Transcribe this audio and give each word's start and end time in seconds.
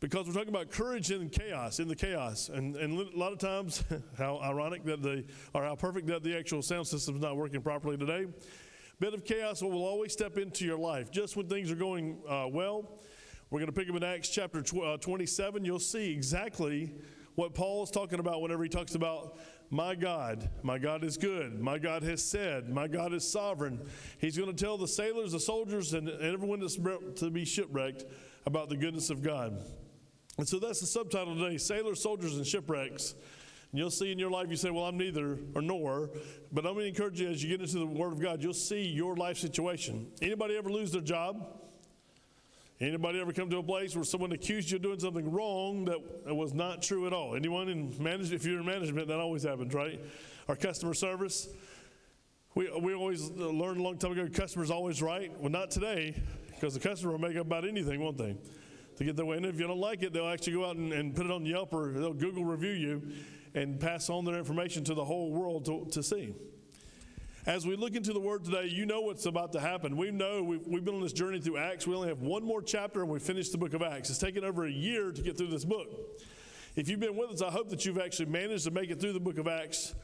because 0.00 0.26
we're 0.26 0.32
talking 0.32 0.48
about 0.48 0.70
courage 0.70 1.10
in 1.10 1.28
chaos, 1.28 1.78
in 1.78 1.86
the 1.86 1.94
chaos. 1.94 2.48
And, 2.48 2.74
and 2.76 2.98
a 2.98 3.18
lot 3.18 3.32
of 3.32 3.38
times, 3.38 3.84
how 4.18 4.38
ironic 4.38 4.82
that 4.84 5.02
the, 5.02 5.24
or 5.54 5.62
how 5.62 5.76
perfect 5.76 6.06
that 6.06 6.22
the 6.22 6.36
actual 6.36 6.62
sound 6.62 6.86
system 6.86 7.16
is 7.16 7.20
not 7.20 7.36
working 7.36 7.60
properly 7.60 7.98
today. 7.98 8.26
Bit 8.98 9.14
of 9.14 9.24
chaos 9.24 9.62
will 9.62 9.84
always 9.84 10.12
step 10.12 10.38
into 10.38 10.64
your 10.64 10.78
life. 10.78 11.10
Just 11.10 11.36
when 11.36 11.48
things 11.48 11.70
are 11.70 11.76
going 11.76 12.18
uh, 12.28 12.46
well, 12.48 12.98
we're 13.50 13.60
going 13.60 13.72
to 13.72 13.78
pick 13.78 13.90
up 13.90 13.96
in 13.96 14.04
Acts 14.04 14.28
chapter 14.28 14.62
tw- 14.62 14.82
uh, 14.82 14.96
27. 14.96 15.64
You'll 15.64 15.78
see 15.78 16.12
exactly 16.12 16.94
what 17.34 17.54
Paul 17.54 17.82
is 17.82 17.90
talking 17.90 18.20
about 18.20 18.40
whenever 18.42 18.62
he 18.62 18.68
talks 18.68 18.94
about 18.94 19.38
my 19.70 19.94
God, 19.94 20.50
my 20.62 20.78
God 20.78 21.04
is 21.04 21.16
good, 21.16 21.60
my 21.60 21.78
God 21.78 22.02
has 22.02 22.22
said, 22.22 22.68
my 22.68 22.88
God 22.88 23.12
is 23.12 23.26
sovereign. 23.26 23.80
He's 24.18 24.36
going 24.36 24.54
to 24.54 24.64
tell 24.64 24.76
the 24.76 24.88
sailors, 24.88 25.32
the 25.32 25.40
soldiers, 25.40 25.94
and 25.94 26.08
everyone 26.08 26.60
that's 26.60 26.76
to 26.76 27.30
be 27.30 27.44
shipwrecked 27.44 28.04
about 28.46 28.68
the 28.68 28.76
goodness 28.76 29.10
of 29.10 29.22
God. 29.22 29.62
And 30.40 30.48
so 30.48 30.58
that's 30.58 30.80
the 30.80 30.86
subtitle 30.86 31.36
today 31.36 31.58
Sailors, 31.58 32.02
Soldiers, 32.02 32.38
and 32.38 32.46
Shipwrecks. 32.46 33.14
And 33.70 33.78
you'll 33.78 33.90
see 33.90 34.10
in 34.10 34.18
your 34.18 34.30
life, 34.30 34.46
you 34.48 34.56
say, 34.56 34.70
Well, 34.70 34.86
I'm 34.86 34.96
neither 34.96 35.38
or 35.54 35.60
nor. 35.60 36.08
But 36.50 36.64
I'm 36.64 36.72
going 36.72 36.84
to 36.84 36.88
encourage 36.88 37.20
you 37.20 37.28
as 37.28 37.42
you 37.44 37.50
get 37.50 37.60
into 37.60 37.78
the 37.78 37.84
Word 37.84 38.14
of 38.14 38.20
God, 38.22 38.42
you'll 38.42 38.54
see 38.54 38.86
your 38.86 39.16
life 39.16 39.36
situation. 39.36 40.10
Anybody 40.22 40.56
ever 40.56 40.70
lose 40.70 40.92
their 40.92 41.02
job? 41.02 41.60
Anybody 42.80 43.20
ever 43.20 43.34
come 43.34 43.50
to 43.50 43.58
a 43.58 43.62
place 43.62 43.94
where 43.94 44.02
someone 44.02 44.32
accused 44.32 44.70
you 44.70 44.76
of 44.76 44.82
doing 44.82 44.98
something 44.98 45.30
wrong 45.30 45.84
that 45.84 46.34
was 46.34 46.54
not 46.54 46.80
true 46.80 47.06
at 47.06 47.12
all? 47.12 47.36
Anyone 47.36 47.68
in 47.68 47.94
management, 48.02 48.32
if 48.32 48.46
you're 48.46 48.60
in 48.60 48.64
management, 48.64 49.08
that 49.08 49.20
always 49.20 49.42
happens, 49.42 49.74
right? 49.74 50.00
Our 50.48 50.56
customer 50.56 50.94
service, 50.94 51.50
we, 52.54 52.70
we 52.80 52.94
always 52.94 53.28
learned 53.28 53.78
a 53.78 53.82
long 53.82 53.98
time 53.98 54.12
ago, 54.12 54.26
customer's 54.32 54.70
always 54.70 55.02
right. 55.02 55.38
Well, 55.38 55.50
not 55.50 55.70
today, 55.70 56.14
because 56.54 56.72
the 56.72 56.80
customer 56.80 57.12
will 57.12 57.18
make 57.18 57.36
up 57.36 57.44
about 57.44 57.66
anything, 57.66 58.00
won't 58.00 58.16
they? 58.16 58.38
To 59.00 59.06
get 59.06 59.16
their 59.16 59.24
way. 59.24 59.38
And 59.38 59.46
if 59.46 59.58
you 59.58 59.66
don't 59.66 59.80
like 59.80 60.02
it, 60.02 60.12
they'll 60.12 60.28
actually 60.28 60.52
go 60.52 60.66
out 60.66 60.76
and, 60.76 60.92
and 60.92 61.16
put 61.16 61.24
it 61.24 61.32
on 61.32 61.46
Yelp 61.46 61.72
or 61.72 61.90
they'll 61.90 62.12
Google 62.12 62.44
review 62.44 62.72
you 62.72 63.02
and 63.54 63.80
pass 63.80 64.10
on 64.10 64.26
their 64.26 64.34
information 64.34 64.84
to 64.84 64.92
the 64.92 65.06
whole 65.06 65.32
world 65.32 65.64
to, 65.64 65.86
to 65.92 66.02
see. 66.02 66.34
As 67.46 67.66
we 67.66 67.76
look 67.76 67.94
into 67.94 68.12
the 68.12 68.20
Word 68.20 68.44
today, 68.44 68.66
you 68.66 68.84
know 68.84 69.00
what's 69.00 69.24
about 69.24 69.52
to 69.52 69.60
happen. 69.60 69.96
We 69.96 70.10
know 70.10 70.42
we've, 70.42 70.66
we've 70.66 70.84
been 70.84 70.96
on 70.96 71.00
this 71.00 71.14
journey 71.14 71.40
through 71.40 71.56
Acts. 71.56 71.86
We 71.86 71.94
only 71.94 72.08
have 72.08 72.20
one 72.20 72.44
more 72.44 72.60
chapter 72.60 73.00
and 73.00 73.08
we 73.08 73.20
finish 73.20 73.48
the 73.48 73.56
book 73.56 73.72
of 73.72 73.80
Acts. 73.80 74.10
It's 74.10 74.18
taken 74.18 74.44
over 74.44 74.66
a 74.66 74.70
year 74.70 75.12
to 75.12 75.22
get 75.22 75.38
through 75.38 75.48
this 75.48 75.64
book. 75.64 75.88
If 76.76 76.90
you've 76.90 77.00
been 77.00 77.16
with 77.16 77.30
us, 77.30 77.40
I 77.40 77.50
hope 77.50 77.70
that 77.70 77.86
you've 77.86 77.98
actually 77.98 78.26
managed 78.26 78.64
to 78.64 78.70
make 78.70 78.90
it 78.90 79.00
through 79.00 79.14
the 79.14 79.20
book 79.20 79.38
of 79.38 79.48
Acts 79.48 79.94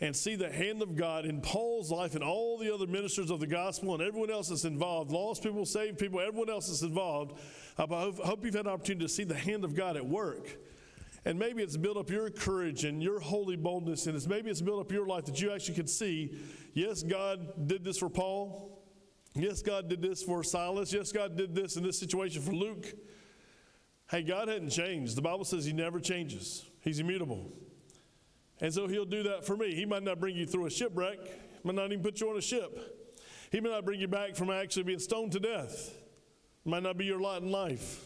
and 0.00 0.14
see 0.14 0.36
the 0.36 0.50
hand 0.50 0.82
of 0.82 0.94
God 0.94 1.24
in 1.24 1.40
Paul's 1.40 1.90
life 1.90 2.14
and 2.14 2.22
all 2.22 2.58
the 2.58 2.72
other 2.72 2.86
ministers 2.86 3.30
of 3.30 3.40
the 3.40 3.46
gospel 3.46 3.94
and 3.94 4.02
everyone 4.02 4.30
else 4.30 4.48
that's 4.48 4.64
involved 4.64 5.10
lost 5.10 5.42
people, 5.42 5.64
saved 5.64 5.98
people, 5.98 6.20
everyone 6.20 6.50
else 6.50 6.68
that's 6.68 6.82
involved. 6.82 7.38
I 7.78 7.82
hope 7.84 8.44
you've 8.44 8.54
had 8.54 8.66
an 8.66 8.72
opportunity 8.72 9.06
to 9.06 9.12
see 9.12 9.24
the 9.24 9.34
hand 9.34 9.64
of 9.64 9.74
God 9.74 9.96
at 9.96 10.06
work 10.06 10.48
and 11.26 11.36
maybe 11.40 11.60
it's 11.60 11.76
built 11.76 11.96
up 11.96 12.08
your 12.08 12.30
courage 12.30 12.84
and 12.84 13.02
your 13.02 13.18
holy 13.18 13.56
boldness, 13.56 14.06
and 14.06 14.14
it's 14.14 14.28
maybe 14.28 14.48
it's 14.48 14.60
built 14.60 14.80
up 14.80 14.92
your 14.92 15.06
life 15.06 15.24
that 15.24 15.40
you 15.42 15.52
actually 15.52 15.74
can 15.74 15.88
see, 15.88 16.38
yes, 16.72 17.02
God 17.02 17.66
did 17.66 17.82
this 17.82 17.98
for 17.98 18.08
Paul. 18.08 18.80
Yes, 19.34 19.60
God 19.60 19.88
did 19.88 20.00
this 20.00 20.22
for 20.22 20.44
Silas. 20.44 20.92
Yes, 20.92 21.10
God 21.10 21.36
did 21.36 21.52
this 21.52 21.76
in 21.76 21.82
this 21.82 21.98
situation 21.98 22.42
for 22.42 22.52
Luke. 22.52 22.86
Hey, 24.08 24.22
God 24.22 24.46
hadn't 24.46 24.70
changed. 24.70 25.16
The 25.16 25.22
Bible 25.22 25.44
says 25.44 25.64
He 25.64 25.72
never 25.72 25.98
changes, 25.98 26.64
He's 26.80 27.00
immutable. 27.00 27.52
And 28.60 28.72
so 28.72 28.86
He'll 28.88 29.04
do 29.04 29.22
that 29.24 29.44
for 29.44 29.56
me. 29.56 29.74
He 29.74 29.84
might 29.84 30.02
not 30.02 30.20
bring 30.20 30.36
you 30.36 30.46
through 30.46 30.66
a 30.66 30.70
shipwreck, 30.70 31.18
might 31.64 31.74
not 31.74 31.92
even 31.92 32.02
put 32.02 32.20
you 32.20 32.30
on 32.30 32.36
a 32.36 32.42
ship. 32.42 32.78
He 33.50 33.60
may 33.60 33.70
not 33.70 33.84
bring 33.84 34.00
you 34.00 34.08
back 34.08 34.34
from 34.34 34.50
actually 34.50 34.84
being 34.84 34.98
stoned 34.98 35.32
to 35.32 35.40
death. 35.40 35.94
Might 36.64 36.82
not 36.82 36.96
be 36.96 37.04
your 37.04 37.20
lot 37.20 37.42
in 37.42 37.50
life. 37.50 38.04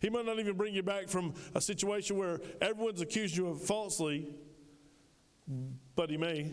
He 0.00 0.08
might 0.08 0.24
not 0.24 0.38
even 0.38 0.56
bring 0.56 0.74
you 0.74 0.82
back 0.82 1.08
from 1.08 1.34
a 1.54 1.60
situation 1.60 2.16
where 2.16 2.40
everyone's 2.60 3.00
accused 3.00 3.36
you 3.36 3.48
of 3.48 3.62
falsely, 3.62 4.28
but 5.96 6.10
he 6.10 6.16
may. 6.16 6.52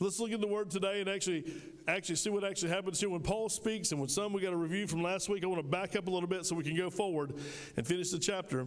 Let's 0.00 0.18
look 0.18 0.32
at 0.32 0.40
the 0.40 0.46
word 0.46 0.70
today 0.70 1.00
and 1.00 1.10
actually 1.10 1.52
actually 1.86 2.16
see 2.16 2.30
what 2.30 2.42
actually 2.42 2.70
happens 2.70 2.98
here 2.98 3.10
when 3.10 3.20
Paul 3.20 3.48
speaks 3.48 3.90
and 3.92 4.00
when 4.00 4.08
some 4.08 4.32
we 4.32 4.40
got 4.40 4.52
a 4.52 4.56
review 4.56 4.86
from 4.86 5.02
last 5.02 5.28
week. 5.28 5.44
I 5.44 5.46
want 5.46 5.62
to 5.62 5.68
back 5.68 5.94
up 5.94 6.08
a 6.08 6.10
little 6.10 6.28
bit 6.28 6.46
so 6.46 6.56
we 6.56 6.64
can 6.64 6.76
go 6.76 6.88
forward 6.88 7.34
and 7.76 7.86
finish 7.86 8.10
the 8.10 8.18
chapter. 8.18 8.66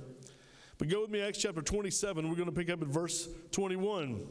But 0.84 0.90
go 0.90 1.00
with 1.00 1.12
me, 1.12 1.22
Acts 1.22 1.38
chapter 1.38 1.62
27. 1.62 2.28
We're 2.28 2.36
going 2.36 2.50
to 2.50 2.52
pick 2.52 2.70
up 2.70 2.82
at 2.82 2.90
verse 2.90 3.30
21. 3.52 4.28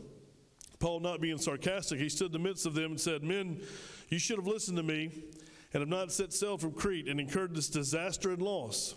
Paul, 0.81 1.01
not 1.01 1.19
being 1.19 1.39
sarcastic, 1.39 1.99
he 1.99 2.11
stood 2.11 2.27
in 2.27 2.33
the 2.33 2.39
midst 2.39 2.67
of 2.67 2.75
them 2.75 2.91
and 2.91 3.01
said, 3.01 3.23
Men, 3.23 3.63
you 4.11 4.19
should 4.19 4.37
have 4.37 4.47
listened 4.47 4.77
to 4.77 4.83
me 4.83 5.11
and 5.73 5.81
have 5.81 5.89
not 5.89 6.13
set 6.13 6.31
sail 6.31 6.59
from 6.59 6.73
Crete 6.73 7.09
and 7.09 7.19
incurred 7.19 7.55
this 7.55 7.71
disaster 7.71 8.33
and 8.33 8.43
loss. 8.43 8.95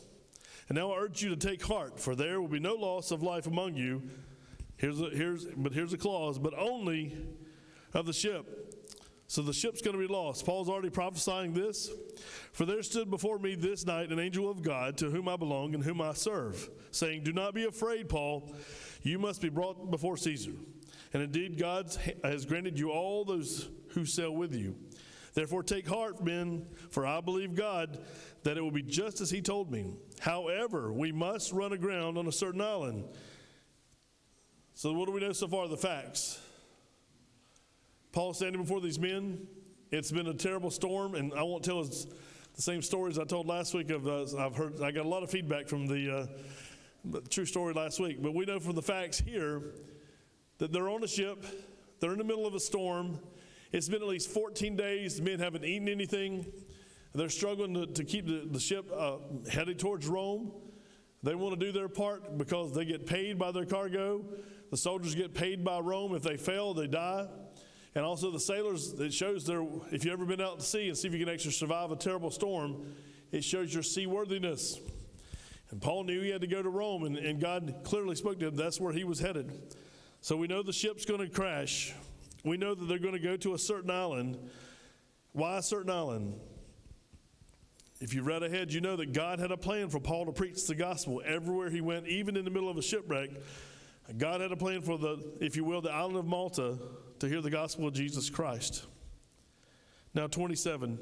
And 0.67 0.77
now 0.77 0.91
I 0.91 0.97
urge 0.97 1.23
you 1.23 1.29
to 1.33 1.37
take 1.37 1.63
heart, 1.63 1.97
for 1.97 2.13
there 2.13 2.41
will 2.41 2.49
be 2.49 2.59
no 2.59 2.73
loss 2.73 3.11
of 3.11 3.23
life 3.23 3.47
among 3.47 3.75
you. 3.75 4.03
Here's 4.75 4.99
a, 4.99 5.09
here's, 5.11 5.45
but 5.45 5.71
here's 5.71 5.93
a 5.93 5.97
clause, 5.97 6.37
but 6.37 6.53
only 6.59 7.15
of 7.93 8.05
the 8.05 8.11
ship. 8.11 8.74
So 9.27 9.41
the 9.41 9.53
ship's 9.53 9.81
going 9.81 9.99
to 9.99 10.07
be 10.07 10.11
lost. 10.11 10.45
Paul's 10.45 10.69
already 10.69 10.91
prophesying 10.91 11.53
this. 11.53 11.89
For 12.51 12.65
there 12.65 12.83
stood 12.83 13.09
before 13.09 13.39
me 13.39 13.55
this 13.55 13.85
night 13.85 14.11
an 14.11 14.19
angel 14.19 14.49
of 14.49 14.61
God 14.61 14.97
to 14.97 15.09
whom 15.09 15.27
I 15.27 15.35
belong 15.35 15.73
and 15.73 15.83
whom 15.83 15.99
I 15.99 16.13
serve, 16.13 16.69
saying, 16.91 17.23
Do 17.23 17.33
not 17.33 17.53
be 17.53 17.65
afraid, 17.65 18.07
Paul. 18.07 18.53
You 19.01 19.19
must 19.19 19.41
be 19.41 19.49
brought 19.49 19.89
before 19.89 20.17
Caesar. 20.17 20.53
And 21.13 21.23
indeed, 21.23 21.57
God 21.57 21.95
has 22.23 22.45
granted 22.45 22.77
you 22.77 22.91
all 22.91 23.25
those 23.25 23.69
who 23.89 24.05
sail 24.05 24.31
with 24.31 24.53
you. 24.53 24.75
Therefore, 25.33 25.63
take 25.63 25.87
heart, 25.87 26.23
men, 26.23 26.65
for 26.89 27.05
I 27.05 27.19
believe 27.19 27.55
God 27.55 27.99
that 28.43 28.57
it 28.57 28.61
will 28.61 28.71
be 28.71 28.83
just 28.83 29.21
as 29.21 29.29
he 29.29 29.41
told 29.41 29.71
me. 29.71 29.93
However, 30.19 30.93
we 30.93 31.11
must 31.11 31.51
run 31.51 31.73
aground 31.73 32.17
on 32.17 32.27
a 32.27 32.31
certain 32.31 32.61
island. 32.61 33.05
So, 34.75 34.93
what 34.93 35.07
do 35.07 35.11
we 35.11 35.19
know 35.19 35.33
so 35.33 35.47
far? 35.47 35.67
The 35.67 35.77
facts. 35.77 36.39
Paul 38.15 38.33
standing 38.33 38.61
before 38.61 38.79
these 38.79 38.97
men. 38.97 39.45
It's 39.91 40.09
been 40.09 40.27
a 40.27 40.33
terrible 40.33 40.71
storm, 40.71 41.15
and 41.15 41.33
I 41.33 41.43
won't 41.43 41.65
tell 41.65 41.81
us 41.81 42.07
the 42.55 42.61
same 42.61 42.81
stories 42.81 43.19
I 43.19 43.25
told 43.25 43.45
last 43.45 43.73
week. 43.73 43.89
Of 43.89 44.07
uh, 44.07 44.23
I've 44.39 44.55
heard, 44.55 44.81
I 44.81 44.91
got 44.91 45.05
a 45.05 45.09
lot 45.09 45.21
of 45.21 45.29
feedback 45.29 45.67
from 45.67 45.85
the 45.85 46.29
uh, 47.13 47.19
true 47.29 47.43
story 47.43 47.73
last 47.73 47.99
week, 47.99 48.23
but 48.23 48.33
we 48.33 48.45
know 48.45 48.57
from 48.57 48.75
the 48.75 48.81
facts 48.81 49.19
here 49.19 49.73
that 50.59 50.71
they're 50.71 50.87
on 50.87 51.03
a 51.03 51.07
ship, 51.09 51.45
they're 51.99 52.13
in 52.13 52.17
the 52.17 52.23
middle 52.23 52.47
of 52.47 52.55
a 52.55 52.59
storm. 52.59 53.19
It's 53.73 53.89
been 53.89 54.01
at 54.01 54.07
least 54.07 54.29
14 54.29 54.77
days. 54.77 55.17
The 55.17 55.21
men 55.21 55.39
haven't 55.39 55.65
eaten 55.65 55.89
anything. 55.89 56.45
They're 57.13 57.27
struggling 57.27 57.73
to, 57.73 57.85
to 57.85 58.03
keep 58.05 58.27
the, 58.27 58.47
the 58.49 58.61
ship 58.61 58.89
uh, 58.95 59.17
headed 59.51 59.77
towards 59.77 60.07
Rome. 60.07 60.53
They 61.21 61.35
want 61.35 61.59
to 61.59 61.65
do 61.65 61.73
their 61.73 61.89
part 61.89 62.37
because 62.37 62.73
they 62.73 62.85
get 62.85 63.05
paid 63.05 63.37
by 63.37 63.51
their 63.51 63.65
cargo. 63.65 64.23
The 64.71 64.77
soldiers 64.77 65.15
get 65.15 65.33
paid 65.33 65.65
by 65.65 65.79
Rome. 65.79 66.15
If 66.15 66.23
they 66.23 66.37
fail, 66.37 66.73
they 66.73 66.87
die. 66.87 67.27
And 67.95 68.03
also 68.03 68.29
the 68.29 68.39
sailors, 68.39 68.93
it 68.99 69.13
shows 69.13 69.45
their, 69.45 69.65
if 69.89 70.03
you've 70.03 70.13
ever 70.13 70.25
been 70.25 70.41
out 70.41 70.59
to 70.59 70.65
sea 70.65 70.89
and 70.89 70.97
see 70.97 71.07
if 71.07 71.13
you 71.13 71.19
can 71.25 71.33
actually 71.33 71.53
survive 71.53 71.91
a 71.91 71.95
terrible 71.95 72.29
storm, 72.29 72.93
it 73.31 73.41
shows 73.43 73.73
your 73.73 73.83
seaworthiness. 73.83 74.79
And 75.71 75.81
Paul 75.81 76.03
knew 76.03 76.21
he 76.21 76.29
had 76.29 76.41
to 76.41 76.47
go 76.47 76.61
to 76.61 76.69
Rome, 76.69 77.05
and, 77.05 77.17
and 77.17 77.39
God 77.39 77.73
clearly 77.83 78.15
spoke 78.15 78.39
to 78.39 78.47
him. 78.47 78.55
That's 78.55 78.81
where 78.81 78.91
he 78.91 79.05
was 79.05 79.19
headed. 79.19 79.75
So 80.19 80.35
we 80.35 80.47
know 80.47 80.61
the 80.61 80.73
ship's 80.73 81.05
going 81.05 81.21
to 81.21 81.29
crash. 81.29 81.93
We 82.43 82.57
know 82.57 82.75
that 82.75 82.85
they're 82.85 82.99
going 82.99 83.13
to 83.13 83.19
go 83.19 83.37
to 83.37 83.53
a 83.53 83.57
certain 83.57 83.89
island. 83.89 84.37
Why 85.31 85.57
a 85.57 85.63
certain 85.63 85.89
island? 85.89 86.35
If 88.01 88.13
you 88.13 88.23
read 88.23 88.43
ahead, 88.43 88.73
you 88.73 88.81
know 88.81 88.97
that 88.97 89.13
God 89.13 89.39
had 89.39 89.51
a 89.51 89.57
plan 89.57 89.89
for 89.89 90.01
Paul 90.01 90.25
to 90.25 90.33
preach 90.33 90.67
the 90.67 90.75
gospel 90.75 91.21
everywhere 91.25 91.69
he 91.69 91.79
went, 91.79 92.07
even 92.07 92.35
in 92.35 92.43
the 92.43 92.51
middle 92.51 92.69
of 92.69 92.77
a 92.77 92.81
shipwreck. 92.81 93.29
God 94.17 94.41
had 94.41 94.51
a 94.51 94.55
plan 94.55 94.81
for 94.81 94.97
the, 94.97 95.33
if 95.41 95.55
you 95.55 95.63
will, 95.63 95.81
the 95.81 95.91
island 95.91 96.17
of 96.17 96.25
Malta 96.25 96.77
to 97.19 97.27
hear 97.27 97.41
the 97.41 97.49
gospel 97.49 97.87
of 97.87 97.93
Jesus 97.93 98.29
Christ. 98.29 98.85
Now, 100.13 100.27
27. 100.27 100.99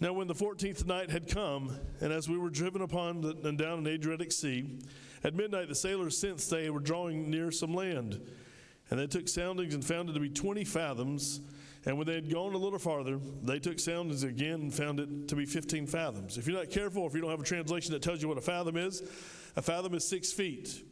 Now, 0.00 0.12
when 0.12 0.28
the 0.28 0.34
14th 0.34 0.86
night 0.86 1.10
had 1.10 1.28
come, 1.28 1.76
and 2.00 2.12
as 2.12 2.28
we 2.28 2.38
were 2.38 2.50
driven 2.50 2.82
upon 2.82 3.20
the, 3.20 3.36
and 3.44 3.58
down 3.58 3.78
an 3.78 3.86
Adriatic 3.86 4.32
Sea, 4.32 4.78
at 5.24 5.34
midnight 5.34 5.68
the 5.68 5.74
sailors 5.74 6.16
sensed 6.16 6.50
they 6.50 6.70
were 6.70 6.80
drawing 6.80 7.30
near 7.30 7.50
some 7.50 7.74
land. 7.74 8.20
And 8.90 8.98
they 8.98 9.06
took 9.06 9.28
soundings 9.28 9.74
and 9.74 9.84
found 9.84 10.08
it 10.10 10.14
to 10.14 10.20
be 10.20 10.30
20 10.30 10.64
fathoms 10.64 11.40
and 11.88 11.96
when 11.96 12.06
they 12.06 12.14
had 12.14 12.30
gone 12.30 12.54
a 12.54 12.58
little 12.58 12.78
farther, 12.78 13.18
they 13.42 13.58
took 13.58 13.78
soundings 13.78 14.22
again 14.22 14.54
and 14.54 14.74
found 14.74 15.00
it 15.00 15.28
to 15.28 15.36
be 15.36 15.46
15 15.46 15.86
fathoms. 15.86 16.36
If 16.36 16.46
you're 16.46 16.58
not 16.58 16.70
careful, 16.70 17.06
if 17.06 17.14
you 17.14 17.20
don't 17.20 17.30
have 17.30 17.40
a 17.40 17.44
translation 17.44 17.92
that 17.92 18.02
tells 18.02 18.20
you 18.20 18.28
what 18.28 18.38
a 18.38 18.42
fathom 18.42 18.76
is, 18.76 19.02
a 19.56 19.62
fathom 19.62 19.94
is 19.94 20.06
six 20.06 20.32
feet. 20.32 20.82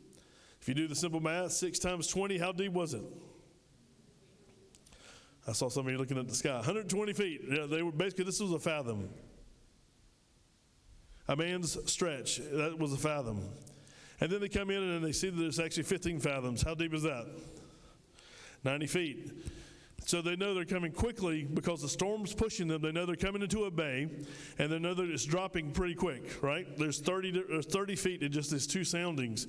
If 0.66 0.70
you 0.70 0.74
do 0.74 0.88
the 0.88 0.96
simple 0.96 1.20
math, 1.20 1.52
six 1.52 1.78
times 1.78 2.08
20, 2.08 2.38
how 2.38 2.50
deep 2.50 2.72
was 2.72 2.92
it? 2.92 3.04
I 5.46 5.52
saw 5.52 5.68
somebody 5.68 5.96
looking 5.96 6.18
at 6.18 6.26
the 6.26 6.34
sky. 6.34 6.54
120 6.54 7.12
feet. 7.12 7.40
Yeah, 7.48 7.66
they 7.66 7.84
were 7.84 7.92
basically 7.92 8.24
this 8.24 8.40
was 8.40 8.50
a 8.50 8.58
fathom. 8.58 9.08
A 11.28 11.36
man's 11.36 11.78
stretch. 11.88 12.38
That 12.38 12.76
was 12.80 12.92
a 12.92 12.96
fathom. 12.96 13.48
And 14.20 14.28
then 14.28 14.40
they 14.40 14.48
come 14.48 14.70
in 14.70 14.82
and 14.82 15.04
they 15.04 15.12
see 15.12 15.30
that 15.30 15.38
there's 15.38 15.60
actually 15.60 15.84
15 15.84 16.18
fathoms. 16.18 16.62
How 16.62 16.74
deep 16.74 16.94
is 16.94 17.04
that? 17.04 17.26
90 18.64 18.86
feet. 18.88 19.30
So 20.04 20.20
they 20.20 20.34
know 20.34 20.52
they're 20.52 20.64
coming 20.64 20.90
quickly 20.90 21.44
because 21.44 21.80
the 21.80 21.88
storm's 21.88 22.34
pushing 22.34 22.66
them. 22.66 22.82
They 22.82 22.90
know 22.90 23.06
they're 23.06 23.14
coming 23.14 23.42
into 23.42 23.66
a 23.66 23.70
bay, 23.70 24.08
and 24.58 24.72
they 24.72 24.80
know 24.80 24.94
that 24.94 25.10
it's 25.10 25.26
dropping 25.26 25.70
pretty 25.70 25.94
quick, 25.94 26.42
right? 26.42 26.66
There's 26.76 26.98
30, 26.98 27.32
to, 27.32 27.44
there's 27.48 27.66
30 27.66 27.94
feet 27.94 28.22
in 28.24 28.32
just 28.32 28.50
these 28.50 28.66
two 28.66 28.82
soundings. 28.82 29.46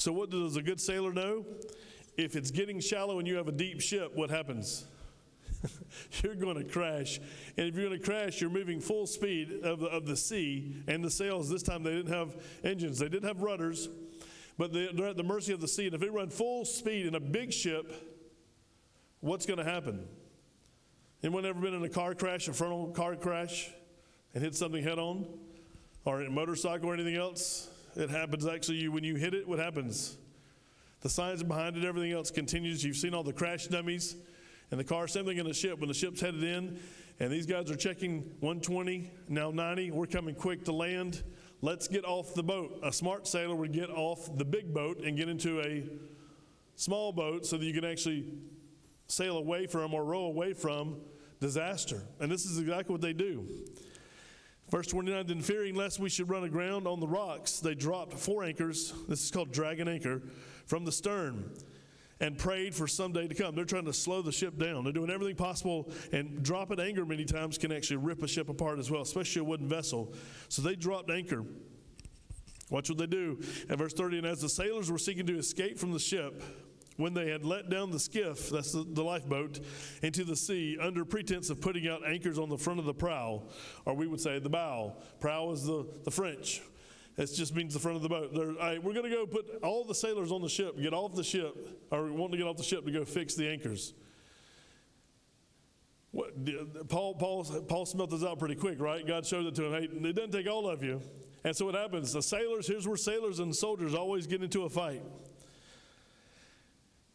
So 0.00 0.14
what 0.14 0.30
does 0.30 0.56
a 0.56 0.62
good 0.62 0.80
sailor 0.80 1.12
know? 1.12 1.44
If 2.16 2.34
it's 2.34 2.50
getting 2.50 2.80
shallow 2.80 3.18
and 3.18 3.28
you 3.28 3.36
have 3.36 3.48
a 3.48 3.52
deep 3.52 3.82
ship, 3.82 4.12
what 4.14 4.30
happens? 4.30 4.86
you're 6.22 6.34
going 6.34 6.56
to 6.56 6.64
crash. 6.64 7.20
And 7.58 7.68
if 7.68 7.74
you're 7.74 7.86
going 7.86 8.00
to 8.00 8.04
crash, 8.04 8.40
you're 8.40 8.48
moving 8.48 8.80
full 8.80 9.06
speed 9.06 9.60
of 9.62 9.80
the, 9.80 9.88
of 9.88 10.06
the 10.06 10.16
sea 10.16 10.82
and 10.88 11.04
the 11.04 11.10
sails. 11.10 11.50
This 11.50 11.62
time 11.62 11.82
they 11.82 11.90
didn't 11.90 12.14
have 12.14 12.34
engines, 12.64 12.98
they 12.98 13.10
didn't 13.10 13.28
have 13.28 13.42
rudders, 13.42 13.90
but 14.56 14.72
they're 14.72 15.08
at 15.08 15.18
the 15.18 15.22
mercy 15.22 15.52
of 15.52 15.60
the 15.60 15.68
sea. 15.68 15.84
And 15.84 15.94
if 15.94 16.00
they 16.00 16.08
run 16.08 16.30
full 16.30 16.64
speed 16.64 17.04
in 17.04 17.14
a 17.14 17.20
big 17.20 17.52
ship, 17.52 17.92
what's 19.20 19.44
going 19.44 19.58
to 19.58 19.70
happen? 19.70 20.08
Anyone 21.22 21.44
ever 21.44 21.60
been 21.60 21.74
in 21.74 21.82
a 21.82 21.90
car 21.90 22.14
crash, 22.14 22.48
a 22.48 22.54
frontal 22.54 22.88
car 22.88 23.16
crash, 23.16 23.70
and 24.32 24.42
hit 24.42 24.54
something 24.54 24.82
head 24.82 24.98
on? 24.98 25.26
Or 26.06 26.22
a 26.22 26.30
motorcycle 26.30 26.88
or 26.88 26.94
anything 26.94 27.16
else? 27.16 27.69
It 27.96 28.10
happens 28.10 28.46
actually 28.46 28.88
when 28.88 29.04
you 29.04 29.16
hit 29.16 29.34
it, 29.34 29.46
what 29.48 29.58
happens? 29.58 30.16
The 31.00 31.08
science 31.08 31.42
behind 31.42 31.76
it, 31.76 31.84
everything 31.84 32.12
else 32.12 32.30
continues. 32.30 32.84
You've 32.84 32.96
seen 32.96 33.14
all 33.14 33.22
the 33.22 33.32
crash 33.32 33.66
dummies 33.66 34.16
and 34.70 34.78
the 34.78 34.84
car. 34.84 35.08
Same 35.08 35.24
thing 35.24 35.38
in 35.38 35.46
the 35.46 35.54
ship. 35.54 35.80
When 35.80 35.88
the 35.88 35.94
ship's 35.94 36.20
headed 36.20 36.44
in, 36.44 36.78
and 37.18 37.30
these 37.30 37.46
guys 37.46 37.70
are 37.70 37.76
checking 37.76 38.20
120, 38.40 39.10
now 39.28 39.50
90, 39.50 39.90
we're 39.90 40.06
coming 40.06 40.34
quick 40.34 40.64
to 40.66 40.72
land. 40.72 41.22
Let's 41.62 41.88
get 41.88 42.04
off 42.04 42.34
the 42.34 42.42
boat. 42.42 42.80
A 42.82 42.92
smart 42.92 43.26
sailor 43.26 43.54
would 43.54 43.72
get 43.72 43.90
off 43.90 44.36
the 44.36 44.44
big 44.44 44.72
boat 44.72 45.00
and 45.04 45.16
get 45.16 45.28
into 45.28 45.60
a 45.60 45.84
small 46.76 47.12
boat 47.12 47.44
so 47.44 47.58
that 47.58 47.64
you 47.64 47.74
can 47.74 47.84
actually 47.84 48.32
sail 49.06 49.36
away 49.36 49.66
from 49.66 49.92
or 49.92 50.04
row 50.04 50.24
away 50.24 50.52
from 50.54 50.96
disaster. 51.40 52.02
And 52.20 52.30
this 52.30 52.46
is 52.46 52.58
exactly 52.58 52.92
what 52.92 53.02
they 53.02 53.12
do. 53.12 53.46
Verse 54.70 54.86
29 54.86 55.26
Then, 55.26 55.40
fearing 55.40 55.74
lest 55.74 55.98
we 55.98 56.08
should 56.08 56.28
run 56.28 56.44
aground 56.44 56.86
on 56.86 57.00
the 57.00 57.08
rocks, 57.08 57.60
they 57.60 57.74
dropped 57.74 58.14
four 58.14 58.44
anchors. 58.44 58.92
This 59.08 59.24
is 59.24 59.30
called 59.30 59.52
dragon 59.52 59.88
anchor 59.88 60.22
from 60.66 60.84
the 60.84 60.92
stern 60.92 61.50
and 62.20 62.36
prayed 62.36 62.74
for 62.74 62.86
some 62.86 63.12
day 63.12 63.26
to 63.26 63.34
come. 63.34 63.54
They're 63.54 63.64
trying 63.64 63.86
to 63.86 63.92
slow 63.92 64.22
the 64.22 64.32
ship 64.32 64.58
down. 64.58 64.84
They're 64.84 64.92
doing 64.92 65.10
everything 65.10 65.36
possible, 65.36 65.90
and 66.12 66.42
dropping 66.42 66.78
anchor 66.78 67.04
many 67.06 67.24
times 67.24 67.58
can 67.58 67.72
actually 67.72 67.96
rip 67.96 68.22
a 68.22 68.28
ship 68.28 68.48
apart 68.48 68.78
as 68.78 68.90
well, 68.90 69.02
especially 69.02 69.40
a 69.40 69.44
wooden 69.44 69.68
vessel. 69.68 70.14
So 70.48 70.62
they 70.62 70.76
dropped 70.76 71.10
anchor. 71.10 71.44
Watch 72.68 72.88
what 72.88 72.98
they 72.98 73.06
do. 73.06 73.40
At 73.68 73.78
verse 73.78 73.94
30, 73.94 74.18
and 74.18 74.26
as 74.26 74.40
the 74.40 74.48
sailors 74.48 74.90
were 74.90 74.98
seeking 74.98 75.26
to 75.26 75.38
escape 75.38 75.78
from 75.78 75.92
the 75.92 75.98
ship, 75.98 76.42
when 77.00 77.14
they 77.14 77.30
had 77.30 77.44
let 77.44 77.70
down 77.70 77.90
the 77.90 77.98
skiff, 77.98 78.50
that's 78.50 78.72
the, 78.72 78.84
the, 78.84 79.02
lifeboat, 79.02 79.60
into 80.02 80.24
the 80.24 80.36
sea 80.36 80.76
under 80.80 81.04
pretense 81.04 81.50
of 81.50 81.60
putting 81.60 81.88
out 81.88 82.06
anchors 82.06 82.38
on 82.38 82.48
the 82.48 82.58
front 82.58 82.78
of 82.78 82.84
the 82.84 82.94
prow, 82.94 83.42
or 83.86 83.94
we 83.94 84.06
would 84.06 84.20
say 84.20 84.38
the 84.38 84.48
bow. 84.48 84.94
Prow 85.18 85.50
is 85.50 85.64
the, 85.64 85.86
the 86.04 86.10
French. 86.10 86.62
It 87.16 87.26
just 87.34 87.54
means 87.54 87.74
the 87.74 87.80
front 87.80 87.96
of 87.96 88.02
the 88.02 88.08
boat. 88.08 88.30
We're 88.32 88.94
going 88.94 89.10
to 89.10 89.10
go 89.10 89.26
put 89.26 89.62
all 89.62 89.84
the 89.84 89.94
sailors 89.94 90.32
on 90.32 90.42
the 90.42 90.48
ship, 90.48 90.80
get 90.80 90.94
off 90.94 91.14
the 91.14 91.24
ship, 91.24 91.54
or 91.90 92.10
want 92.12 92.32
to 92.32 92.38
get 92.38 92.46
off 92.46 92.56
the 92.56 92.62
ship 92.62 92.84
to 92.84 92.90
go 92.90 93.04
fix 93.04 93.34
the 93.34 93.48
anchors. 93.48 93.94
What, 96.12 96.88
Paul, 96.88 97.14
Paul, 97.14 97.44
Paul 97.68 97.86
smelt 97.86 98.10
this 98.10 98.24
out 98.24 98.38
pretty 98.38 98.56
quick, 98.56 98.80
right? 98.80 99.06
God 99.06 99.26
showed 99.26 99.46
it 99.46 99.54
to 99.56 99.64
him. 99.66 99.72
Hey, 99.72 100.08
it 100.08 100.16
doesn't 100.16 100.32
take 100.32 100.48
all 100.48 100.68
of 100.68 100.82
you. 100.82 101.00
And 101.44 101.56
so 101.56 101.66
what 101.66 101.74
happens? 101.74 102.12
The 102.12 102.22
sailors, 102.22 102.66
here's 102.66 102.86
where 102.86 102.96
sailors 102.96 103.38
and 103.38 103.54
soldiers 103.54 103.94
always 103.94 104.26
get 104.26 104.42
into 104.42 104.64
a 104.64 104.68
fight. 104.68 105.02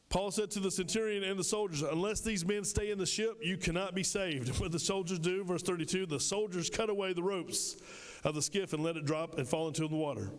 Paul 0.09 0.31
said 0.31 0.51
to 0.51 0.59
the 0.59 0.71
centurion 0.71 1.23
and 1.23 1.37
the 1.37 1.43
soldiers, 1.43 1.81
Unless 1.81 2.21
these 2.21 2.45
men 2.45 2.63
stay 2.63 2.91
in 2.91 2.97
the 2.97 3.05
ship, 3.05 3.37
you 3.41 3.57
cannot 3.57 3.95
be 3.95 4.03
saved. 4.03 4.49
What 4.59 4.71
the 4.71 4.79
soldiers 4.79 5.19
do, 5.19 5.43
verse 5.43 5.63
32, 5.63 6.05
the 6.05 6.19
soldiers 6.19 6.69
cut 6.69 6.89
away 6.89 7.13
the 7.13 7.23
ropes 7.23 7.77
of 8.23 8.35
the 8.35 8.41
skiff 8.41 8.73
and 8.73 8.83
let 8.83 8.97
it 8.97 9.05
drop 9.05 9.37
and 9.37 9.47
fall 9.47 9.67
into 9.67 9.87
the 9.87 9.95
water. 9.95 10.31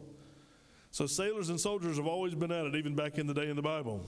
So 0.91 1.07
sailors 1.07 1.51
and 1.51 1.61
soldiers 1.61 1.97
have 1.99 2.07
always 2.07 2.35
been 2.35 2.51
at 2.51 2.65
it, 2.65 2.75
even 2.75 2.95
back 2.95 3.19
in 3.19 3.27
the 3.27 3.35
day 3.35 3.51
in 3.51 3.57
the 3.57 3.63
Bible. 3.63 4.07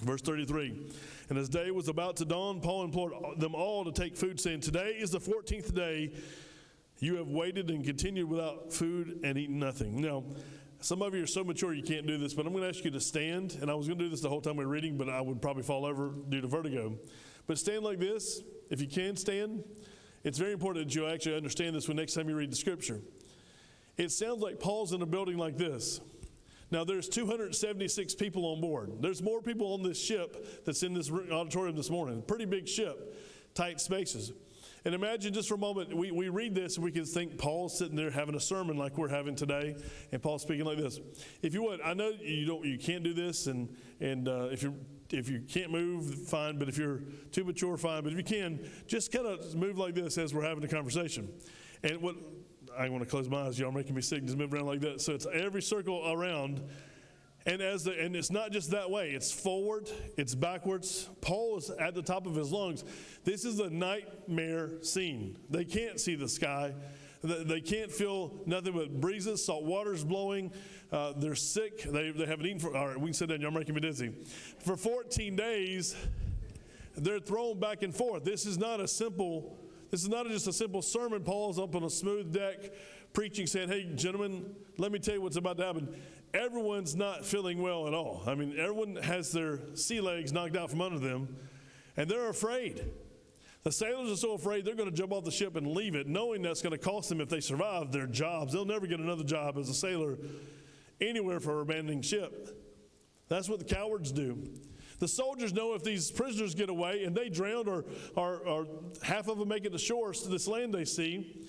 Verse 0.00 0.20
33 0.20 0.92
And 1.30 1.38
as 1.38 1.48
day 1.48 1.70
was 1.70 1.88
about 1.88 2.16
to 2.16 2.24
dawn, 2.24 2.60
Paul 2.60 2.84
implored 2.84 3.40
them 3.40 3.54
all 3.54 3.84
to 3.84 3.92
take 3.92 4.16
food, 4.16 4.38
saying, 4.38 4.60
Today 4.60 4.96
is 4.98 5.10
the 5.10 5.20
14th 5.20 5.74
day 5.74 6.12
you 6.98 7.16
have 7.16 7.28
waited 7.28 7.70
and 7.70 7.84
continued 7.84 8.28
without 8.28 8.72
food 8.72 9.20
and 9.24 9.36
eaten 9.36 9.58
nothing. 9.58 10.00
Now, 10.00 10.24
some 10.86 11.02
of 11.02 11.16
you 11.16 11.24
are 11.24 11.26
so 11.26 11.42
mature 11.42 11.74
you 11.74 11.82
can't 11.82 12.06
do 12.06 12.16
this, 12.16 12.32
but 12.32 12.46
I'm 12.46 12.52
going 12.52 12.62
to 12.62 12.68
ask 12.68 12.84
you 12.84 12.92
to 12.92 13.00
stand. 13.00 13.58
And 13.60 13.68
I 13.68 13.74
was 13.74 13.88
going 13.88 13.98
to 13.98 14.04
do 14.04 14.08
this 14.08 14.20
the 14.20 14.28
whole 14.28 14.40
time 14.40 14.56
we 14.56 14.64
are 14.64 14.68
reading, 14.68 14.96
but 14.96 15.08
I 15.08 15.20
would 15.20 15.42
probably 15.42 15.64
fall 15.64 15.84
over 15.84 16.12
due 16.28 16.40
to 16.40 16.46
vertigo. 16.46 16.96
But 17.48 17.58
stand 17.58 17.82
like 17.82 17.98
this. 17.98 18.40
If 18.70 18.80
you 18.80 18.86
can 18.86 19.16
stand, 19.16 19.64
it's 20.22 20.38
very 20.38 20.52
important 20.52 20.86
that 20.86 20.94
you 20.94 21.08
actually 21.08 21.36
understand 21.36 21.74
this 21.74 21.88
when 21.88 21.96
next 21.96 22.14
time 22.14 22.28
you 22.28 22.36
read 22.36 22.52
the 22.52 22.56
scripture. 22.56 23.00
It 23.96 24.12
sounds 24.12 24.40
like 24.40 24.60
Paul's 24.60 24.92
in 24.92 25.02
a 25.02 25.06
building 25.06 25.38
like 25.38 25.56
this. 25.56 26.00
Now, 26.70 26.84
there's 26.84 27.08
276 27.08 28.14
people 28.14 28.46
on 28.46 28.60
board. 28.60 28.92
There's 29.00 29.20
more 29.20 29.42
people 29.42 29.72
on 29.72 29.82
this 29.82 30.00
ship 30.00 30.64
that's 30.64 30.84
in 30.84 30.94
this 30.94 31.10
auditorium 31.10 31.74
this 31.74 31.90
morning. 31.90 32.22
Pretty 32.22 32.44
big 32.44 32.68
ship, 32.68 33.16
tight 33.54 33.80
spaces. 33.80 34.30
And 34.86 34.94
imagine 34.94 35.34
just 35.34 35.48
for 35.48 35.56
a 35.56 35.58
moment, 35.58 35.92
we, 35.92 36.12
we 36.12 36.28
read 36.28 36.54
this 36.54 36.76
and 36.76 36.84
we 36.84 36.92
can 36.92 37.04
think 37.04 37.38
Paul's 37.38 37.76
sitting 37.76 37.96
there 37.96 38.08
having 38.08 38.36
a 38.36 38.40
sermon 38.40 38.76
like 38.76 38.96
we're 38.96 39.08
having 39.08 39.34
today, 39.34 39.74
and 40.12 40.22
Paul's 40.22 40.42
speaking 40.42 40.64
like 40.64 40.78
this. 40.78 41.00
If 41.42 41.54
you 41.54 41.64
would, 41.64 41.80
I 41.80 41.92
know 41.92 42.12
you 42.20 42.46
don't, 42.46 42.64
you 42.64 42.78
can't 42.78 43.02
do 43.02 43.12
this, 43.12 43.48
and 43.48 43.68
and 43.98 44.28
uh, 44.28 44.44
if 44.52 44.62
you 44.62 44.76
if 45.10 45.28
you 45.28 45.40
can't 45.40 45.72
move, 45.72 46.28
fine. 46.28 46.56
But 46.56 46.68
if 46.68 46.78
you're 46.78 47.00
too 47.32 47.42
mature, 47.42 47.76
fine. 47.76 48.04
But 48.04 48.12
if 48.12 48.18
you 48.18 48.22
can, 48.22 48.70
just 48.86 49.10
kind 49.10 49.26
of 49.26 49.56
move 49.56 49.76
like 49.76 49.96
this 49.96 50.18
as 50.18 50.32
we're 50.32 50.44
having 50.44 50.62
a 50.62 50.68
conversation. 50.68 51.30
And 51.82 52.00
what 52.00 52.14
I 52.78 52.88
want 52.88 53.02
to 53.02 53.10
close 53.10 53.28
my 53.28 53.46
eyes. 53.46 53.58
Y'all 53.58 53.72
making 53.72 53.96
me 53.96 54.02
sick. 54.02 54.24
Just 54.24 54.38
move 54.38 54.54
around 54.54 54.66
like 54.66 54.80
that. 54.82 55.00
So 55.00 55.14
it's 55.14 55.26
every 55.34 55.62
circle 55.62 56.12
around. 56.12 56.62
And 57.46 57.62
as 57.62 57.84
the, 57.84 57.98
and 57.98 58.16
it's 58.16 58.30
not 58.30 58.50
just 58.50 58.72
that 58.72 58.90
way. 58.90 59.10
It's 59.10 59.30
forward. 59.30 59.88
It's 60.16 60.34
backwards. 60.34 61.08
Paul 61.20 61.58
is 61.58 61.70
at 61.70 61.94
the 61.94 62.02
top 62.02 62.26
of 62.26 62.34
his 62.34 62.50
lungs. 62.50 62.84
This 63.24 63.44
is 63.44 63.60
a 63.60 63.70
nightmare 63.70 64.82
scene. 64.82 65.38
They 65.48 65.64
can't 65.64 66.00
see 66.00 66.16
the 66.16 66.28
sky. 66.28 66.74
They 67.22 67.60
can't 67.60 67.90
feel 67.90 68.34
nothing 68.46 68.72
but 68.72 69.00
breezes. 69.00 69.44
Salt 69.44 69.64
water's 69.64 70.04
blowing. 70.04 70.52
Uh, 70.92 71.12
they're 71.16 71.34
sick. 71.34 71.82
They, 71.82 72.10
they 72.10 72.26
haven't 72.26 72.46
eaten 72.46 72.58
for. 72.58 72.76
All 72.76 72.88
right, 72.88 72.98
we 72.98 73.06
can 73.06 73.14
sit 73.14 73.28
down. 73.28 73.40
Y'all 73.40 73.50
making 73.50 73.74
me 73.74 73.80
dizzy. 73.80 74.12
For 74.58 74.76
14 74.76 75.36
days, 75.36 75.96
they're 76.96 77.20
thrown 77.20 77.58
back 77.58 77.82
and 77.82 77.94
forth. 77.94 78.24
This 78.24 78.44
is 78.44 78.58
not 78.58 78.80
a 78.80 78.88
simple 78.88 79.56
this 79.90 80.02
is 80.02 80.08
not 80.08 80.26
just 80.26 80.46
a 80.46 80.52
simple 80.52 80.82
sermon. 80.82 81.22
Paul's 81.22 81.58
up 81.58 81.74
on 81.74 81.84
a 81.84 81.90
smooth 81.90 82.32
deck 82.32 82.72
preaching, 83.12 83.46
saying, 83.46 83.68
Hey, 83.68 83.90
gentlemen, 83.94 84.54
let 84.78 84.92
me 84.92 84.98
tell 84.98 85.14
you 85.14 85.22
what's 85.22 85.36
about 85.36 85.58
to 85.58 85.64
happen. 85.64 85.88
Everyone's 86.34 86.94
not 86.94 87.24
feeling 87.24 87.62
well 87.62 87.86
at 87.86 87.94
all. 87.94 88.22
I 88.26 88.34
mean, 88.34 88.58
everyone 88.58 88.96
has 88.96 89.32
their 89.32 89.60
sea 89.74 90.00
legs 90.00 90.32
knocked 90.32 90.56
out 90.56 90.70
from 90.70 90.82
under 90.82 90.98
them, 90.98 91.36
and 91.96 92.10
they're 92.10 92.28
afraid. 92.28 92.84
The 93.62 93.72
sailors 93.72 94.12
are 94.12 94.16
so 94.16 94.34
afraid 94.34 94.64
they're 94.64 94.76
going 94.76 94.90
to 94.90 94.94
jump 94.94 95.12
off 95.12 95.24
the 95.24 95.30
ship 95.30 95.56
and 95.56 95.66
leave 95.66 95.94
it, 95.94 96.06
knowing 96.06 96.42
that's 96.42 96.62
going 96.62 96.72
to 96.72 96.78
cost 96.78 97.08
them 97.08 97.20
if 97.20 97.28
they 97.28 97.40
survive 97.40 97.90
their 97.90 98.06
jobs. 98.06 98.52
They'll 98.52 98.64
never 98.64 98.86
get 98.86 99.00
another 99.00 99.24
job 99.24 99.58
as 99.58 99.68
a 99.68 99.74
sailor 99.74 100.18
anywhere 101.00 101.40
for 101.40 101.60
abandoning 101.60 102.02
ship. 102.02 102.62
That's 103.28 103.48
what 103.48 103.58
the 103.58 103.64
cowards 103.64 104.12
do. 104.12 104.38
The 104.98 105.08
soldiers 105.08 105.52
know 105.52 105.74
if 105.74 105.82
these 105.82 106.10
prisoners 106.10 106.54
get 106.54 106.70
away 106.70 107.04
and 107.04 107.14
they 107.14 107.28
drown, 107.28 107.68
or, 107.68 107.84
or, 108.14 108.36
or 108.46 108.66
half 109.02 109.28
of 109.28 109.38
them 109.38 109.48
make 109.48 109.64
it 109.64 109.72
to 109.72 109.78
shore 109.78 110.12
to 110.12 110.28
this 110.28 110.48
land 110.48 110.72
they 110.72 110.84
see, 110.84 111.48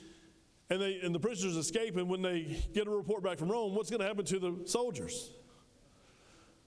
and, 0.70 0.82
they, 0.82 1.00
and 1.01 1.16
the 1.16 1.20
prisoners 1.20 1.56
escape, 1.56 1.96
and 1.96 2.10
when 2.10 2.22
they 2.22 2.62
get 2.74 2.88
a 2.88 2.89
report 2.89 3.24
back 3.24 3.38
from 3.38 3.50
Rome, 3.50 3.74
what's 3.74 3.89
going 3.89 4.01
to 4.01 4.08
happen 4.08 4.25
to 4.25 4.39
the 4.39 4.63
soldiers? 4.66 5.32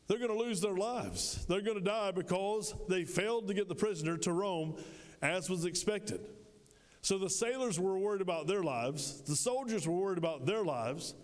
They're 0.06 0.18
going 0.18 0.30
to 0.30 0.38
lose 0.38 0.60
their 0.60 0.75
lives. 0.75 1.44
They're 1.46 1.60
going 1.60 1.78
to 1.78 1.84
die 1.84 2.10
because 2.10 2.75
they 2.88 3.04
failed 3.04 3.46
to 3.49 3.54
get 3.54 3.68
the 3.68 3.75
prisoner 3.75 4.16
to 4.18 4.32
Rome 4.32 4.76
as 5.22 5.50
was 5.50 5.64
expected. 5.64 6.20
So 7.02 7.18
the 7.18 7.30
sailors 7.30 7.78
were 7.78 7.99
worried 7.99 8.20
about 8.20 8.46
their 8.46 8.62
lives, 8.62 9.22
the 9.22 9.37
soldiers 9.37 9.87
were 9.87 9.94
worried 9.94 10.18
about 10.18 10.46
their 10.46 10.64
lives, 10.64 11.14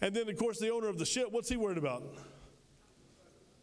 and 0.00 0.14
then, 0.14 0.28
of 0.28 0.36
course, 0.36 0.58
the 0.58 0.70
owner 0.70 0.88
of 0.88 0.98
the 0.98 1.06
ship, 1.06 1.28
what's 1.30 1.48
he 1.48 1.56
worried 1.56 1.78
about? 1.78 2.02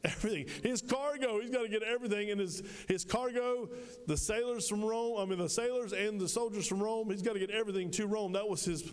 Everything. 0.05 0.47
His 0.63 0.81
cargo, 0.81 1.39
he's 1.39 1.51
got 1.51 1.61
to 1.61 1.69
get 1.69 1.83
everything. 1.83 2.31
And 2.31 2.39
his, 2.39 2.63
his 2.87 3.05
cargo, 3.05 3.69
the 4.07 4.17
sailors 4.17 4.67
from 4.67 4.83
Rome, 4.83 5.19
I 5.19 5.25
mean, 5.25 5.37
the 5.37 5.49
sailors 5.49 5.93
and 5.93 6.19
the 6.19 6.27
soldiers 6.27 6.67
from 6.67 6.81
Rome, 6.81 7.11
he's 7.11 7.21
got 7.21 7.33
to 7.33 7.39
get 7.39 7.51
everything 7.51 7.91
to 7.91 8.07
Rome. 8.07 8.33
That 8.33 8.49
was 8.49 8.65
his 8.65 8.83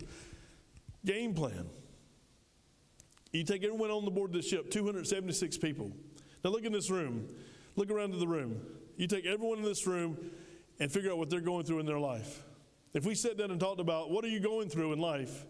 game 1.03 1.33
plan. 1.33 1.67
You 3.31 3.43
take 3.43 3.63
everyone 3.63 3.89
on 3.89 4.05
the 4.05 4.11
board 4.11 4.31
of 4.31 4.35
the 4.35 4.47
ship, 4.47 4.69
276 4.69 5.57
people. 5.57 5.91
Now 6.43 6.51
look 6.51 6.63
in 6.63 6.71
this 6.71 6.89
room. 6.89 7.27
Look 7.75 7.89
around 7.89 8.11
to 8.11 8.17
the 8.17 8.27
room. 8.27 8.61
You 8.97 9.07
take 9.07 9.25
everyone 9.25 9.59
in 9.59 9.63
this 9.63 9.87
room 9.87 10.17
and 10.79 10.91
figure 10.91 11.11
out 11.11 11.17
what 11.17 11.29
they're 11.29 11.41
going 11.41 11.65
through 11.65 11.79
in 11.79 11.85
their 11.85 11.99
life. 11.99 12.43
If 12.93 13.05
we 13.05 13.15
sat 13.15 13.37
down 13.37 13.51
and 13.51 13.59
talked 13.59 13.79
about 13.79 14.09
what 14.09 14.25
are 14.25 14.29
you 14.29 14.39
going 14.39 14.69
through 14.69 14.93
in 14.93 14.99
life, 14.99 15.45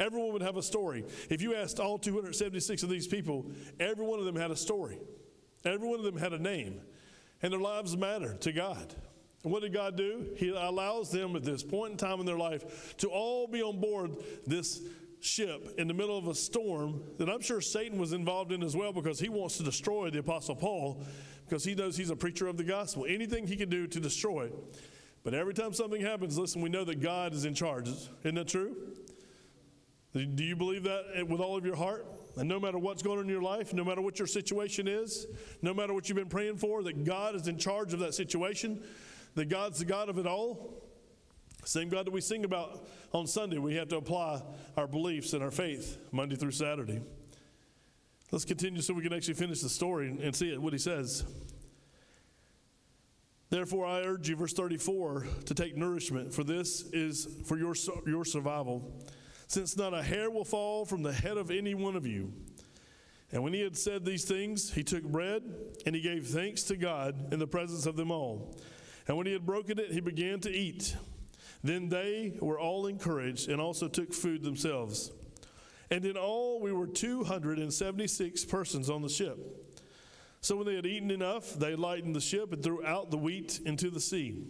Everyone 0.00 0.32
would 0.32 0.42
have 0.42 0.56
a 0.56 0.62
story. 0.62 1.04
If 1.28 1.42
you 1.42 1.54
asked 1.54 1.78
all 1.78 1.98
276 1.98 2.82
of 2.82 2.88
these 2.88 3.06
people, 3.06 3.46
every 3.78 4.04
one 4.04 4.18
of 4.18 4.24
them 4.24 4.34
had 4.34 4.50
a 4.50 4.56
story. 4.56 4.98
Every 5.64 5.86
one 5.86 5.98
of 5.98 6.04
them 6.04 6.16
had 6.16 6.32
a 6.32 6.38
name. 6.38 6.80
and 7.42 7.52
their 7.52 7.60
lives 7.60 7.96
matter 7.96 8.34
to 8.40 8.52
God. 8.52 8.94
And 9.42 9.52
what 9.52 9.62
did 9.62 9.72
God 9.72 9.96
do? 9.96 10.26
He 10.36 10.50
allows 10.50 11.10
them 11.10 11.36
at 11.36 11.42
this 11.42 11.62
point 11.62 11.92
in 11.92 11.96
time 11.96 12.20
in 12.20 12.26
their 12.26 12.36
life 12.36 12.96
to 12.98 13.08
all 13.08 13.46
be 13.46 13.62
on 13.62 13.80
board 13.80 14.16
this 14.46 14.82
ship 15.20 15.74
in 15.78 15.88
the 15.88 15.94
middle 15.94 16.16
of 16.16 16.28
a 16.28 16.34
storm 16.34 17.02
that 17.18 17.28
I'm 17.28 17.40
sure 17.40 17.60
Satan 17.60 17.98
was 17.98 18.12
involved 18.12 18.52
in 18.52 18.62
as 18.62 18.76
well 18.76 18.92
because 18.92 19.18
he 19.18 19.28
wants 19.28 19.56
to 19.58 19.62
destroy 19.62 20.10
the 20.10 20.18
Apostle 20.18 20.56
Paul 20.56 21.02
because 21.46 21.64
he 21.64 21.74
knows 21.74 21.96
he's 21.96 22.10
a 22.10 22.16
preacher 22.16 22.46
of 22.46 22.56
the 22.56 22.64
gospel. 22.64 23.06
Anything 23.08 23.46
he 23.46 23.56
can 23.56 23.68
do 23.68 23.86
to 23.86 24.00
destroy. 24.00 24.50
But 25.22 25.34
every 25.34 25.52
time 25.52 25.72
something 25.72 26.00
happens, 26.00 26.38
listen, 26.38 26.62
we 26.62 26.70
know 26.70 26.84
that 26.84 27.00
God 27.00 27.34
is 27.34 27.44
in 27.44 27.54
charge. 27.54 27.88
Isn't 27.88 28.34
that 28.34 28.48
true? 28.48 28.76
Do 30.12 30.42
you 30.42 30.56
believe 30.56 30.82
that 30.84 31.26
with 31.28 31.40
all 31.40 31.56
of 31.56 31.64
your 31.64 31.76
heart? 31.76 32.04
And 32.36 32.48
no 32.48 32.58
matter 32.58 32.78
what's 32.78 33.02
going 33.02 33.18
on 33.18 33.24
in 33.24 33.30
your 33.30 33.42
life, 33.42 33.72
no 33.72 33.84
matter 33.84 34.00
what 34.00 34.18
your 34.18 34.26
situation 34.26 34.88
is, 34.88 35.26
no 35.62 35.72
matter 35.72 35.94
what 35.94 36.08
you've 36.08 36.16
been 36.16 36.28
praying 36.28 36.56
for, 36.56 36.82
that 36.82 37.04
God 37.04 37.36
is 37.36 37.46
in 37.46 37.58
charge 37.58 37.92
of 37.92 38.00
that 38.00 38.14
situation, 38.14 38.82
that 39.36 39.48
God's 39.48 39.78
the 39.78 39.84
God 39.84 40.08
of 40.08 40.18
it 40.18 40.26
all. 40.26 40.82
Same 41.64 41.88
God 41.88 42.06
that 42.06 42.12
we 42.12 42.20
sing 42.20 42.44
about 42.44 42.88
on 43.12 43.26
Sunday, 43.26 43.58
we 43.58 43.74
have 43.76 43.88
to 43.88 43.96
apply 43.96 44.42
our 44.76 44.86
beliefs 44.86 45.32
and 45.32 45.42
our 45.42 45.50
faith 45.50 45.98
Monday 46.10 46.34
through 46.34 46.52
Saturday. 46.52 47.02
Let's 48.32 48.44
continue 48.44 48.80
so 48.80 48.94
we 48.94 49.02
can 49.02 49.12
actually 49.12 49.34
finish 49.34 49.60
the 49.60 49.68
story 49.68 50.08
and 50.08 50.34
see 50.34 50.52
it, 50.52 50.60
what 50.60 50.72
he 50.72 50.78
says. 50.78 51.24
Therefore, 53.50 53.84
I 53.84 54.00
urge 54.02 54.28
you, 54.28 54.36
verse 54.36 54.52
34, 54.52 55.26
to 55.46 55.54
take 55.54 55.76
nourishment, 55.76 56.32
for 56.32 56.44
this 56.44 56.82
is 56.92 57.28
for 57.44 57.58
your, 57.58 57.74
your 58.06 58.24
survival 58.24 58.92
since 59.50 59.76
not 59.76 59.92
a 59.92 60.00
hair 60.00 60.30
will 60.30 60.44
fall 60.44 60.84
from 60.84 61.02
the 61.02 61.12
head 61.12 61.36
of 61.36 61.50
any 61.50 61.74
one 61.74 61.96
of 61.96 62.06
you. 62.06 62.32
And 63.32 63.42
when 63.42 63.52
he 63.52 63.60
had 63.60 63.76
said 63.76 64.04
these 64.04 64.24
things, 64.24 64.72
he 64.72 64.84
took 64.84 65.02
bread 65.02 65.42
and 65.84 65.92
he 65.92 66.00
gave 66.00 66.28
thanks 66.28 66.62
to 66.64 66.76
God 66.76 67.32
in 67.32 67.40
the 67.40 67.48
presence 67.48 67.84
of 67.84 67.96
them 67.96 68.12
all. 68.12 68.56
And 69.08 69.16
when 69.16 69.26
he 69.26 69.32
had 69.32 69.44
broken 69.44 69.80
it, 69.80 69.90
he 69.90 69.98
began 69.98 70.38
to 70.40 70.50
eat. 70.50 70.96
Then 71.64 71.88
they 71.88 72.38
were 72.40 72.60
all 72.60 72.86
encouraged 72.86 73.48
and 73.48 73.60
also 73.60 73.88
took 73.88 74.14
food 74.14 74.44
themselves. 74.44 75.10
And 75.90 76.04
in 76.04 76.16
all, 76.16 76.60
we 76.60 76.70
were 76.70 76.86
276 76.86 78.44
persons 78.44 78.88
on 78.88 79.02
the 79.02 79.08
ship. 79.08 79.36
So 80.42 80.54
when 80.54 80.66
they 80.66 80.76
had 80.76 80.86
eaten 80.86 81.10
enough, 81.10 81.54
they 81.54 81.74
lightened 81.74 82.14
the 82.14 82.20
ship 82.20 82.52
and 82.52 82.62
threw 82.62 82.86
out 82.86 83.10
the 83.10 83.18
wheat 83.18 83.58
into 83.66 83.90
the 83.90 83.98
sea. 83.98 84.44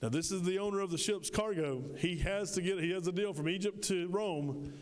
Now, 0.00 0.08
this 0.08 0.30
is 0.30 0.42
the 0.42 0.58
owner 0.58 0.80
of 0.80 0.90
the 0.90 0.98
ship's 0.98 1.28
cargo. 1.28 1.82
He 1.98 2.18
has 2.18 2.52
to 2.52 2.62
get, 2.62 2.78
he 2.78 2.90
has 2.92 3.06
a 3.08 3.12
deal 3.12 3.32
from 3.32 3.48
Egypt 3.48 3.82
to 3.88 4.06
Rome. 4.08 4.72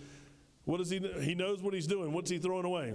What 0.64 0.78
does 0.78 0.90
he, 0.90 0.98
he 1.20 1.34
knows 1.34 1.62
what 1.62 1.72
he's 1.72 1.86
doing. 1.86 2.12
What's 2.12 2.30
he 2.30 2.38
throwing 2.38 2.66
away? 2.66 2.94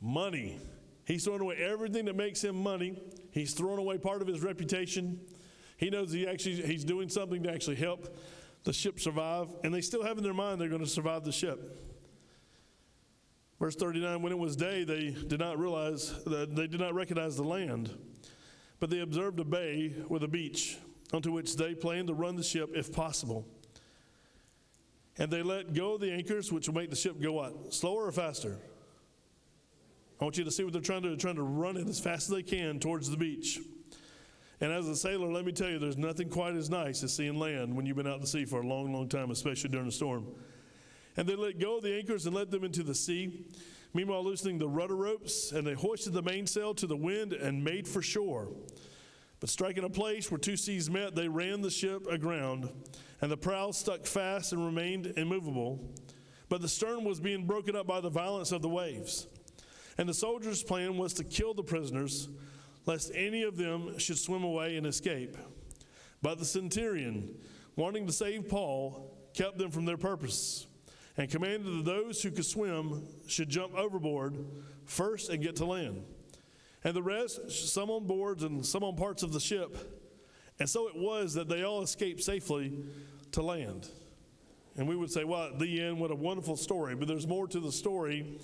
Money. 0.00 0.58
He's 1.04 1.24
throwing 1.24 1.42
away 1.42 1.56
everything 1.56 2.06
that 2.06 2.16
makes 2.16 2.42
him 2.42 2.56
money. 2.56 2.98
He's 3.30 3.52
throwing 3.52 3.78
away 3.78 3.98
part 3.98 4.22
of 4.22 4.28
his 4.28 4.40
reputation. 4.40 5.20
He 5.76 5.90
knows 5.90 6.12
he 6.12 6.26
actually, 6.26 6.62
he's 6.62 6.84
doing 6.84 7.08
something 7.08 7.42
to 7.42 7.52
actually 7.52 7.76
help 7.76 8.16
the 8.64 8.72
ship 8.72 9.00
survive. 9.00 9.48
And 9.64 9.74
they 9.74 9.80
still 9.80 10.02
have 10.02 10.16
in 10.16 10.24
their 10.24 10.32
mind 10.32 10.60
they're 10.60 10.68
going 10.68 10.84
to 10.84 10.90
survive 10.90 11.24
the 11.24 11.32
ship. 11.32 11.78
Verse 13.58 13.76
39 13.76 14.22
When 14.22 14.32
it 14.32 14.38
was 14.38 14.56
day, 14.56 14.84
they 14.84 15.10
did 15.10 15.40
not 15.40 15.58
realize 15.58 16.12
that 16.24 16.54
they 16.56 16.66
did 16.68 16.80
not 16.80 16.94
recognize 16.94 17.36
the 17.36 17.44
land. 17.44 17.90
But 18.82 18.90
they 18.90 18.98
observed 18.98 19.38
a 19.38 19.44
bay 19.44 19.94
with 20.08 20.24
a 20.24 20.28
beach, 20.28 20.76
onto 21.12 21.30
which 21.30 21.54
they 21.54 21.72
planned 21.72 22.08
to 22.08 22.14
run 22.14 22.34
the 22.34 22.42
ship 22.42 22.70
if 22.74 22.92
possible. 22.92 23.46
And 25.18 25.30
they 25.30 25.40
let 25.40 25.72
go 25.72 25.96
the 25.96 26.10
anchors, 26.10 26.50
which 26.50 26.66
will 26.66 26.74
make 26.74 26.90
the 26.90 26.96
ship 26.96 27.20
go 27.22 27.34
what? 27.34 27.72
Slower 27.72 28.06
or 28.06 28.10
faster? 28.10 28.58
I 30.20 30.24
want 30.24 30.36
you 30.36 30.42
to 30.42 30.50
see 30.50 30.64
what 30.64 30.72
they're 30.72 30.82
trying 30.82 31.02
to 31.02 31.10
do. 31.10 31.14
They're 31.14 31.20
trying 31.20 31.36
to 31.36 31.44
run 31.44 31.76
it 31.76 31.86
as 31.86 32.00
fast 32.00 32.28
as 32.28 32.34
they 32.34 32.42
can 32.42 32.80
towards 32.80 33.08
the 33.08 33.16
beach. 33.16 33.60
And 34.60 34.72
as 34.72 34.88
a 34.88 34.96
sailor, 34.96 35.30
let 35.30 35.44
me 35.44 35.52
tell 35.52 35.70
you, 35.70 35.78
there's 35.78 35.96
nothing 35.96 36.28
quite 36.28 36.56
as 36.56 36.68
nice 36.68 37.04
as 37.04 37.14
seeing 37.14 37.38
land 37.38 37.76
when 37.76 37.86
you've 37.86 37.96
been 37.96 38.08
out 38.08 38.20
to 38.20 38.26
sea 38.26 38.46
for 38.46 38.62
a 38.62 38.66
long, 38.66 38.92
long 38.92 39.08
time, 39.08 39.30
especially 39.30 39.70
during 39.70 39.86
a 39.86 39.92
storm. 39.92 40.26
And 41.16 41.28
they 41.28 41.36
let 41.36 41.60
go 41.60 41.78
the 41.78 41.94
anchors 41.94 42.26
and 42.26 42.34
let 42.34 42.50
them 42.50 42.64
into 42.64 42.82
the 42.82 42.96
sea. 42.96 43.46
Meanwhile, 43.94 44.24
loosening 44.24 44.58
the 44.58 44.68
rudder 44.68 44.96
ropes, 44.96 45.52
and 45.52 45.66
they 45.66 45.74
hoisted 45.74 46.14
the 46.14 46.22
mainsail 46.22 46.74
to 46.74 46.86
the 46.86 46.96
wind 46.96 47.32
and 47.34 47.62
made 47.62 47.86
for 47.86 48.00
shore. 48.00 48.48
But 49.38 49.50
striking 49.50 49.84
a 49.84 49.90
place 49.90 50.30
where 50.30 50.38
two 50.38 50.56
seas 50.56 50.88
met, 50.88 51.14
they 51.14 51.28
ran 51.28 51.60
the 51.60 51.70
ship 51.70 52.06
aground, 52.10 52.70
and 53.20 53.30
the 53.30 53.36
prow 53.36 53.70
stuck 53.70 54.06
fast 54.06 54.52
and 54.52 54.64
remained 54.64 55.12
immovable. 55.16 55.92
But 56.48 56.62
the 56.62 56.68
stern 56.68 57.04
was 57.04 57.20
being 57.20 57.46
broken 57.46 57.76
up 57.76 57.86
by 57.86 58.00
the 58.00 58.08
violence 58.08 58.52
of 58.52 58.62
the 58.62 58.68
waves. 58.68 59.26
And 59.98 60.08
the 60.08 60.14
soldiers' 60.14 60.62
plan 60.62 60.96
was 60.96 61.12
to 61.14 61.24
kill 61.24 61.52
the 61.52 61.62
prisoners, 61.62 62.28
lest 62.86 63.12
any 63.14 63.42
of 63.42 63.56
them 63.56 63.98
should 63.98 64.18
swim 64.18 64.42
away 64.42 64.76
and 64.76 64.86
escape. 64.86 65.36
But 66.22 66.38
the 66.38 66.44
centurion, 66.44 67.34
wanting 67.76 68.06
to 68.06 68.12
save 68.12 68.48
Paul, 68.48 69.18
kept 69.34 69.58
them 69.58 69.70
from 69.70 69.84
their 69.84 69.98
purpose 69.98 70.66
and 71.16 71.30
commanded 71.30 71.78
that 71.78 71.84
those 71.84 72.22
who 72.22 72.30
could 72.30 72.46
swim 72.46 73.06
should 73.26 73.48
jump 73.48 73.74
overboard 73.74 74.36
first 74.84 75.30
and 75.30 75.42
get 75.42 75.56
to 75.56 75.64
land. 75.64 76.04
And 76.84 76.94
the 76.94 77.02
rest, 77.02 77.50
some 77.50 77.90
on 77.90 78.06
boards 78.06 78.42
and 78.42 78.64
some 78.64 78.82
on 78.82 78.96
parts 78.96 79.22
of 79.22 79.32
the 79.32 79.40
ship. 79.40 79.76
And 80.58 80.68
so 80.68 80.88
it 80.88 80.96
was 80.96 81.34
that 81.34 81.48
they 81.48 81.62
all 81.62 81.82
escaped 81.82 82.22
safely 82.22 82.72
to 83.32 83.42
land. 83.42 83.88
And 84.76 84.88
we 84.88 84.96
would 84.96 85.10
say, 85.10 85.24
well, 85.24 85.44
at 85.44 85.58
the 85.58 85.82
end, 85.82 86.00
what 86.00 86.10
a 86.10 86.14
wonderful 86.14 86.56
story. 86.56 86.94
But 86.94 87.08
there's 87.08 87.26
more 87.26 87.46
to 87.46 87.60
the 87.60 87.72
story 87.72 88.38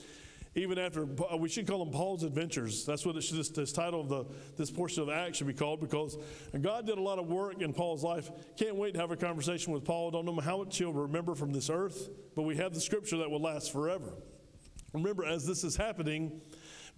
even 0.59 0.79
after 0.79 1.07
uh, 1.33 1.37
we 1.37 1.49
should 1.49 1.67
call 1.67 1.79
them 1.79 1.93
Paul's 1.93 2.25
adventures. 2.25 2.85
That's 2.85 3.07
what 3.07 3.23
should, 3.23 3.39
this, 3.39 3.49
this, 3.49 3.73
title 3.73 4.01
of 4.01 4.09
the 4.09 4.25
this 4.57 4.71
portion 4.71 5.03
of 5.03 5.07
the 5.09 5.15
act 5.15 5.37
should 5.37 5.47
be 5.47 5.55
called 5.55 5.81
because 5.81 6.19
God 6.61 6.87
did 6.87 6.99
a 6.99 7.03
lot 7.03 7.19
of 7.19 7.27
work 7.29 7.63
in 7.63 7.73
Paul's 7.73 8.03
life. 8.03 8.31
Can't 8.57 8.77
wait 8.77 8.95
to 8.95 9.01
have 9.01 9.11
a 9.11 9.17
conversation 9.17 9.73
with 9.73 9.85
Paul. 9.85 10.11
Don't 10.11 10.25
know 10.25 10.39
how 10.41 10.59
much 10.59 10.77
he'll 10.77 10.93
remember 10.93 11.35
from 11.35 11.53
this 11.53 11.71
earth, 11.71 12.09
but 12.35 12.43
we 12.43 12.57
have 12.57 12.75
the 12.75 12.81
scripture 12.81 13.19
that 13.19 13.31
will 13.31 13.41
last 13.41 13.73
forever. 13.73 14.13
Remember, 14.93 15.25
as 15.25 15.47
this 15.47 15.65
is 15.65 15.77
happening, 15.77 16.41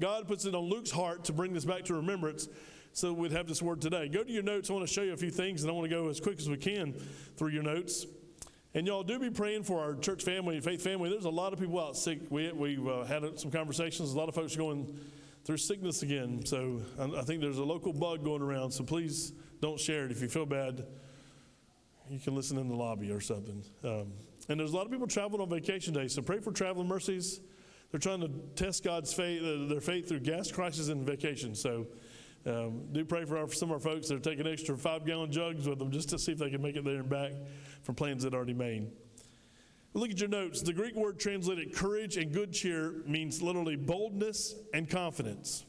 God 0.00 0.26
puts 0.26 0.44
it 0.44 0.54
on 0.54 0.64
Luke's 0.64 0.90
heart 0.90 1.24
to 1.24 1.32
bring 1.32 1.52
this 1.52 1.64
back 1.64 1.84
to 1.84 1.94
remembrance. 1.94 2.48
So 2.92 3.12
we'd 3.12 3.32
have 3.32 3.46
this 3.46 3.62
word 3.62 3.80
today. 3.80 4.08
Go 4.08 4.24
to 4.24 4.32
your 4.32 4.42
notes. 4.42 4.70
I 4.70 4.72
want 4.72 4.86
to 4.86 4.92
show 4.92 5.02
you 5.02 5.12
a 5.12 5.16
few 5.16 5.30
things, 5.30 5.62
and 5.62 5.70
I 5.70 5.74
want 5.74 5.88
to 5.88 5.94
go 5.94 6.08
as 6.08 6.20
quick 6.20 6.38
as 6.38 6.48
we 6.48 6.56
can 6.56 6.94
through 7.36 7.50
your 7.50 7.62
notes. 7.62 8.06
And 8.72 8.86
y'all 8.86 9.02
do 9.02 9.18
be 9.18 9.30
praying 9.30 9.64
for 9.64 9.80
our 9.80 9.96
church 9.96 10.22
family, 10.22 10.60
faith 10.60 10.82
family. 10.82 11.10
There's 11.10 11.24
a 11.24 11.30
lot 11.30 11.52
of 11.52 11.58
people 11.58 11.80
out 11.80 11.96
sick. 11.96 12.20
We, 12.30 12.52
we've 12.52 12.86
uh, 12.86 13.04
had 13.04 13.24
some 13.38 13.50
conversations. 13.50 14.12
A 14.12 14.16
lot 14.16 14.28
of 14.28 14.34
folks 14.36 14.54
are 14.54 14.58
going 14.58 14.96
through 15.44 15.56
sickness 15.56 16.04
again. 16.04 16.46
So 16.46 16.80
I, 16.96 17.20
I 17.20 17.22
think 17.22 17.40
there's 17.40 17.58
a 17.58 17.64
local 17.64 17.92
bug 17.92 18.24
going 18.24 18.42
around. 18.42 18.70
So 18.70 18.84
please 18.84 19.32
don't 19.60 19.78
share 19.78 20.04
it. 20.04 20.12
If 20.12 20.22
you 20.22 20.28
feel 20.28 20.46
bad, 20.46 20.86
you 22.08 22.20
can 22.20 22.36
listen 22.36 22.58
in 22.58 22.68
the 22.68 22.76
lobby 22.76 23.10
or 23.10 23.20
something. 23.20 23.64
Um, 23.82 24.12
and 24.48 24.60
there's 24.60 24.72
a 24.72 24.76
lot 24.76 24.86
of 24.86 24.92
people 24.92 25.08
traveling 25.08 25.42
on 25.42 25.48
vacation 25.48 25.92
days. 25.92 26.14
So 26.14 26.22
pray 26.22 26.38
for 26.38 26.52
traveling 26.52 26.86
mercies. 26.86 27.40
They're 27.90 27.98
trying 27.98 28.20
to 28.20 28.28
test 28.54 28.84
God's 28.84 29.12
faith, 29.12 29.42
uh, 29.42 29.66
their 29.68 29.80
faith 29.80 30.08
through 30.08 30.20
gas 30.20 30.52
crisis 30.52 30.90
and 30.90 31.04
vacation. 31.04 31.56
So 31.56 31.88
um, 32.46 32.84
do 32.92 33.04
pray 33.04 33.24
for, 33.24 33.36
our, 33.36 33.48
for 33.48 33.54
some 33.54 33.70
of 33.70 33.84
our 33.84 33.92
folks 33.92 34.08
that 34.08 34.14
are 34.14 34.20
taking 34.20 34.46
extra 34.46 34.76
five 34.76 35.04
gallon 35.04 35.32
jugs 35.32 35.68
with 35.68 35.80
them 35.80 35.90
just 35.90 36.08
to 36.10 36.20
see 36.20 36.32
if 36.32 36.38
they 36.38 36.50
can 36.50 36.62
make 36.62 36.76
it 36.76 36.84
there 36.84 37.00
and 37.00 37.08
back 37.08 37.32
from 37.82 37.94
plans 37.94 38.22
that 38.22 38.34
already 38.34 38.54
made. 38.54 38.90
Look 39.92 40.10
at 40.10 40.20
your 40.20 40.28
notes. 40.28 40.62
The 40.62 40.72
Greek 40.72 40.94
word 40.94 41.18
translated 41.18 41.74
courage 41.74 42.16
and 42.16 42.32
good 42.32 42.52
cheer 42.52 43.02
means 43.06 43.42
literally 43.42 43.76
boldness 43.76 44.54
and 44.72 44.88
confidence. 44.88 45.64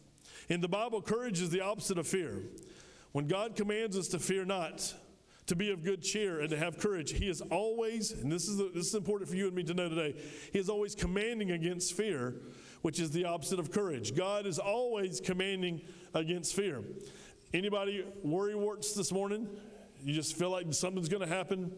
In 0.47 0.61
the 0.61 0.67
Bible, 0.67 1.01
courage 1.01 1.41
is 1.41 1.49
the 1.49 1.61
opposite 1.61 1.97
of 1.97 2.07
fear. 2.07 2.43
When 3.13 3.27
God 3.27 3.55
commands 3.55 3.97
us 3.97 4.07
to 4.09 4.19
fear 4.19 4.45
not, 4.45 4.93
to 5.47 5.55
be 5.55 5.71
of 5.71 5.83
good 5.83 6.01
cheer 6.01 6.39
and 6.39 6.49
to 6.49 6.57
have 6.57 6.77
courage, 6.77 7.11
He 7.11 7.27
is 7.27 7.41
always, 7.41 8.11
and 8.11 8.31
this 8.31 8.47
is, 8.47 8.57
this 8.73 8.87
is 8.87 8.95
important 8.95 9.29
for 9.29 9.35
you 9.35 9.47
and 9.47 9.55
me 9.55 9.63
to 9.63 9.73
know 9.73 9.89
today, 9.89 10.15
He 10.53 10.59
is 10.59 10.69
always 10.69 10.93
commanding 10.93 11.51
against 11.51 11.93
fear, 11.93 12.35
which 12.83 12.99
is 12.99 13.11
the 13.11 13.25
opposite 13.25 13.59
of 13.59 13.71
courage. 13.71 14.15
God 14.15 14.45
is 14.45 14.59
always 14.59 15.19
commanding 15.19 15.81
against 16.13 16.55
fear. 16.55 16.83
Anybody 17.53 18.05
worry 18.23 18.55
warts 18.55 18.93
this 18.93 19.11
morning? 19.11 19.47
You 20.03 20.13
just 20.13 20.35
feel 20.35 20.49
like 20.49 20.73
something's 20.73 21.09
going 21.09 21.27
to 21.27 21.33
happen. 21.33 21.71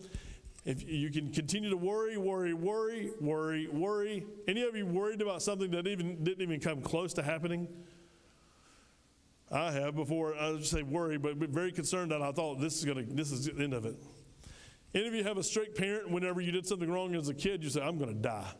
If 0.65 0.87
you 0.87 1.09
can 1.11 1.31
continue 1.31 1.69
to 1.69 1.77
worry, 1.77 2.17
worry, 2.17 2.53
worry, 2.53 3.11
worry, 3.19 3.67
worry. 3.67 4.25
Any 4.47 4.63
of 4.63 4.75
you 4.75 4.85
worried 4.85 5.21
about 5.21 5.41
something 5.41 5.69
that 5.71 5.87
even 5.87 6.23
didn't 6.23 6.41
even 6.41 6.59
come 6.61 6.81
close 6.81 7.13
to 7.15 7.23
happening? 7.23 7.67
I 9.51 9.71
have 9.71 9.95
before. 9.95 10.35
I 10.35 10.55
just 10.55 10.71
say 10.71 10.83
worry, 10.83 11.17
but 11.17 11.35
very 11.35 11.71
concerned 11.71 12.11
that 12.11 12.21
I 12.21 12.31
thought 12.31 12.61
this 12.61 12.77
is 12.77 12.85
going 12.85 13.05
to 13.05 13.13
this 13.13 13.31
is 13.31 13.45
the 13.45 13.61
end 13.61 13.73
of 13.73 13.85
it. 13.85 13.95
Any 14.95 15.07
of 15.07 15.13
you 15.13 15.23
have 15.23 15.37
a 15.37 15.43
strict 15.43 15.77
parent? 15.77 16.09
Whenever 16.09 16.39
you 16.39 16.51
did 16.51 16.65
something 16.65 16.89
wrong 16.89 17.13
as 17.15 17.27
a 17.27 17.33
kid, 17.33 17.63
you 17.63 17.69
say, 17.69 17.81
"I'm 17.81 17.97
going 17.97 18.09
to 18.13 18.19
die." 18.19 18.51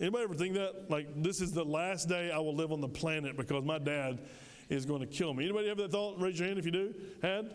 Anybody 0.00 0.24
ever 0.24 0.34
think 0.34 0.54
that? 0.54 0.88
Like 0.88 1.08
this 1.22 1.40
is 1.40 1.52
the 1.52 1.64
last 1.64 2.08
day 2.08 2.30
I 2.30 2.38
will 2.38 2.54
live 2.54 2.70
on 2.70 2.80
the 2.80 2.88
planet 2.88 3.36
because 3.36 3.64
my 3.64 3.78
dad 3.78 4.20
is 4.68 4.86
going 4.86 5.00
to 5.00 5.06
kill 5.06 5.34
me. 5.34 5.44
Anybody 5.44 5.68
have 5.68 5.78
that 5.78 5.90
thought? 5.90 6.20
Raise 6.20 6.38
your 6.38 6.46
hand 6.46 6.58
if 6.58 6.64
you 6.64 6.70
do. 6.70 6.94
Had. 7.20 7.52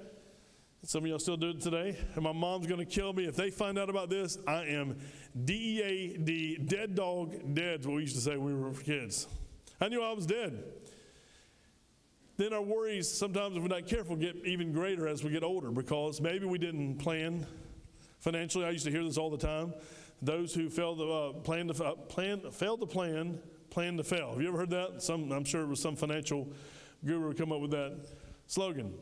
Some 0.85 1.05
of 1.05 1.09
y'all 1.09 1.19
still 1.19 1.37
do 1.37 1.51
it 1.51 1.61
today. 1.61 1.97
And 2.15 2.23
my 2.23 2.33
mom's 2.33 2.67
going 2.67 2.79
to 2.79 2.85
kill 2.85 3.13
me. 3.13 3.25
If 3.25 3.37
they 3.37 3.49
find 3.49 3.79
out 3.79 3.89
about 3.89 4.09
this, 4.09 4.37
I 4.45 4.65
am 4.65 4.97
D 5.45 5.79
E 5.79 5.81
A 5.81 6.17
D, 6.17 6.57
dead 6.57 6.93
dog, 6.93 7.53
dead, 7.53 7.85
what 7.85 7.95
we 7.95 8.01
used 8.01 8.15
to 8.15 8.21
say 8.21 8.35
when 8.35 8.61
we 8.61 8.61
were 8.61 8.73
kids. 8.73 9.27
I 9.79 9.87
knew 9.87 10.01
I 10.03 10.11
was 10.11 10.25
dead. 10.25 10.61
then 12.35 12.51
our 12.51 12.61
worries 12.61 13.09
sometimes, 13.09 13.55
if 13.55 13.61
we're 13.61 13.69
not 13.69 13.87
careful, 13.87 14.17
get 14.17 14.35
even 14.45 14.73
greater 14.73 15.07
as 15.07 15.23
we 15.23 15.29
get 15.29 15.43
older 15.43 15.71
because 15.71 16.19
maybe 16.19 16.45
we 16.45 16.57
didn't 16.57 16.97
plan 16.97 17.47
financially. 18.19 18.65
I 18.65 18.71
used 18.71 18.85
to 18.85 18.91
hear 18.91 19.03
this 19.03 19.17
all 19.17 19.29
the 19.29 19.37
time. 19.37 19.73
Those 20.21 20.53
who 20.53 20.69
failed 20.69 20.97
to 20.99 21.11
uh, 21.11 21.33
plan 21.43 21.67
to 21.69 21.83
uh, 21.83 21.95
plan 21.95 22.51
failed 22.51 22.81
to 22.81 22.87
plan, 22.87 23.39
plan 23.69 23.95
to 23.97 24.03
fail. 24.03 24.31
Have 24.31 24.41
you 24.41 24.49
ever 24.49 24.57
heard 24.57 24.71
that? 24.71 25.01
Some, 25.01 25.31
I'm 25.31 25.45
sure 25.45 25.61
it 25.61 25.67
was 25.67 25.81
some 25.81 25.95
financial 25.95 26.51
guru 27.05 27.33
come 27.33 27.53
up 27.53 27.61
with 27.61 27.71
that 27.71 28.05
slogan. 28.47 28.93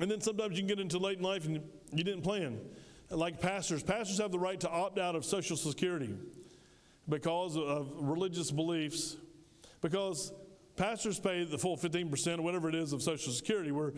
And 0.00 0.10
then 0.10 0.20
sometimes 0.20 0.52
you 0.52 0.60
can 0.60 0.68
get 0.68 0.80
into 0.80 0.98
late 0.98 1.18
in 1.18 1.24
life 1.24 1.44
and 1.44 1.60
you 1.92 2.04
didn't 2.04 2.22
plan. 2.22 2.58
Like 3.10 3.40
pastors, 3.40 3.82
pastors 3.82 4.18
have 4.18 4.32
the 4.32 4.38
right 4.38 4.58
to 4.60 4.70
opt 4.70 4.98
out 4.98 5.14
of 5.14 5.24
Social 5.24 5.56
Security 5.56 6.14
because 7.08 7.58
of 7.58 7.90
religious 7.96 8.50
beliefs, 8.50 9.16
because 9.82 10.32
pastors 10.76 11.18
pay 11.18 11.44
the 11.44 11.58
full 11.58 11.76
15% 11.76 12.38
or 12.38 12.42
whatever 12.42 12.70
it 12.70 12.74
is 12.74 12.94
of 12.94 13.02
Social 13.02 13.32
Security. 13.32 13.70
We're 13.70 13.92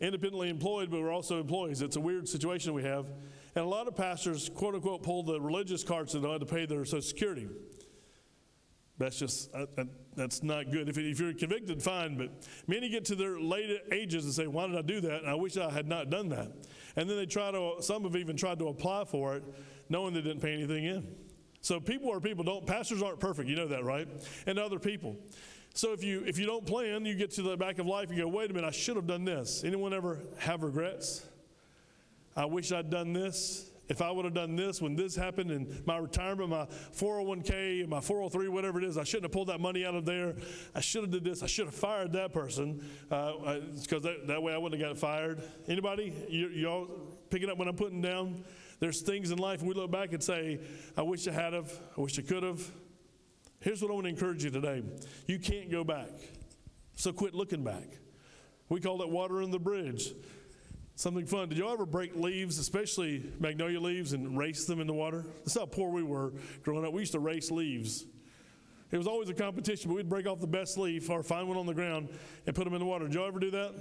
independently 0.00 0.50
employed, 0.50 0.90
but 0.90 1.00
we're 1.00 1.12
also 1.12 1.40
employees. 1.40 1.80
It's 1.80 1.96
a 1.96 2.00
weird 2.00 2.28
situation 2.28 2.74
we 2.74 2.84
have. 2.84 3.06
And 3.54 3.64
a 3.64 3.68
lot 3.68 3.88
of 3.88 3.96
pastors, 3.96 4.50
quote 4.54 4.74
unquote, 4.74 5.02
pull 5.02 5.22
the 5.22 5.40
religious 5.40 5.82
cards 5.82 6.12
they 6.12 6.20
don't 6.20 6.40
to 6.40 6.46
pay 6.46 6.66
their 6.66 6.84
Social 6.84 7.00
Security. 7.00 7.48
That's 8.98 9.16
just, 9.16 9.54
uh, 9.54 9.66
uh, 9.76 9.84
that's 10.16 10.42
not 10.42 10.70
good. 10.70 10.88
If, 10.88 10.98
if 10.98 11.20
you're 11.20 11.32
convicted, 11.32 11.80
fine, 11.82 12.16
but 12.16 12.30
many 12.66 12.88
get 12.88 13.04
to 13.06 13.14
their 13.14 13.38
late 13.40 13.80
ages 13.92 14.24
and 14.24 14.34
say, 14.34 14.46
Why 14.48 14.66
did 14.66 14.76
I 14.76 14.82
do 14.82 15.00
that? 15.02 15.20
And 15.20 15.30
I 15.30 15.34
wish 15.34 15.56
I 15.56 15.70
had 15.70 15.86
not 15.86 16.10
done 16.10 16.28
that. 16.30 16.50
And 16.96 17.08
then 17.08 17.16
they 17.16 17.26
try 17.26 17.52
to, 17.52 17.76
some 17.80 18.02
have 18.02 18.16
even 18.16 18.36
tried 18.36 18.58
to 18.58 18.68
apply 18.68 19.04
for 19.04 19.36
it, 19.36 19.44
knowing 19.88 20.14
they 20.14 20.20
didn't 20.20 20.40
pay 20.40 20.52
anything 20.52 20.84
in. 20.84 21.06
So 21.60 21.78
people 21.80 22.12
are 22.12 22.20
people. 22.20 22.44
Don't 22.44 22.66
pastors 22.66 23.02
aren't 23.02 23.20
perfect. 23.20 23.48
You 23.48 23.56
know 23.56 23.68
that, 23.68 23.84
right? 23.84 24.08
And 24.46 24.58
other 24.58 24.78
people. 24.78 25.16
So 25.74 25.92
if 25.92 26.02
you 26.02 26.24
if 26.26 26.38
you 26.38 26.46
don't 26.46 26.66
plan, 26.66 27.04
you 27.04 27.14
get 27.14 27.30
to 27.32 27.42
the 27.42 27.56
back 27.56 27.78
of 27.78 27.86
life. 27.86 28.08
and 28.08 28.18
go, 28.18 28.26
wait 28.26 28.50
a 28.50 28.54
minute, 28.54 28.66
I 28.66 28.72
should 28.72 28.96
have 28.96 29.06
done 29.06 29.24
this. 29.24 29.62
Anyone 29.64 29.92
ever 29.92 30.20
have 30.38 30.62
regrets? 30.62 31.24
I 32.36 32.46
wish 32.46 32.72
I'd 32.72 32.90
done 32.90 33.12
this. 33.12 33.70
If 33.88 34.02
I 34.02 34.10
would 34.10 34.26
have 34.26 34.34
done 34.34 34.54
this 34.54 34.82
when 34.82 34.96
this 34.96 35.16
happened 35.16 35.50
in 35.50 35.82
my 35.86 35.96
retirement, 35.96 36.50
my 36.50 36.66
401k, 36.94 37.88
my 37.88 38.00
403, 38.00 38.48
whatever 38.48 38.78
it 38.78 38.84
is, 38.84 38.98
I 38.98 39.04
shouldn't 39.04 39.24
have 39.24 39.32
pulled 39.32 39.48
that 39.48 39.60
money 39.60 39.86
out 39.86 39.94
of 39.94 40.04
there. 40.04 40.34
I 40.74 40.80
should 40.80 41.02
have 41.02 41.10
did 41.10 41.24
this. 41.24 41.42
I 41.42 41.46
should 41.46 41.64
have 41.66 41.74
fired 41.74 42.12
that 42.12 42.32
person 42.32 42.84
because 43.08 43.92
uh, 43.92 43.98
that, 44.00 44.26
that 44.26 44.42
way 44.42 44.52
I 44.52 44.58
wouldn't 44.58 44.80
have 44.80 44.90
got 44.90 44.98
fired. 44.98 45.42
Anybody? 45.68 46.12
You, 46.28 46.48
y'all 46.48 46.86
picking 47.30 47.48
up 47.48 47.56
what 47.56 47.66
I'm 47.66 47.76
putting 47.76 48.02
down? 48.02 48.44
There's 48.78 49.00
things 49.00 49.30
in 49.30 49.38
life 49.38 49.62
we 49.62 49.74
look 49.74 49.90
back 49.90 50.12
and 50.12 50.22
say, 50.22 50.60
I 50.96 51.02
wish 51.02 51.26
I 51.26 51.32
had 51.32 51.54
have. 51.54 51.72
I 51.96 52.00
wish 52.00 52.18
I 52.18 52.22
could 52.22 52.42
have. 52.42 52.60
Here's 53.60 53.82
what 53.82 53.90
I 53.90 53.94
want 53.94 54.04
to 54.04 54.10
encourage 54.10 54.44
you 54.44 54.50
today. 54.50 54.82
You 55.26 55.38
can't 55.38 55.70
go 55.70 55.82
back. 55.82 56.10
So 56.94 57.12
quit 57.12 57.34
looking 57.34 57.64
back. 57.64 57.88
We 58.68 58.80
call 58.80 58.98
that 58.98 59.08
water 59.08 59.40
in 59.42 59.50
the 59.50 59.58
bridge. 59.58 60.12
Something 60.98 61.26
fun. 61.26 61.48
Did 61.48 61.58
y'all 61.58 61.72
ever 61.72 61.86
break 61.86 62.16
leaves, 62.16 62.58
especially 62.58 63.22
magnolia 63.38 63.78
leaves, 63.78 64.14
and 64.14 64.36
race 64.36 64.64
them 64.64 64.80
in 64.80 64.88
the 64.88 64.92
water? 64.92 65.24
That's 65.44 65.54
how 65.54 65.64
poor 65.64 65.90
we 65.90 66.02
were 66.02 66.32
growing 66.64 66.84
up. 66.84 66.92
We 66.92 67.02
used 67.02 67.12
to 67.12 67.20
race 67.20 67.52
leaves. 67.52 68.04
It 68.90 68.98
was 68.98 69.06
always 69.06 69.28
a 69.28 69.34
competition, 69.34 69.90
but 69.90 69.94
we'd 69.94 70.08
break 70.08 70.26
off 70.26 70.40
the 70.40 70.48
best 70.48 70.76
leaf 70.76 71.08
or 71.08 71.22
find 71.22 71.46
one 71.46 71.56
on 71.56 71.66
the 71.66 71.72
ground 71.72 72.08
and 72.46 72.56
put 72.56 72.64
them 72.64 72.74
in 72.74 72.80
the 72.80 72.84
water. 72.84 73.04
Did 73.04 73.14
y'all 73.14 73.28
ever 73.28 73.38
do 73.38 73.52
that? 73.52 73.74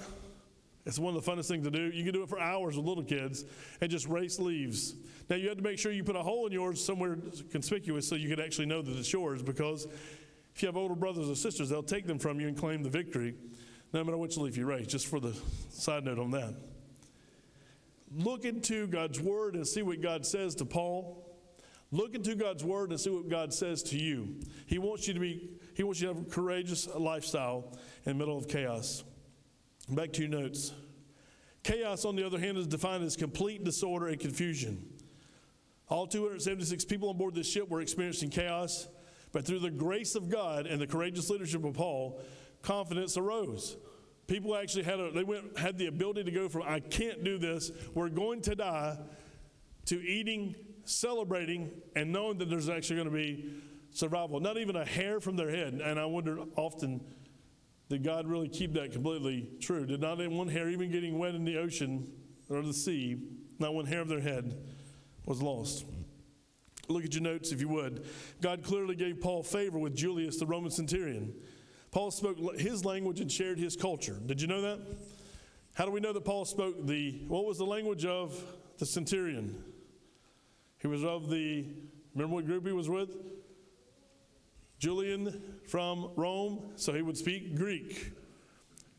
It's 0.85 0.99
one 0.99 1.15
of 1.15 1.25
the 1.25 1.31
funnest 1.31 1.47
things 1.47 1.65
to 1.65 1.71
do. 1.71 1.89
You 1.89 2.03
can 2.03 2.13
do 2.13 2.21
it 2.21 2.29
for 2.29 2.39
hours 2.39 2.77
with 2.77 2.85
little 2.85 3.03
kids 3.03 3.45
and 3.81 3.89
just 3.89 4.07
race 4.07 4.37
leaves. 4.37 4.93
Now, 5.27 5.37
you 5.37 5.47
have 5.47 5.57
to 5.57 5.63
make 5.63 5.79
sure 5.79 5.91
you 5.91 6.03
put 6.03 6.15
a 6.15 6.21
hole 6.21 6.45
in 6.45 6.51
yours 6.51 6.85
somewhere 6.85 7.17
conspicuous 7.49 8.07
so 8.07 8.13
you 8.13 8.29
can 8.29 8.39
actually 8.39 8.67
know 8.67 8.83
that 8.83 8.95
it's 8.95 9.11
yours 9.11 9.41
because 9.41 9.87
if 10.53 10.61
you 10.61 10.67
have 10.67 10.77
older 10.77 10.93
brothers 10.93 11.31
or 11.31 11.35
sisters, 11.35 11.69
they'll 11.69 11.81
take 11.81 12.05
them 12.05 12.19
from 12.19 12.39
you 12.39 12.47
and 12.47 12.55
claim 12.55 12.83
the 12.83 12.91
victory 12.91 13.33
no 13.91 14.03
matter 14.03 14.17
which 14.17 14.37
leaf 14.37 14.55
you 14.55 14.67
race, 14.67 14.85
just 14.85 15.07
for 15.07 15.19
the 15.19 15.35
side 15.71 16.05
note 16.05 16.19
on 16.19 16.29
that 16.29 16.53
look 18.15 18.45
into 18.45 18.87
God's 18.87 19.19
word 19.19 19.55
and 19.55 19.67
see 19.67 19.81
what 19.81 20.01
God 20.01 20.25
says 20.25 20.55
to 20.55 20.65
Paul. 20.65 21.23
Look 21.91 22.15
into 22.15 22.35
God's 22.35 22.63
word 22.63 22.91
and 22.91 22.99
see 22.99 23.09
what 23.09 23.29
God 23.29 23.53
says 23.53 23.81
to 23.83 23.97
you. 23.97 24.35
He 24.65 24.77
wants 24.77 25.07
you 25.07 25.13
to 25.13 25.19
be, 25.19 25.51
he 25.73 25.83
wants 25.83 26.01
you 26.01 26.07
to 26.07 26.15
have 26.15 26.27
a 26.27 26.29
courageous 26.29 26.87
lifestyle 26.93 27.77
in 28.05 28.13
the 28.13 28.15
middle 28.15 28.37
of 28.37 28.47
chaos. 28.47 29.03
Back 29.89 30.11
to 30.13 30.21
your 30.21 30.29
notes. 30.29 30.73
Chaos, 31.63 32.05
on 32.05 32.15
the 32.15 32.25
other 32.25 32.39
hand, 32.39 32.57
is 32.57 32.67
defined 32.67 33.03
as 33.03 33.15
complete 33.15 33.63
disorder 33.63 34.07
and 34.07 34.19
confusion. 34.19 34.85
All 35.89 36.07
276 36.07 36.83
people 36.85 37.09
on 37.09 37.17
board 37.17 37.35
this 37.35 37.49
ship 37.49 37.69
were 37.69 37.79
experiencing 37.79 38.29
chaos, 38.29 38.87
but 39.31 39.45
through 39.45 39.59
the 39.59 39.71
grace 39.71 40.15
of 40.15 40.29
God 40.29 40.65
and 40.65 40.81
the 40.81 40.87
courageous 40.87 41.29
leadership 41.29 41.63
of 41.63 41.73
Paul, 41.73 42.21
confidence 42.61 43.17
arose. 43.17 43.77
People 44.27 44.55
actually 44.55 44.83
had 44.83 44.99
a, 44.99 45.11
they 45.11 45.23
went 45.23 45.57
had 45.57 45.77
the 45.77 45.87
ability 45.87 46.25
to 46.25 46.31
go 46.31 46.49
from 46.49 46.63
I 46.63 46.79
can't 46.81 47.23
do 47.23 47.37
this, 47.37 47.71
we're 47.93 48.09
going 48.09 48.41
to 48.41 48.55
die, 48.55 48.97
to 49.85 49.95
eating, 49.95 50.55
celebrating, 50.83 51.71
and 51.95 52.11
knowing 52.11 52.37
that 52.39 52.49
there's 52.49 52.69
actually 52.69 52.97
going 52.97 53.09
to 53.09 53.13
be 53.13 53.53
survival. 53.91 54.39
Not 54.39 54.57
even 54.57 54.75
a 54.75 54.85
hair 54.85 55.19
from 55.19 55.35
their 55.37 55.49
head. 55.49 55.75
And 55.75 55.99
I 55.99 56.05
wonder 56.05 56.39
often, 56.55 57.01
did 57.89 58.03
God 58.03 58.27
really 58.27 58.49
keep 58.49 58.73
that 58.73 58.91
completely 58.91 59.49
true? 59.61 59.85
Did 59.85 60.01
not 60.01 60.17
one 60.29 60.49
hair 60.49 60.69
even 60.69 60.91
getting 60.91 61.17
wet 61.17 61.35
in 61.35 61.45
the 61.45 61.57
ocean 61.57 62.11
or 62.49 62.61
the 62.61 62.73
sea, 62.73 63.17
not 63.59 63.73
one 63.73 63.85
hair 63.85 64.01
of 64.01 64.07
their 64.07 64.21
head 64.21 64.57
was 65.25 65.41
lost. 65.41 65.85
Look 66.89 67.03
at 67.03 67.13
your 67.13 67.23
notes 67.23 67.51
if 67.51 67.59
you 67.59 67.67
would. 67.69 68.05
God 68.41 68.63
clearly 68.63 68.95
gave 68.95 69.19
Paul 69.19 69.43
favor 69.43 69.77
with 69.77 69.95
Julius, 69.95 70.37
the 70.37 70.45
Roman 70.45 70.71
centurion. 70.71 71.33
Paul 71.97 72.11
spoke 72.11 72.37
his 72.59 72.85
language 72.85 73.21
and 73.21 73.31
shared 73.31 73.57
his 73.57 73.75
culture. 73.75 74.19
Did 74.23 74.39
you 74.39 74.47
know 74.47 74.61
that? 74.61 74.79
How 75.73 75.83
do 75.83 75.89
we 75.89 75.99
know 75.99 76.13
that 76.13 76.23
Paul 76.23 76.45
spoke 76.45 76.85
the, 76.85 77.23
what 77.27 77.43
was 77.43 77.57
the 77.57 77.65
language 77.65 78.05
of 78.05 78.39
the 78.77 78.85
centurion? 78.85 79.63
He 80.77 80.85
was 80.85 81.03
of 81.03 81.27
the, 81.31 81.65
remember 82.13 82.35
what 82.35 82.45
group 82.45 82.67
he 82.67 82.71
was 82.71 82.87
with? 82.87 83.17
Julian 84.77 85.41
from 85.65 86.11
Rome, 86.15 86.69
so 86.75 86.93
he 86.93 87.01
would 87.01 87.17
speak 87.17 87.55
Greek. 87.55 88.11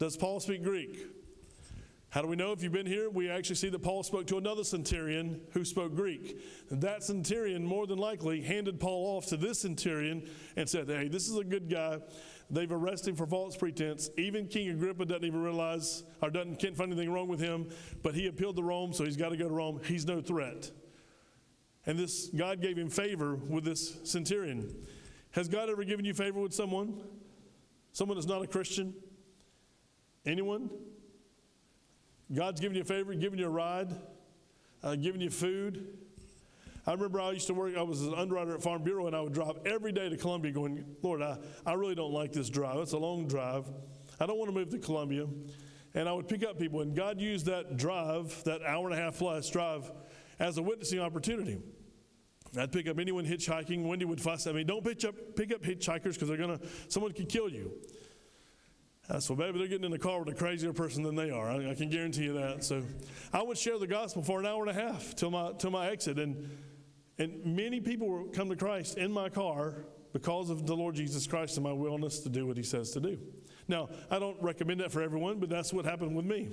Does 0.01 0.17
Paul 0.17 0.41
speak 0.41 0.65
Greek? 0.65 0.99
How 2.11 2.23
do 2.23 2.29
we 2.29 2.37
know? 2.37 2.53
If 2.53 2.63
you've 2.63 2.73
been 2.73 2.87
here, 2.87 3.11
we 3.11 3.29
actually 3.29 3.57
see 3.57 3.69
that 3.69 3.83
Paul 3.83 4.03
spoke 4.03 4.27
to 4.29 4.39
another 4.39 4.65
centurion 4.65 5.43
who 5.53 5.63
spoke 5.63 5.95
Greek. 5.95 6.41
That 6.71 7.03
centurion, 7.03 7.65
more 7.67 7.87
than 7.87 7.99
likely, 7.99 8.41
handed 8.41 8.81
Paul 8.81 9.17
off 9.17 9.27
to 9.27 9.37
this 9.37 9.61
centurion 9.61 10.27
and 10.57 10.67
said, 10.67 10.89
Hey, 10.89 11.09
this 11.09 11.29
is 11.29 11.37
a 11.37 11.45
good 11.45 11.69
guy. 11.69 11.99
They've 12.51 12.73
arrested 12.73 13.11
him 13.11 13.17
for 13.17 13.27
false 13.27 13.57
pretense. 13.57 14.09
Even 14.17 14.47
King 14.47 14.71
Agrippa 14.71 15.05
doesn't 15.05 15.25
even 15.25 15.43
realize 15.43 16.03
or 16.23 16.31
doesn't 16.31 16.59
can't 16.59 16.75
find 16.75 16.91
anything 16.91 17.13
wrong 17.13 17.29
with 17.29 17.41
him, 17.41 17.69
but 18.03 18.15
he 18.15 18.27
appealed 18.27 18.57
to 18.57 18.63
Rome, 18.63 18.95
so 18.95 19.05
he's 19.05 19.19
got 19.19 19.29
to 19.29 19.37
go 19.37 19.47
to 19.47 19.55
Rome. 19.55 19.81
He's 19.85 20.07
no 20.07 20.23
threat. 20.23 20.71
And 21.85 21.99
this 21.99 22.29
God 22.29 22.63
gave 22.63 22.79
him 22.79 22.89
favor 22.89 23.35
with 23.37 23.65
this 23.65 23.99
centurion. 24.05 24.75
Has 25.33 25.47
God 25.47 25.69
ever 25.69 25.85
given 25.85 26.07
you 26.07 26.15
favor 26.15 26.41
with 26.41 26.55
someone? 26.55 27.03
Someone 27.93 28.17
that's 28.17 28.27
not 28.27 28.43
a 28.43 28.47
Christian? 28.47 28.95
Anyone? 30.25 30.71
God's 32.33 32.61
giving 32.61 32.77
you 32.77 32.83
a 32.83 32.85
favor, 32.85 33.15
giving 33.15 33.39
you 33.39 33.47
a 33.47 33.51
ride, 33.51 33.95
uh, 34.83 34.95
giving 34.97 35.21
you 35.21 35.31
food. 35.31 35.99
I 36.87 36.93
remember 36.93 37.21
I 37.21 37.33
used 37.33 37.47
to 37.49 37.55
work, 37.55 37.77
I 37.77 37.83
was 37.83 38.03
an 38.03 38.15
underwriter 38.15 38.55
at 38.55 38.63
Farm 38.63 38.83
Bureau, 38.83 39.07
and 39.07 39.17
I 39.17 39.21
would 39.21 39.33
drive 39.33 39.59
every 39.67 39.93
day 39.93 40.09
to 40.09 40.17
Columbia 40.17 40.53
going, 40.53 40.85
Lord, 41.03 41.23
I, 41.23 41.39
I 41.67 41.75
really 41.75 41.95
don't 41.95 42.13
like 42.13 42.33
this 42.33 42.49
drive. 42.49 42.79
It's 42.79 42.93
a 42.93 42.99
long 42.99 43.27
drive. 43.27 43.71
I 44.21 44.27
don't 44.27 44.39
want 44.39 44.49
to 44.49 44.55
move 44.55 44.71
to 44.71 44.79
Columbia. 44.79 45.27
And 45.95 46.09
I 46.09 46.13
would 46.13 46.29
pick 46.29 46.45
up 46.45 46.59
people, 46.59 46.81
and 46.81 46.95
God 46.95 47.21
used 47.21 47.47
that 47.47 47.77
drive, 47.77 48.43
that 48.45 48.63
hour 48.63 48.89
and 48.89 48.99
a 48.99 49.03
half 49.03 49.19
plus 49.19 49.49
drive, 49.51 49.91
as 50.39 50.59
a 50.59 50.63
witnessing 50.63 51.01
opportunity. 51.01 51.59
I'd 52.57 52.73
pick 52.73 52.89
up 52.89 52.99
anyone 52.99 53.27
hitchhiking. 53.27 53.85
Wendy 53.85 54.05
would 54.05 54.21
fuss 54.21 54.47
at 54.47 54.55
me, 54.55 54.65
don't 54.65 54.85
pick 54.85 55.05
up, 55.05 55.15
pick 55.37 55.53
up 55.53 55.63
hitchhikers 55.63 56.15
because 56.15 56.29
they're 56.29 56.37
to, 56.37 56.61
someone 56.89 57.13
could 57.13 57.29
kill 57.29 57.49
you. 57.49 57.73
Uh, 59.11 59.19
so 59.19 59.35
maybe 59.35 59.59
they're 59.59 59.69
getting 59.69 59.87
in 59.87 59.91
the 59.91 59.99
car 59.99 60.19
with 60.19 60.29
a 60.29 60.37
crazier 60.37 60.73
person 60.73 61.03
than 61.03 61.15
they 61.15 61.31
are. 61.31 61.51
I, 61.51 61.71
I, 61.71 61.75
can 61.75 61.89
guarantee 61.89 62.25
you 62.25 62.35
that. 62.35 62.63
So 62.63 62.83
I 63.33 63.41
would 63.41 63.57
share 63.57 63.79
the 63.79 63.87
gospel 63.87 64.23
for 64.23 64.39
an 64.39 64.45
hour 64.45 64.67
and 64.67 64.71
a 64.71 64.81
half 64.81 65.15
till 65.15 65.31
my, 65.31 65.53
till 65.59 65.71
my 65.71 65.89
exit. 65.89 66.19
And 66.19 66.51
and 67.19 67.45
many 67.45 67.81
people 67.81 68.29
come 68.33 68.49
to 68.49 68.57
Christ 68.57 68.97
in 68.97 69.11
my 69.11 69.29
car 69.29 69.85
because 70.13 70.51
of 70.51 70.67
the 70.67 70.75
Lord 70.75 70.95
Jesus 70.95 71.27
Christ 71.27 71.57
and 71.57 71.65
my 71.65 71.73
willingness 71.73 72.21
to 72.21 72.29
do 72.29 72.47
what 72.47 72.57
he 72.57 72.63
says 72.63 72.93
to 72.93 73.01
do. 73.01 73.19
Now, 73.67 73.89
I 74.11 74.19
don't 74.19 74.41
recommend 74.41 74.81
that 74.81 74.93
for 74.93 75.03
everyone, 75.03 75.41
but 75.41 75.51
that's 75.51 75.73
what 75.73 75.85
happened 75.85 76.17
with 76.17 76.25
me. 76.25 76.49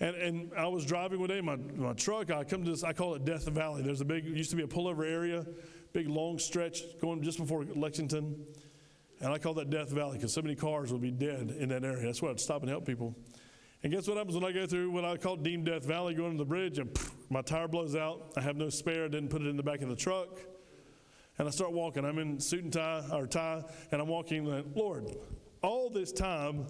And, 0.00 0.16
and 0.16 0.50
I 0.56 0.66
was 0.68 0.86
driving 0.86 1.20
one 1.20 1.28
day 1.28 1.40
my, 1.40 1.56
my 1.56 1.92
truck. 1.92 2.30
I 2.30 2.44
come 2.44 2.64
to 2.64 2.70
this, 2.70 2.82
I 2.82 2.92
call 2.92 3.14
it 3.14 3.24
Death 3.24 3.46
Valley. 3.48 3.82
There's 3.82 4.00
a 4.00 4.04
big, 4.04 4.24
used 4.24 4.50
to 4.50 4.56
be 4.56 4.62
a 4.62 4.66
pullover 4.66 5.08
area, 5.08 5.44
big 5.92 6.08
long 6.08 6.38
stretch 6.38 6.82
going 7.00 7.22
just 7.22 7.38
before 7.38 7.64
Lexington. 7.64 8.46
And 9.20 9.32
I 9.32 9.38
call 9.38 9.54
that 9.54 9.70
Death 9.70 9.90
Valley 9.90 10.16
because 10.16 10.32
so 10.32 10.42
many 10.42 10.54
cars 10.54 10.92
would 10.92 11.00
be 11.02 11.10
dead 11.10 11.54
in 11.58 11.68
that 11.70 11.84
area. 11.84 12.06
That's 12.06 12.22
why 12.22 12.30
I'd 12.30 12.40
stop 12.40 12.62
and 12.62 12.70
help 12.70 12.86
people. 12.86 13.16
And 13.82 13.92
guess 13.92 14.08
what 14.08 14.16
happens 14.16 14.34
when 14.34 14.44
I 14.44 14.52
go 14.52 14.66
through 14.66 14.90
what 14.90 15.04
I 15.04 15.16
call 15.16 15.36
Deemed 15.36 15.66
Death 15.66 15.84
Valley, 15.84 16.14
going 16.14 16.32
to 16.32 16.38
the 16.38 16.44
bridge, 16.44 16.78
and 16.78 16.90
my 17.30 17.42
tire 17.42 17.68
blows 17.68 17.94
out. 17.94 18.32
I 18.36 18.40
have 18.40 18.56
no 18.56 18.68
spare. 18.68 19.04
I 19.04 19.08
didn't 19.08 19.28
put 19.28 19.42
it 19.42 19.46
in 19.46 19.56
the 19.56 19.62
back 19.62 19.82
of 19.82 19.88
the 19.88 19.96
truck. 19.96 20.38
And 21.38 21.46
I 21.46 21.50
start 21.50 21.72
walking. 21.72 22.04
I'm 22.04 22.18
in 22.18 22.40
suit 22.40 22.64
and 22.64 22.72
tie, 22.72 23.04
or 23.12 23.26
tie, 23.26 23.62
and 23.92 24.00
I'm 24.00 24.08
walking, 24.08 24.44
like, 24.44 24.64
Lord, 24.74 25.06
all 25.62 25.90
this 25.90 26.10
time, 26.10 26.66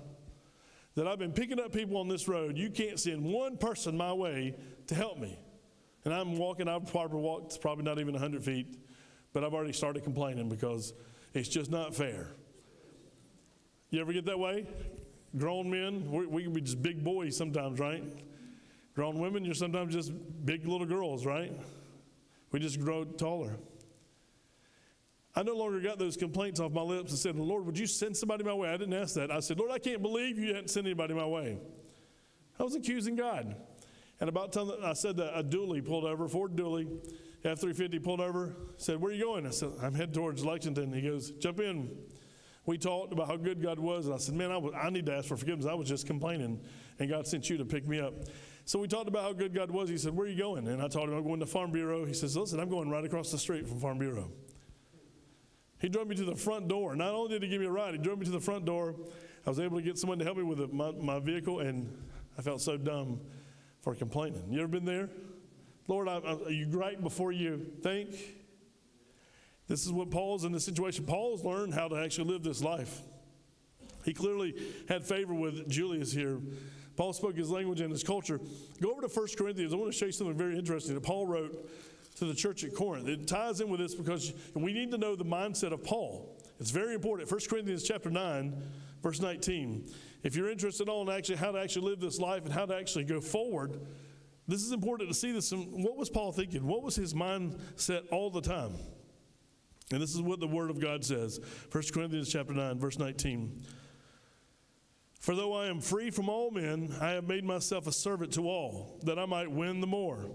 that 0.99 1.07
I've 1.07 1.19
been 1.19 1.33
picking 1.33 1.61
up 1.61 1.73
people 1.73 1.97
on 1.97 2.09
this 2.09 2.27
road. 2.27 2.59
You 2.59 2.71
can't 2.71 2.99
send 2.99 3.25
one 3.25 3.57
person 3.57 3.97
my 3.97 4.13
way 4.13 4.57
to 4.89 4.95
help 4.95 5.17
me. 5.19 5.39
And 6.05 6.13
I'm 6.13 6.37
walking, 6.37 6.69
I've 6.69 6.87
probably 6.87 7.21
walked 7.21 7.61
probably 7.61 7.85
not 7.85 8.01
even 8.01 8.15
100 8.15 8.43
feet, 8.43 8.77
but 9.33 9.45
I've 9.45 9.55
already 9.55 9.73
started 9.73 10.03
complaining 10.03 10.49
because 10.49 10.93
it's 11.35 11.49
just 11.49 11.71
not 11.71 11.95
fair. 11.95 12.29
You 13.91 14.01
ever 14.01 14.13
get 14.13 14.27
that 14.27 14.39
way? 14.39 14.67
Grown 15.37 15.71
men, 15.71 16.11
we, 16.11 16.27
we 16.27 16.43
can 16.43 16.53
be 16.53 16.61
just 16.61 16.83
big 16.83 17.03
boys 17.05 17.37
sometimes, 17.37 17.79
right? 17.79 18.03
Grown 18.95 19.19
women, 19.19 19.45
you're 19.45 19.55
sometimes 19.55 19.95
just 19.95 20.13
big 20.45 20.67
little 20.67 20.87
girls, 20.87 21.25
right? 21.25 21.53
We 22.51 22.61
just 22.61 22.81
grow 22.81 23.05
taller. 23.05 23.57
I 25.35 25.43
no 25.43 25.55
longer 25.55 25.81
got 25.81 25.99
those 25.99 26.17
complaints 26.17 26.59
off 26.59 26.73
my 26.73 26.83
lips 26.83 27.11
and 27.11 27.19
said, 27.19 27.37
Lord, 27.37 27.65
would 27.67 27.79
you 27.79 27.87
send 27.87 28.17
somebody 28.17 28.43
my 28.43 28.55
way? 28.55 28.71
I 28.71 28.77
didn't 28.77 28.95
ask 28.95 29.15
that. 29.15 29.31
I 29.31 29.41
said, 29.41 29.59
Lord, 29.59 29.71
I 29.71 29.79
can't 29.79 30.03
believe 30.03 30.39
you 30.39 30.49
hadn't 30.49 30.69
sent 30.69 30.87
anybody 30.87 31.15
my 31.15 31.27
way. 31.27 31.59
I 32.59 32.63
was 32.65 32.75
accusing 32.75 33.15
God. 33.15 33.55
And 34.21 34.29
about 34.29 34.53
time 34.53 34.71
I 34.83 34.95
said 34.95 35.17
that, 35.19 35.39
a 35.39 35.45
dually 35.45 35.85
pulled 35.85 36.05
over, 36.05 36.27
Ford 36.27 36.57
dually, 36.57 36.89
F 37.45 37.61
350 37.61 38.01
pulled 38.01 38.21
over, 38.21 38.57
said, 38.77 39.01
Where 39.01 39.13
are 39.13 39.15
you 39.15 39.25
going? 39.25 39.47
I 39.47 39.51
said, 39.51 39.71
I'm 39.81 39.95
heading 39.95 40.15
towards 40.15 40.45
Lexington. 40.45 40.93
He 40.93 41.03
goes, 41.03 41.31
Jump 41.31 41.61
in. 41.61 41.97
We 42.67 42.77
talked 42.77 43.13
about 43.13 43.29
how 43.29 43.37
good 43.37 43.63
God 43.63 43.79
was, 43.79 44.07
and 44.07 44.15
I 44.15 44.19
said, 44.19 44.35
Man, 44.35 44.51
I, 44.51 44.57
was, 44.57 44.75
I 44.75 44.91
need 44.91 45.07
to 45.07 45.15
ask 45.15 45.29
for 45.29 45.37
forgiveness. 45.37 45.67
I 45.67 45.75
was 45.75 45.89
just 45.89 46.07
complaining, 46.07 46.61
and 46.99 47.09
God 47.09 47.27
sent 47.27 47.49
you 47.49 47.57
to 47.59 47.65
pick 47.65 47.87
me 47.87 48.01
up. 48.01 48.13
So 48.65 48.79
we 48.79 48.89
talked 48.89 49.09
about 49.09 49.23
how 49.23 49.33
good 49.33 49.55
God 49.55 49.71
was. 49.71 49.89
He 49.89 49.97
said, 49.97 50.15
Where 50.15 50.27
are 50.27 50.31
you 50.31 50.37
going? 50.37 50.67
And 50.67 50.83
I 50.83 50.89
told 50.89 51.09
him, 51.09 51.15
I'm 51.15 51.25
going 51.25 51.41
to 51.41 51.47
Farm 51.47 51.71
Bureau. 51.71 52.05
He 52.05 52.13
says, 52.13 52.37
Listen, 52.37 52.59
I'm 52.59 52.69
going 52.69 52.91
right 52.91 53.05
across 53.05 53.31
the 53.31 53.39
street 53.39 53.69
from 53.69 53.79
Farm 53.79 53.99
Bureau. 53.99 54.31
He 55.81 55.89
drove 55.89 56.09
me 56.09 56.17
to 56.17 56.25
the 56.25 56.35
front 56.35 56.67
door. 56.67 56.97
Not 56.97 57.15
only 57.15 57.31
did 57.31 57.45
he 57.45 57.49
give 57.49 57.61
me 57.61 57.69
a 57.69 57.71
ride, 57.71 57.95
he 57.95 57.99
drove 57.99 58.19
me 58.19 58.25
to 58.25 58.33
the 58.33 58.41
front 58.41 58.65
door. 58.65 58.97
I 59.47 59.51
was 59.51 59.61
able 59.61 59.79
to 59.79 59.83
get 59.83 59.97
someone 59.97 60.19
to 60.19 60.25
help 60.25 60.37
me 60.37 60.43
with 60.43 60.73
my, 60.73 60.91
my 60.91 61.21
vehicle, 61.21 61.61
and 61.61 61.97
I 62.37 62.43
felt 62.43 62.61
so 62.61 62.77
dumb 62.77 63.21
for 63.81 63.95
complaining. 63.95 64.45
You 64.51 64.59
ever 64.59 64.69
been 64.69 64.85
there? 64.85 65.09
Lord, 65.89 66.07
I, 66.07 66.19
I, 66.19 66.33
are 66.33 66.51
you 66.51 66.69
right 66.69 67.03
before 67.03 67.33
you 67.33 67.67
think? 67.83 68.11
This 69.67 69.85
is 69.85 69.93
what 69.93 70.11
Paul's 70.11 70.45
in 70.45 70.53
this 70.53 70.65
situation. 70.65 71.05
Paul's 71.05 71.45
learned 71.45 71.75
how 71.75 71.89
to 71.89 71.97
actually 71.97 72.31
live 72.31 72.43
this 72.43 72.63
life. 72.63 73.01
He 74.05 74.15
clearly 74.15 74.55
had 74.89 75.05
favor 75.05 75.35
with 75.35 75.69
Julius 75.69 76.13
here. 76.13 76.39
Paul 76.97 77.13
spoke 77.13 77.37
his 77.37 77.51
language 77.51 77.81
and 77.81 77.91
his 77.91 78.03
culture. 78.03 78.41
Go 78.81 78.91
over 78.91 79.03
to 79.03 79.09
1 79.09 79.27
Corinthians. 79.37 79.73
I 79.73 79.77
want 79.77 79.93
to 79.93 79.99
show 79.99 80.07
you 80.07 80.13
something 80.13 80.37
very 80.37 80.59
interesting 80.59 80.95
that 80.95 81.03
Paul 81.03 81.27
wrote 81.27 81.69
to 82.17 82.25
the 82.25 82.35
church 82.35 82.65
at 82.65 82.75
Corinth. 82.75 83.09
It 83.09 83.27
ties 83.27 83.61
in 83.61 83.69
with 83.69 83.81
this 83.81 83.95
because 83.95 84.33
we 84.55 84.73
need 84.73 84.91
to 84.91 84.99
know 84.99 85.15
the 85.15 85.25
mindset 85.25 85.73
of 85.73 85.85
Paul. 85.85 86.37
It's 86.59 86.71
very 86.71 86.95
important. 86.95 87.31
1 87.31 87.41
Corinthians 87.49 87.85
chapter 87.85 88.11
9, 88.11 88.63
verse 89.03 89.21
19. 89.21 89.89
If 90.23 90.35
you're 90.35 90.51
interested 90.51 90.89
on 90.89 91.09
actually 91.09 91.37
how 91.37 91.53
to 91.53 91.61
actually 91.61 91.89
live 91.89 92.01
this 92.01 92.19
life 92.19 92.45
and 92.45 92.53
how 92.53 92.67
to 92.67 92.75
actually 92.75 93.05
go 93.05 93.21
forward, 93.21 93.81
this 94.49 94.63
is 94.63 94.73
important 94.73 95.11
to 95.11 95.15
see 95.15 95.31
this. 95.31 95.53
What 95.53 95.97
was 95.97 96.09
Paul 96.09 96.33
thinking? 96.33 96.67
What 96.67 96.83
was 96.83 96.97
his 96.97 97.15
mindset 97.15 98.05
all 98.11 98.31
the 98.31 98.41
time? 98.41 98.75
And 99.93 100.03
this 100.03 100.15
is 100.15 100.21
what 100.21 100.41
the 100.41 100.47
word 100.47 100.71
of 100.71 100.81
God 100.81 101.05
says. 101.05 101.39
1 101.71 101.85
Corinthians 101.93 102.31
chapter 102.31 102.53
9, 102.53 102.79
verse 102.79 102.99
19. 102.99 103.63
For 105.21 105.35
though 105.35 105.53
I 105.53 105.67
am 105.67 105.81
free 105.81 106.11
from 106.11 106.29
all 106.29 106.51
men, 106.51 106.95
I 107.01 107.11
have 107.11 107.29
made 107.29 107.45
myself 107.45 107.87
a 107.87 107.93
servant 107.93 108.33
to 108.35 108.49
all, 108.49 108.99
that 109.05 109.19
I 109.19 109.27
might 109.27 109.51
win 109.51 109.81
the 109.81 109.87
more. 109.87 110.31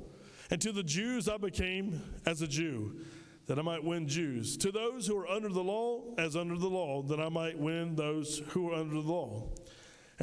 And 0.52 0.62
to 0.62 0.71
the 0.71 0.84
Jews 0.84 1.28
I 1.28 1.38
became 1.38 2.02
as 2.26 2.41
a 2.41 2.47
Jew, 2.47 2.99
that 3.47 3.58
I 3.58 3.62
might 3.62 3.84
win 3.84 4.08
Jews. 4.08 4.58
To 4.58 4.71
those 4.71 5.08
who 5.08 5.17
are 5.17 5.28
under 5.28 5.49
the 5.49 5.63
law, 5.63 6.13
as 6.17 6.36
under 6.36 6.58
the 6.58 6.67
law, 6.67 7.02
that 7.04 7.19
I 7.19 7.30
might 7.30 7.58
win 7.58 7.95
those 7.95 8.41
who 8.49 8.71
are 8.71 8.76
under 8.76 8.95
the 8.95 9.12
law. 9.12 9.49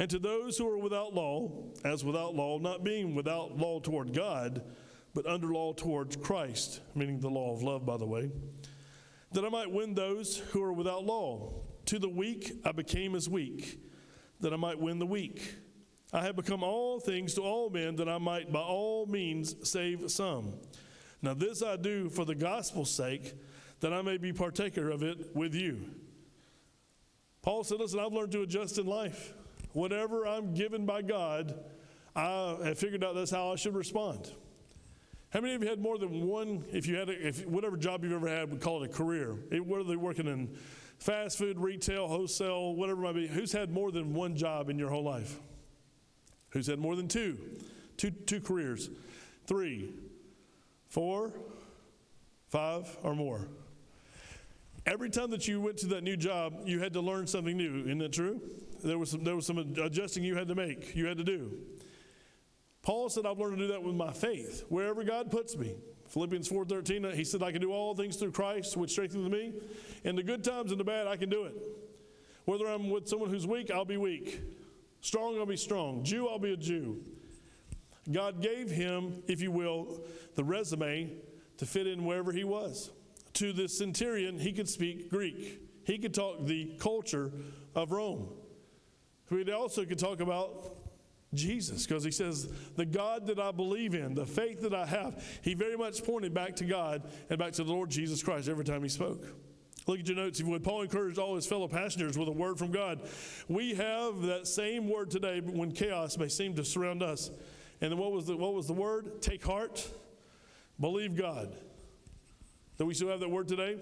And 0.01 0.09
to 0.09 0.17
those 0.17 0.57
who 0.57 0.67
are 0.67 0.79
without 0.79 1.13
law, 1.13 1.51
as 1.85 2.03
without 2.03 2.33
law, 2.33 2.57
not 2.57 2.83
being 2.83 3.13
without 3.13 3.55
law 3.55 3.79
toward 3.79 4.15
God, 4.15 4.63
but 5.13 5.27
under 5.27 5.49
law 5.49 5.73
towards 5.73 6.15
Christ, 6.15 6.79
meaning 6.95 7.19
the 7.19 7.29
law 7.29 7.53
of 7.53 7.61
love, 7.61 7.85
by 7.85 7.97
the 7.97 8.07
way, 8.07 8.31
that 9.33 9.45
I 9.45 9.49
might 9.49 9.69
win 9.69 9.93
those 9.93 10.37
who 10.37 10.63
are 10.63 10.73
without 10.73 11.05
law. 11.05 11.53
To 11.85 11.99
the 11.99 12.09
weak 12.09 12.51
I 12.65 12.71
became 12.71 13.13
as 13.13 13.29
weak, 13.29 13.79
that 14.39 14.51
I 14.51 14.55
might 14.55 14.79
win 14.79 14.97
the 14.97 15.05
weak. 15.05 15.53
I 16.11 16.23
have 16.23 16.35
become 16.35 16.63
all 16.63 16.99
things 16.99 17.35
to 17.35 17.41
all 17.41 17.69
men 17.69 17.95
that 17.97 18.09
I 18.09 18.17
might 18.17 18.51
by 18.51 18.61
all 18.61 19.05
means 19.05 19.69
save 19.69 20.09
some. 20.09 20.55
Now, 21.21 21.35
this 21.35 21.61
I 21.61 21.75
do 21.75 22.09
for 22.09 22.25
the 22.25 22.33
gospel's 22.33 22.89
sake, 22.89 23.35
that 23.81 23.93
I 23.93 24.01
may 24.01 24.17
be 24.17 24.33
partaker 24.33 24.89
of 24.89 25.03
it 25.03 25.35
with 25.35 25.53
you. 25.53 25.91
Paul 27.43 27.63
said, 27.63 27.77
Listen, 27.77 27.99
I've 27.99 28.13
learned 28.13 28.31
to 28.31 28.41
adjust 28.41 28.79
in 28.79 28.87
life. 28.87 29.35
Whatever 29.73 30.27
I'm 30.27 30.53
given 30.53 30.85
by 30.85 31.01
God, 31.01 31.63
I 32.15 32.57
have 32.63 32.77
figured 32.77 33.03
out 33.03 33.15
that's 33.15 33.31
how 33.31 33.51
I 33.51 33.55
should 33.55 33.75
respond. 33.75 34.31
How 35.29 35.39
many 35.39 35.53
of 35.55 35.63
you 35.63 35.69
had 35.69 35.79
more 35.79 35.97
than 35.97 36.27
one, 36.27 36.65
if 36.73 36.87
you 36.87 36.97
had, 36.97 37.09
a, 37.09 37.27
if 37.27 37.45
whatever 37.47 37.77
job 37.77 38.03
you've 38.03 38.11
ever 38.11 38.27
had, 38.27 38.51
we 38.51 38.57
call 38.57 38.83
it 38.83 38.89
a 38.89 38.93
career, 38.93 39.37
it, 39.49 39.65
whether 39.65 39.85
they're 39.85 39.97
working 39.97 40.27
in 40.27 40.49
fast 40.99 41.37
food, 41.37 41.57
retail, 41.57 42.07
wholesale, 42.07 42.75
whatever 42.75 43.01
it 43.01 43.03
might 43.05 43.15
be, 43.15 43.27
who's 43.27 43.53
had 43.53 43.71
more 43.71 43.91
than 43.91 44.13
one 44.13 44.35
job 44.35 44.69
in 44.69 44.77
your 44.77 44.89
whole 44.89 45.03
life? 45.03 45.39
Who's 46.49 46.67
had 46.67 46.79
more 46.79 46.97
than 46.97 47.07
two? 47.07 47.37
Two, 47.95 48.11
two 48.11 48.41
careers. 48.41 48.89
Three, 49.45 49.93
four, 50.89 51.31
five, 52.49 52.97
or 53.01 53.15
more. 53.15 53.47
Every 54.85 55.09
time 55.09 55.29
that 55.31 55.47
you 55.47 55.61
went 55.61 55.77
to 55.77 55.87
that 55.87 56.03
new 56.03 56.17
job, 56.17 56.61
you 56.65 56.79
had 56.79 56.93
to 56.93 57.01
learn 57.01 57.27
something 57.27 57.55
new. 57.55 57.81
Isn't 57.81 57.99
that 57.99 58.13
true? 58.13 58.41
There 58.83 58.97
was 58.97 59.11
some, 59.11 59.23
there 59.23 59.35
was 59.35 59.45
some 59.45 59.59
adjusting 59.59 60.23
you 60.23 60.35
had 60.35 60.47
to 60.47 60.55
make, 60.55 60.95
you 60.95 61.05
had 61.05 61.17
to 61.17 61.23
do. 61.23 61.59
Paul 62.81 63.09
said, 63.09 63.27
I've 63.27 63.37
learned 63.37 63.57
to 63.59 63.67
do 63.67 63.73
that 63.73 63.83
with 63.83 63.95
my 63.95 64.11
faith, 64.11 64.65
wherever 64.69 65.03
God 65.03 65.29
puts 65.29 65.55
me. 65.55 65.75
Philippians 66.07 66.49
4.13, 66.49 67.13
he 67.13 67.23
said, 67.23 67.43
I 67.43 67.51
can 67.51 67.61
do 67.61 67.71
all 67.71 67.95
things 67.95 68.17
through 68.17 68.31
Christ, 68.31 68.75
which 68.75 68.91
strengthens 68.91 69.29
me. 69.29 69.53
In 70.03 70.15
the 70.15 70.23
good 70.23 70.43
times 70.43 70.71
and 70.71 70.79
the 70.79 70.83
bad, 70.83 71.07
I 71.07 71.15
can 71.15 71.29
do 71.29 71.45
it. 71.45 71.53
Whether 72.45 72.65
I'm 72.65 72.89
with 72.89 73.07
someone 73.07 73.29
who's 73.29 73.45
weak, 73.45 73.69
I'll 73.69 73.85
be 73.85 73.97
weak. 73.97 74.41
Strong, 75.01 75.37
I'll 75.37 75.45
be 75.45 75.57
strong. 75.57 76.03
Jew, 76.03 76.27
I'll 76.27 76.39
be 76.39 76.53
a 76.53 76.57
Jew. 76.57 77.01
God 78.11 78.41
gave 78.41 78.69
him, 78.69 79.21
if 79.27 79.41
you 79.41 79.51
will, 79.51 80.01
the 80.35 80.43
resume 80.43 81.11
to 81.57 81.65
fit 81.65 81.85
in 81.85 82.03
wherever 82.03 82.31
he 82.31 82.43
was. 82.43 82.91
To 83.33 83.53
the 83.53 83.67
centurion, 83.67 84.37
he 84.37 84.51
could 84.51 84.67
speak 84.67 85.09
Greek. 85.09 85.61
He 85.83 85.97
could 85.97 86.13
talk 86.13 86.45
the 86.45 86.75
culture 86.79 87.31
of 87.75 87.91
Rome. 87.91 88.29
He 89.29 89.51
also 89.51 89.85
could 89.85 89.99
talk 89.99 90.19
about 90.19 90.75
Jesus, 91.33 91.87
because 91.87 92.03
he 92.03 92.11
says, 92.11 92.51
The 92.75 92.85
God 92.85 93.27
that 93.27 93.39
I 93.39 93.51
believe 93.51 93.93
in, 93.93 94.13
the 94.13 94.25
faith 94.25 94.61
that 94.61 94.73
I 94.73 94.85
have, 94.85 95.23
he 95.41 95.53
very 95.53 95.77
much 95.77 96.03
pointed 96.03 96.33
back 96.33 96.57
to 96.57 96.65
God 96.65 97.09
and 97.29 97.39
back 97.39 97.53
to 97.53 97.63
the 97.63 97.71
Lord 97.71 97.89
Jesus 97.89 98.21
Christ 98.21 98.49
every 98.49 98.65
time 98.65 98.83
he 98.83 98.89
spoke. 98.89 99.25
Look 99.87 99.99
at 99.99 100.07
your 100.07 100.17
notes 100.17 100.39
if 100.39 100.45
you 100.45 100.51
would. 100.51 100.63
Paul 100.63 100.81
encouraged 100.81 101.17
all 101.17 101.35
his 101.35 101.47
fellow 101.47 101.67
passengers 101.67 102.17
with 102.17 102.27
a 102.27 102.33
word 102.33 102.59
from 102.59 102.71
God. 102.71 103.01
We 103.47 103.73
have 103.75 104.21
that 104.23 104.45
same 104.45 104.89
word 104.89 105.09
today 105.09 105.39
when 105.39 105.71
chaos 105.71 106.17
may 106.17 106.27
seem 106.27 106.55
to 106.55 106.65
surround 106.65 107.01
us. 107.01 107.31
And 107.79 107.91
then 107.91 107.97
what 107.97 108.11
was 108.11 108.27
the, 108.27 108.37
what 108.37 108.53
was 108.53 108.67
the 108.67 108.73
word? 108.73 109.21
Take 109.21 109.43
heart, 109.43 109.87
believe 110.79 111.15
God. 111.15 111.55
Do 112.81 112.87
we 112.87 112.95
still 112.95 113.09
have 113.09 113.19
that 113.19 113.29
word 113.29 113.47
today? 113.47 113.77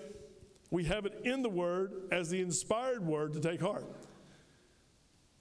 We 0.72 0.84
have 0.84 1.06
it 1.06 1.22
in 1.24 1.42
the 1.42 1.48
word 1.48 2.10
as 2.12 2.30
the 2.30 2.42
inspired 2.42 3.02
word 3.02 3.32
to 3.32 3.40
take 3.40 3.62
heart. 3.62 3.86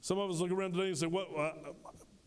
Some 0.01 0.17
of 0.17 0.31
us 0.31 0.39
look 0.39 0.53
around 0.53 0.75
today 0.75 0.87
and 0.87 0.97
say, 0.97 1.07
What? 1.07 1.27
Uh, 1.37 1.51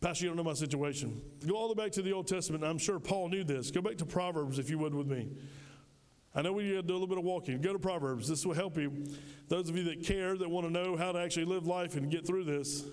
Pastor, 0.02 0.26
you 0.26 0.28
don't 0.28 0.36
know 0.36 0.44
my 0.44 0.52
situation. 0.52 1.22
Go 1.46 1.54
all 1.54 1.68
the 1.68 1.74
way 1.74 1.86
back 1.86 1.92
to 1.92 2.02
the 2.02 2.12
Old 2.12 2.28
Testament. 2.28 2.62
I'm 2.62 2.76
sure 2.76 2.98
Paul 2.98 3.30
knew 3.30 3.44
this. 3.44 3.70
Go 3.70 3.80
back 3.80 3.96
to 3.96 4.04
Proverbs, 4.04 4.58
if 4.58 4.68
you 4.68 4.76
would, 4.76 4.94
with 4.94 5.06
me. 5.06 5.30
I 6.34 6.42
know 6.42 6.52
we 6.52 6.64
do 6.64 6.80
a 6.80 6.82
little 6.82 7.06
bit 7.06 7.16
of 7.16 7.24
walking. 7.24 7.62
Go 7.62 7.72
to 7.72 7.78
Proverbs. 7.78 8.28
This 8.28 8.44
will 8.44 8.52
help 8.52 8.76
you. 8.76 9.06
Those 9.48 9.70
of 9.70 9.76
you 9.78 9.84
that 9.84 10.04
care, 10.04 10.36
that 10.36 10.50
want 10.50 10.66
to 10.66 10.70
know 10.70 10.98
how 10.98 11.12
to 11.12 11.18
actually 11.18 11.46
live 11.46 11.66
life 11.66 11.96
and 11.96 12.10
get 12.10 12.26
through 12.26 12.44
this. 12.44 12.84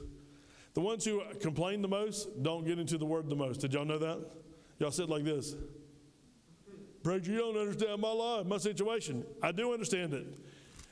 The 0.76 0.82
ones 0.82 1.04
who 1.04 1.22
complain 1.42 1.82
the 1.82 1.90
most 1.90 2.42
don't 2.42 2.66
get 2.66 2.80
into 2.80 2.98
the 2.98 3.06
word 3.06 3.28
the 3.28 3.36
most. 3.36 3.60
Did 3.60 3.74
y'all 3.74 3.84
know 3.84 4.00
that? 4.00 4.26
Y'all 4.80 4.92
said 4.92 5.10
like 5.10 5.26
this 5.26 5.56
Preacher, 7.04 7.32
you 7.32 7.38
don't 7.38 7.58
understand 7.58 8.02
my 8.02 8.12
life, 8.12 8.46
my 8.46 8.58
situation. 8.58 9.26
I 9.42 9.52
do 9.52 9.74
understand 9.74 10.14
it. 10.14 10.28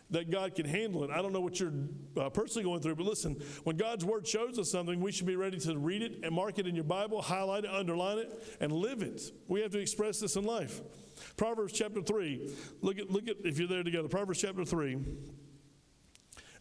That 0.10 0.32
God 0.32 0.56
can 0.56 0.66
handle 0.66 1.04
it. 1.04 1.10
I 1.10 1.22
don't 1.22 1.34
know 1.34 1.42
what 1.42 1.60
you're 1.60 1.74
uh, 2.16 2.30
personally 2.30 2.64
going 2.64 2.80
through, 2.80 2.96
but 2.96 3.06
listen, 3.06 3.34
when 3.66 3.76
God's 3.76 4.06
word 4.06 4.26
shows 4.26 4.58
us 4.58 4.72
something, 4.72 5.02
we 5.02 5.12
should 5.12 5.28
be 5.28 5.36
ready 5.36 5.60
to 5.60 5.78
read 5.78 6.02
it 6.02 6.20
and 6.24 6.34
mark 6.34 6.60
it 6.60 6.66
in 6.66 6.76
your 6.76 6.86
Bible, 6.86 7.22
highlight 7.22 7.66
it, 7.66 7.72
underline 7.72 8.20
it, 8.20 8.58
and 8.62 8.72
live 8.72 9.02
it. 9.02 9.22
We 9.50 9.60
have 9.62 9.72
to 9.72 9.80
express 9.80 10.22
this 10.22 10.38
in 10.38 10.46
life. 10.46 10.80
Proverbs 11.36 11.74
chapter 11.74 12.02
3. 12.02 12.56
Look 12.82 13.00
at, 13.00 13.12
look 13.12 13.28
at, 13.28 13.36
if 13.44 13.60
you're 13.60 13.68
there 13.68 13.84
together, 13.84 14.08
Proverbs 14.08 14.40
chapter 14.40 14.64
3. 14.64 14.98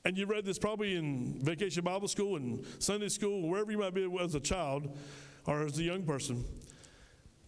And 0.04 0.18
you 0.18 0.26
read 0.26 0.44
this 0.44 0.58
probably 0.58 0.96
in 0.96 1.38
vacation 1.40 1.84
Bible 1.84 2.08
school 2.08 2.36
and 2.36 2.64
Sunday 2.80 3.08
school, 3.08 3.48
wherever 3.48 3.70
you 3.70 3.78
might 3.78 3.94
be 3.94 4.08
as 4.20 4.34
a 4.34 4.40
child 4.40 4.96
or 5.46 5.62
as 5.62 5.78
a 5.78 5.82
young 5.82 6.02
person. 6.02 6.44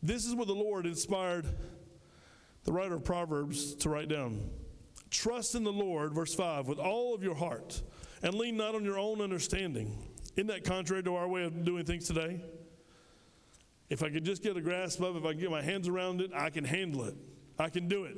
This 0.02 0.24
is 0.24 0.34
what 0.34 0.46
the 0.46 0.54
Lord 0.54 0.86
inspired 0.86 1.46
the 2.64 2.72
writer 2.72 2.94
of 2.94 3.04
Proverbs 3.04 3.74
to 3.76 3.88
write 3.88 4.08
down. 4.08 4.50
Trust 5.10 5.54
in 5.54 5.64
the 5.64 5.72
Lord, 5.72 6.12
verse 6.14 6.34
5, 6.34 6.68
with 6.68 6.78
all 6.78 7.14
of 7.14 7.22
your 7.22 7.34
heart, 7.34 7.82
and 8.22 8.34
lean 8.34 8.56
not 8.56 8.74
on 8.74 8.84
your 8.84 8.98
own 8.98 9.20
understanding. 9.20 9.96
Isn't 10.36 10.48
that 10.48 10.64
contrary 10.64 11.02
to 11.04 11.16
our 11.16 11.26
way 11.26 11.44
of 11.44 11.64
doing 11.64 11.84
things 11.84 12.06
today? 12.06 12.40
If 13.88 14.02
I 14.02 14.10
could 14.10 14.24
just 14.24 14.42
get 14.42 14.56
a 14.56 14.60
grasp 14.60 15.00
of 15.00 15.16
it, 15.16 15.20
if 15.20 15.24
I 15.24 15.32
get 15.32 15.50
my 15.50 15.62
hands 15.62 15.88
around 15.88 16.20
it, 16.20 16.30
I 16.34 16.50
can 16.50 16.64
handle 16.64 17.04
it. 17.04 17.14
I 17.58 17.70
can 17.70 17.88
do 17.88 18.04
it. 18.04 18.16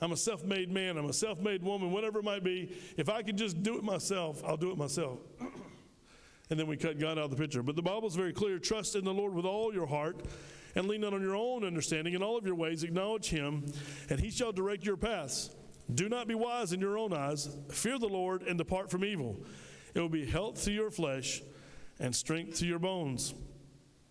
I'm 0.00 0.12
a 0.12 0.16
self 0.16 0.44
made 0.44 0.70
man, 0.70 0.96
I'm 0.96 1.06
a 1.06 1.12
self 1.12 1.40
made 1.40 1.62
woman, 1.62 1.90
whatever 1.90 2.20
it 2.20 2.24
might 2.24 2.44
be. 2.44 2.72
If 2.96 3.08
I 3.08 3.22
could 3.22 3.36
just 3.36 3.62
do 3.62 3.76
it 3.76 3.82
myself, 3.82 4.42
I'll 4.46 4.56
do 4.56 4.70
it 4.70 4.78
myself. 4.78 5.18
and 6.50 6.58
then 6.58 6.68
we 6.68 6.76
cut 6.76 6.98
God 7.00 7.18
out 7.18 7.24
of 7.24 7.30
the 7.30 7.36
picture. 7.36 7.62
But 7.62 7.74
the 7.74 7.82
Bible's 7.82 8.14
very 8.14 8.32
clear 8.32 8.60
trust 8.60 8.94
in 8.94 9.04
the 9.04 9.12
Lord 9.12 9.34
with 9.34 9.44
all 9.44 9.74
your 9.74 9.86
heart 9.86 10.24
and 10.78 10.86
lean 10.86 11.00
not 11.00 11.12
on 11.12 11.20
your 11.20 11.34
own 11.34 11.64
understanding. 11.64 12.14
In 12.14 12.22
all 12.22 12.38
of 12.38 12.46
your 12.46 12.54
ways, 12.54 12.84
acknowledge 12.84 13.28
Him, 13.28 13.64
and 14.08 14.20
He 14.20 14.30
shall 14.30 14.52
direct 14.52 14.86
your 14.86 14.96
paths. 14.96 15.50
Do 15.92 16.08
not 16.08 16.28
be 16.28 16.36
wise 16.36 16.72
in 16.72 16.78
your 16.78 16.96
own 16.96 17.12
eyes. 17.12 17.48
Fear 17.68 17.98
the 17.98 18.06
Lord 18.06 18.42
and 18.42 18.56
depart 18.56 18.88
from 18.88 19.04
evil. 19.04 19.40
It 19.94 20.00
will 20.00 20.08
be 20.08 20.24
health 20.24 20.62
to 20.64 20.72
your 20.72 20.92
flesh 20.92 21.42
and 21.98 22.14
strength 22.14 22.60
to 22.60 22.66
your 22.66 22.78
bones. 22.78 23.34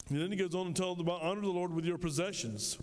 And 0.09 0.19
then 0.19 0.29
he 0.29 0.37
goes 0.37 0.53
on 0.55 0.67
and 0.67 0.75
tells 0.75 0.99
about 0.99 1.21
honor 1.21 1.39
the 1.39 1.47
Lord 1.47 1.73
with 1.73 1.85
your 1.85 1.97
possessions. 1.97 2.77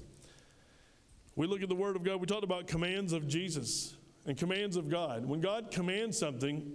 We 1.37 1.47
look 1.47 1.63
at 1.63 1.69
the 1.69 1.75
Word 1.75 1.95
of 1.95 2.05
God, 2.05 2.23
we 2.23 2.27
talked 2.27 2.45
about 2.45 2.67
commands 2.67 3.13
of 3.13 3.29
Jesus 3.29 3.97
and 4.25 4.35
commands 4.35 4.79
of 4.79 4.89
God. 4.89 5.27
When 5.27 5.43
God 5.43 5.71
commands 5.71 6.19
something, 6.19 6.73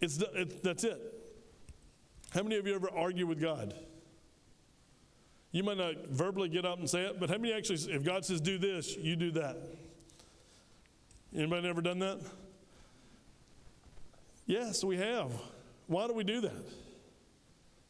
it's, 0.00 0.16
it, 0.18 0.62
that's 0.62 0.84
it. 0.84 0.98
How 2.30 2.42
many 2.42 2.56
of 2.56 2.66
you 2.66 2.74
ever 2.74 2.90
argue 2.90 3.26
with 3.26 3.38
God? 3.38 3.74
You 5.56 5.62
might 5.62 5.78
not 5.78 6.08
verbally 6.08 6.50
get 6.50 6.66
up 6.66 6.80
and 6.80 6.90
say 6.90 7.06
it, 7.06 7.18
but 7.18 7.30
how 7.30 7.38
many 7.38 7.54
actually, 7.54 7.78
if 7.90 8.04
God 8.04 8.26
says 8.26 8.42
do 8.42 8.58
this, 8.58 8.94
you 8.94 9.16
do 9.16 9.30
that? 9.30 9.56
Anybody 11.34 11.66
ever 11.66 11.80
done 11.80 11.98
that? 12.00 12.20
Yes, 14.44 14.84
we 14.84 14.98
have. 14.98 15.32
Why 15.86 16.08
do 16.08 16.12
we 16.12 16.24
do 16.24 16.42
that? 16.42 16.66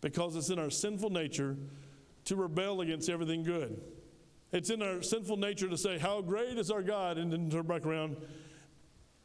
Because 0.01 0.37
it's 0.37 0.49
in 0.49 0.61
our 0.61 0.71
sinful 0.71 1.11
nature 1.11 1.57
to 2.27 2.37
rebel 2.37 2.83
against 2.83 3.11
everything 3.11 3.43
good. 3.43 3.81
It's 4.53 4.71
in 4.71 4.81
our 4.81 5.03
sinful 5.03 5.37
nature 5.37 5.69
to 5.69 5.77
say, 5.77 5.99
How 5.99 6.23
great 6.23 6.59
is 6.59 6.71
our 6.71 6.83
God, 6.83 7.19
and 7.19 7.33
then 7.33 7.51
turn 7.51 7.67
back 7.67 7.85
around 7.85 8.17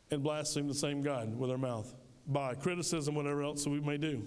and 0.10 0.24
blaspheme 0.24 0.68
the 0.68 0.74
same 0.74 1.04
God 1.04 1.38
with 1.38 1.52
our 1.52 1.60
mouth 1.60 1.94
by 2.26 2.56
criticism, 2.56 3.14
whatever 3.14 3.44
else 3.44 3.68
we 3.68 3.80
may 3.80 3.98
do. 3.98 4.26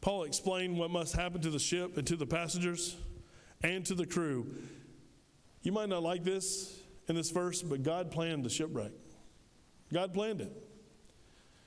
Paul 0.00 0.24
explained 0.24 0.78
what 0.78 0.90
must 0.90 1.14
happen 1.14 1.40
to 1.42 1.50
the 1.50 1.58
ship 1.58 1.96
and 1.96 2.06
to 2.06 2.16
the 2.16 2.26
passengers 2.26 2.96
and 3.62 3.84
to 3.86 3.94
the 3.94 4.06
crew. 4.06 4.54
You 5.62 5.72
might 5.72 5.88
not 5.88 6.02
like 6.02 6.24
this 6.24 6.80
in 7.08 7.16
this 7.16 7.30
verse, 7.30 7.62
but 7.62 7.82
God 7.82 8.10
planned 8.10 8.44
the 8.44 8.50
shipwreck. 8.50 8.92
God 9.92 10.14
planned 10.14 10.40
it. 10.40 10.52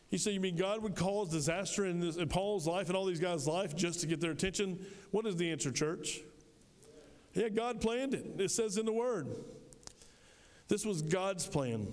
He 0.10 0.17
said, 0.17 0.34
You 0.34 0.39
mean 0.39 0.56
God 0.56 0.82
would 0.82 0.96
cause 0.96 1.30
disaster 1.30 1.86
in, 1.86 2.00
this, 2.00 2.17
in 2.17 2.30
Paul's 2.30 2.67
life 2.67 2.88
and 2.88 2.96
all 2.96 3.06
these 3.06 3.19
guys' 3.19 3.48
life 3.48 3.76
just 3.76 4.00
to 4.02 4.08
get 4.08 4.19
their 4.19 4.32
attention? 4.32 4.86
What 5.12 5.26
is 5.26 5.36
the 5.36 5.52
answer, 5.52 5.72
church? 5.72 6.22
Yeah, 7.34 7.50
God 7.50 7.82
planned 7.82 8.13
it. 8.13 8.26
It 8.38 8.52
says 8.52 8.78
in 8.78 8.86
the 8.86 8.93
Word. 8.93 9.28
This 10.67 10.86
was 10.86 11.02
God's 11.02 11.46
plan. 11.46 11.91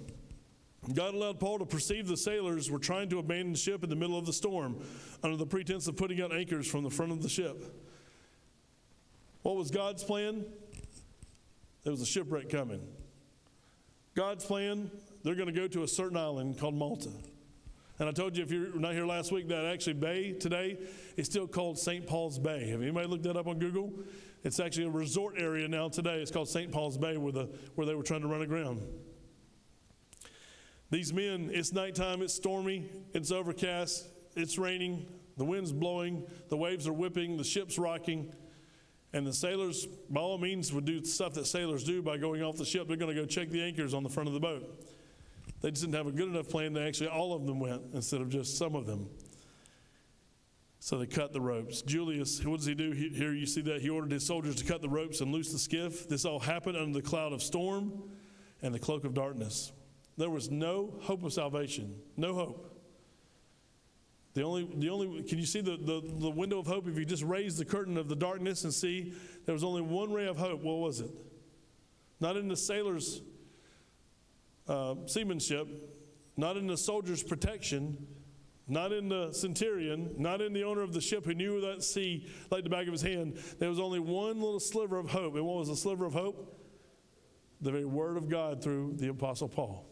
God 0.94 1.14
allowed 1.14 1.38
Paul 1.38 1.58
to 1.58 1.66
perceive 1.66 2.08
the 2.08 2.16
sailors 2.16 2.70
were 2.70 2.78
trying 2.78 3.10
to 3.10 3.18
abandon 3.18 3.54
ship 3.54 3.84
in 3.84 3.90
the 3.90 3.96
middle 3.96 4.16
of 4.16 4.24
the 4.24 4.32
storm 4.32 4.82
under 5.22 5.36
the 5.36 5.46
pretense 5.46 5.86
of 5.86 5.96
putting 5.96 6.22
out 6.22 6.32
anchors 6.32 6.66
from 6.66 6.82
the 6.82 6.90
front 6.90 7.12
of 7.12 7.22
the 7.22 7.28
ship. 7.28 7.62
What 9.42 9.56
was 9.56 9.70
God's 9.70 10.02
plan? 10.02 10.44
There 11.84 11.90
was 11.90 12.00
a 12.00 12.06
shipwreck 12.06 12.48
coming. 12.48 12.86
God's 14.14 14.44
plan, 14.44 14.90
they're 15.22 15.34
going 15.34 15.52
to 15.52 15.58
go 15.58 15.68
to 15.68 15.82
a 15.82 15.88
certain 15.88 16.16
island 16.16 16.58
called 16.58 16.74
Malta. 16.74 17.10
And 17.98 18.08
I 18.08 18.12
told 18.12 18.36
you 18.36 18.42
if 18.42 18.50
you're 18.50 18.78
not 18.78 18.94
here 18.94 19.06
last 19.06 19.30
week, 19.30 19.48
that 19.48 19.66
actually 19.66 19.92
bay 19.92 20.32
today 20.32 20.78
is 21.18 21.26
still 21.26 21.46
called 21.46 21.78
St. 21.78 22.06
Paul's 22.06 22.38
Bay. 22.38 22.68
Have 22.70 22.80
anybody 22.80 23.06
looked 23.06 23.24
that 23.24 23.36
up 23.36 23.46
on 23.46 23.58
Google? 23.58 23.92
It's 24.42 24.58
actually 24.58 24.86
a 24.86 24.90
resort 24.90 25.34
area 25.38 25.68
now 25.68 25.90
today. 25.90 26.22
It's 26.22 26.30
called 26.30 26.48
St. 26.48 26.72
Paul's 26.72 26.96
Bay 26.96 27.18
where, 27.18 27.32
the, 27.32 27.50
where 27.74 27.86
they 27.86 27.94
were 27.94 28.02
trying 28.02 28.22
to 28.22 28.28
run 28.28 28.40
aground. 28.40 28.82
These 30.90 31.12
men, 31.12 31.50
it's 31.52 31.72
nighttime, 31.72 32.20
it's 32.20 32.34
stormy, 32.34 32.90
it's 33.14 33.30
overcast, 33.30 34.08
it's 34.34 34.58
raining, 34.58 35.06
the 35.36 35.44
wind's 35.44 35.72
blowing, 35.72 36.26
the 36.48 36.56
waves 36.56 36.88
are 36.88 36.92
whipping, 36.92 37.36
the 37.36 37.44
ship's 37.44 37.78
rocking. 37.78 38.32
And 39.12 39.26
the 39.26 39.32
sailors, 39.32 39.86
by 40.08 40.20
all 40.20 40.38
means, 40.38 40.72
would 40.72 40.84
do 40.84 41.04
stuff 41.04 41.34
that 41.34 41.46
sailors 41.46 41.82
do 41.82 42.02
by 42.02 42.16
going 42.16 42.42
off 42.42 42.56
the 42.56 42.64
ship. 42.64 42.86
They're 42.86 42.96
going 42.96 43.14
to 43.14 43.20
go 43.20 43.26
check 43.26 43.50
the 43.50 43.62
anchors 43.62 43.92
on 43.92 44.02
the 44.02 44.08
front 44.08 44.28
of 44.28 44.34
the 44.34 44.40
boat. 44.40 44.84
They 45.60 45.70
just 45.70 45.82
didn't 45.82 45.96
have 45.96 46.06
a 46.06 46.12
good 46.12 46.28
enough 46.28 46.48
plan 46.48 46.72
that 46.74 46.86
actually 46.86 47.08
all 47.08 47.34
of 47.34 47.44
them 47.44 47.58
went 47.58 47.82
instead 47.92 48.20
of 48.20 48.28
just 48.28 48.56
some 48.56 48.74
of 48.74 48.86
them. 48.86 49.08
So 50.78 50.96
they 50.98 51.06
cut 51.06 51.32
the 51.32 51.40
ropes. 51.40 51.82
Julius, 51.82 52.42
what 52.44 52.56
does 52.56 52.66
he 52.66 52.74
do? 52.74 52.92
He, 52.92 53.10
here 53.10 53.34
you 53.34 53.46
see 53.46 53.60
that 53.62 53.82
he 53.82 53.90
ordered 53.90 54.12
his 54.12 54.24
soldiers 54.24 54.56
to 54.56 54.64
cut 54.64 54.80
the 54.80 54.88
ropes 54.88 55.20
and 55.20 55.30
loose 55.30 55.52
the 55.52 55.58
skiff. 55.58 56.08
This 56.08 56.24
all 56.24 56.40
happened 56.40 56.76
under 56.76 56.98
the 56.98 57.06
cloud 57.06 57.32
of 57.32 57.42
storm 57.42 57.92
and 58.62 58.74
the 58.74 58.78
cloak 58.78 59.04
of 59.04 59.12
darkness. 59.12 59.72
There 60.20 60.28
was 60.28 60.50
no 60.50 60.92
hope 61.00 61.22
of 61.22 61.32
salvation. 61.32 61.94
No 62.18 62.34
hope. 62.34 62.78
The 64.34 64.42
only, 64.42 64.68
the 64.76 64.90
only, 64.90 65.22
can 65.22 65.38
you 65.38 65.46
see 65.46 65.62
the, 65.62 65.78
the, 65.78 66.02
the 66.04 66.28
window 66.28 66.58
of 66.58 66.66
hope? 66.66 66.86
If 66.86 66.98
you 66.98 67.06
just 67.06 67.22
raise 67.22 67.56
the 67.56 67.64
curtain 67.64 67.96
of 67.96 68.06
the 68.10 68.14
darkness 68.14 68.64
and 68.64 68.74
see 68.74 69.14
there 69.46 69.54
was 69.54 69.64
only 69.64 69.80
one 69.80 70.12
ray 70.12 70.26
of 70.26 70.36
hope, 70.36 70.62
what 70.62 70.76
was 70.76 71.00
it? 71.00 71.10
Not 72.20 72.36
in 72.36 72.48
the 72.48 72.56
sailor's 72.56 73.22
uh, 74.68 74.96
seamanship, 75.06 75.66
not 76.36 76.58
in 76.58 76.66
the 76.66 76.76
soldier's 76.76 77.22
protection, 77.22 78.06
not 78.68 78.92
in 78.92 79.08
the 79.08 79.32
centurion, 79.32 80.14
not 80.18 80.42
in 80.42 80.52
the 80.52 80.64
owner 80.64 80.82
of 80.82 80.92
the 80.92 81.00
ship 81.00 81.24
who 81.24 81.32
knew 81.32 81.62
that 81.62 81.82
sea 81.82 82.28
like 82.50 82.64
the 82.64 82.68
back 82.68 82.86
of 82.86 82.92
his 82.92 83.00
hand. 83.00 83.38
There 83.58 83.70
was 83.70 83.80
only 83.80 84.00
one 84.00 84.38
little 84.38 84.60
sliver 84.60 84.98
of 84.98 85.08
hope. 85.08 85.34
And 85.36 85.46
what 85.46 85.56
was 85.56 85.68
the 85.68 85.76
sliver 85.76 86.04
of 86.04 86.12
hope? 86.12 86.60
The 87.62 87.70
very 87.70 87.86
word 87.86 88.18
of 88.18 88.28
God 88.28 88.62
through 88.62 88.96
the 88.98 89.08
Apostle 89.08 89.48
Paul. 89.48 89.89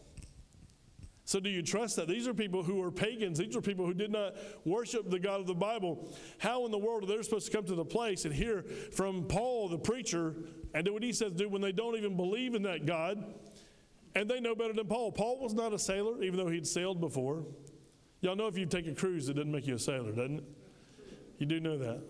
So, 1.29 1.39
do 1.39 1.47
you 1.47 1.61
trust 1.61 1.95
that? 1.97 2.07
These 2.07 2.27
are 2.27 2.33
people 2.33 2.63
who 2.63 2.81
are 2.81 2.89
pagans. 2.89 3.37
These 3.37 3.55
are 3.55 3.61
people 3.61 3.85
who 3.85 3.93
did 3.93 4.11
not 4.11 4.33
worship 4.65 5.11
the 5.11 5.19
God 5.19 5.39
of 5.39 5.45
the 5.45 5.53
Bible. 5.53 6.11
How 6.39 6.65
in 6.65 6.71
the 6.71 6.77
world 6.79 7.03
are 7.03 7.05
they 7.05 7.21
supposed 7.21 7.45
to 7.45 7.55
come 7.55 7.65
to 7.65 7.75
the 7.75 7.85
place 7.85 8.25
and 8.25 8.33
hear 8.33 8.63
from 8.63 9.25
Paul, 9.25 9.69
the 9.69 9.77
preacher, 9.77 10.33
and 10.73 10.83
do 10.83 10.91
what 10.91 11.03
he 11.03 11.13
says 11.13 11.33
do 11.33 11.47
when 11.47 11.61
they 11.61 11.71
don't 11.71 11.95
even 11.95 12.17
believe 12.17 12.55
in 12.55 12.63
that 12.63 12.87
God? 12.87 13.23
And 14.15 14.27
they 14.27 14.39
know 14.39 14.55
better 14.55 14.73
than 14.73 14.87
Paul. 14.87 15.11
Paul 15.11 15.39
was 15.39 15.53
not 15.53 15.71
a 15.71 15.77
sailor, 15.77 16.23
even 16.23 16.39
though 16.39 16.49
he'd 16.49 16.65
sailed 16.65 16.99
before. 16.99 17.45
Y'all 18.21 18.35
know 18.35 18.47
if 18.47 18.57
you 18.57 18.65
take 18.65 18.87
a 18.87 18.95
cruise, 18.95 19.29
it 19.29 19.35
doesn't 19.35 19.51
make 19.51 19.67
you 19.67 19.75
a 19.75 19.79
sailor, 19.79 20.09
doesn't 20.09 20.39
it? 20.39 20.43
You 21.37 21.45
do 21.45 21.59
know 21.59 21.77
that. 21.77 22.01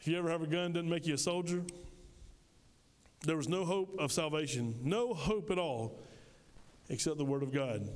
If 0.00 0.08
you 0.08 0.16
ever 0.16 0.30
have 0.30 0.40
a 0.40 0.46
gun, 0.46 0.70
it 0.70 0.72
doesn't 0.72 0.88
make 0.88 1.06
you 1.06 1.16
a 1.16 1.18
soldier. 1.18 1.62
There 3.26 3.36
was 3.36 3.46
no 3.46 3.66
hope 3.66 3.94
of 3.98 4.10
salvation, 4.10 4.74
no 4.82 5.12
hope 5.12 5.50
at 5.50 5.58
all 5.58 6.00
except 6.88 7.18
the 7.18 7.24
Word 7.24 7.42
of 7.42 7.52
God. 7.52 7.88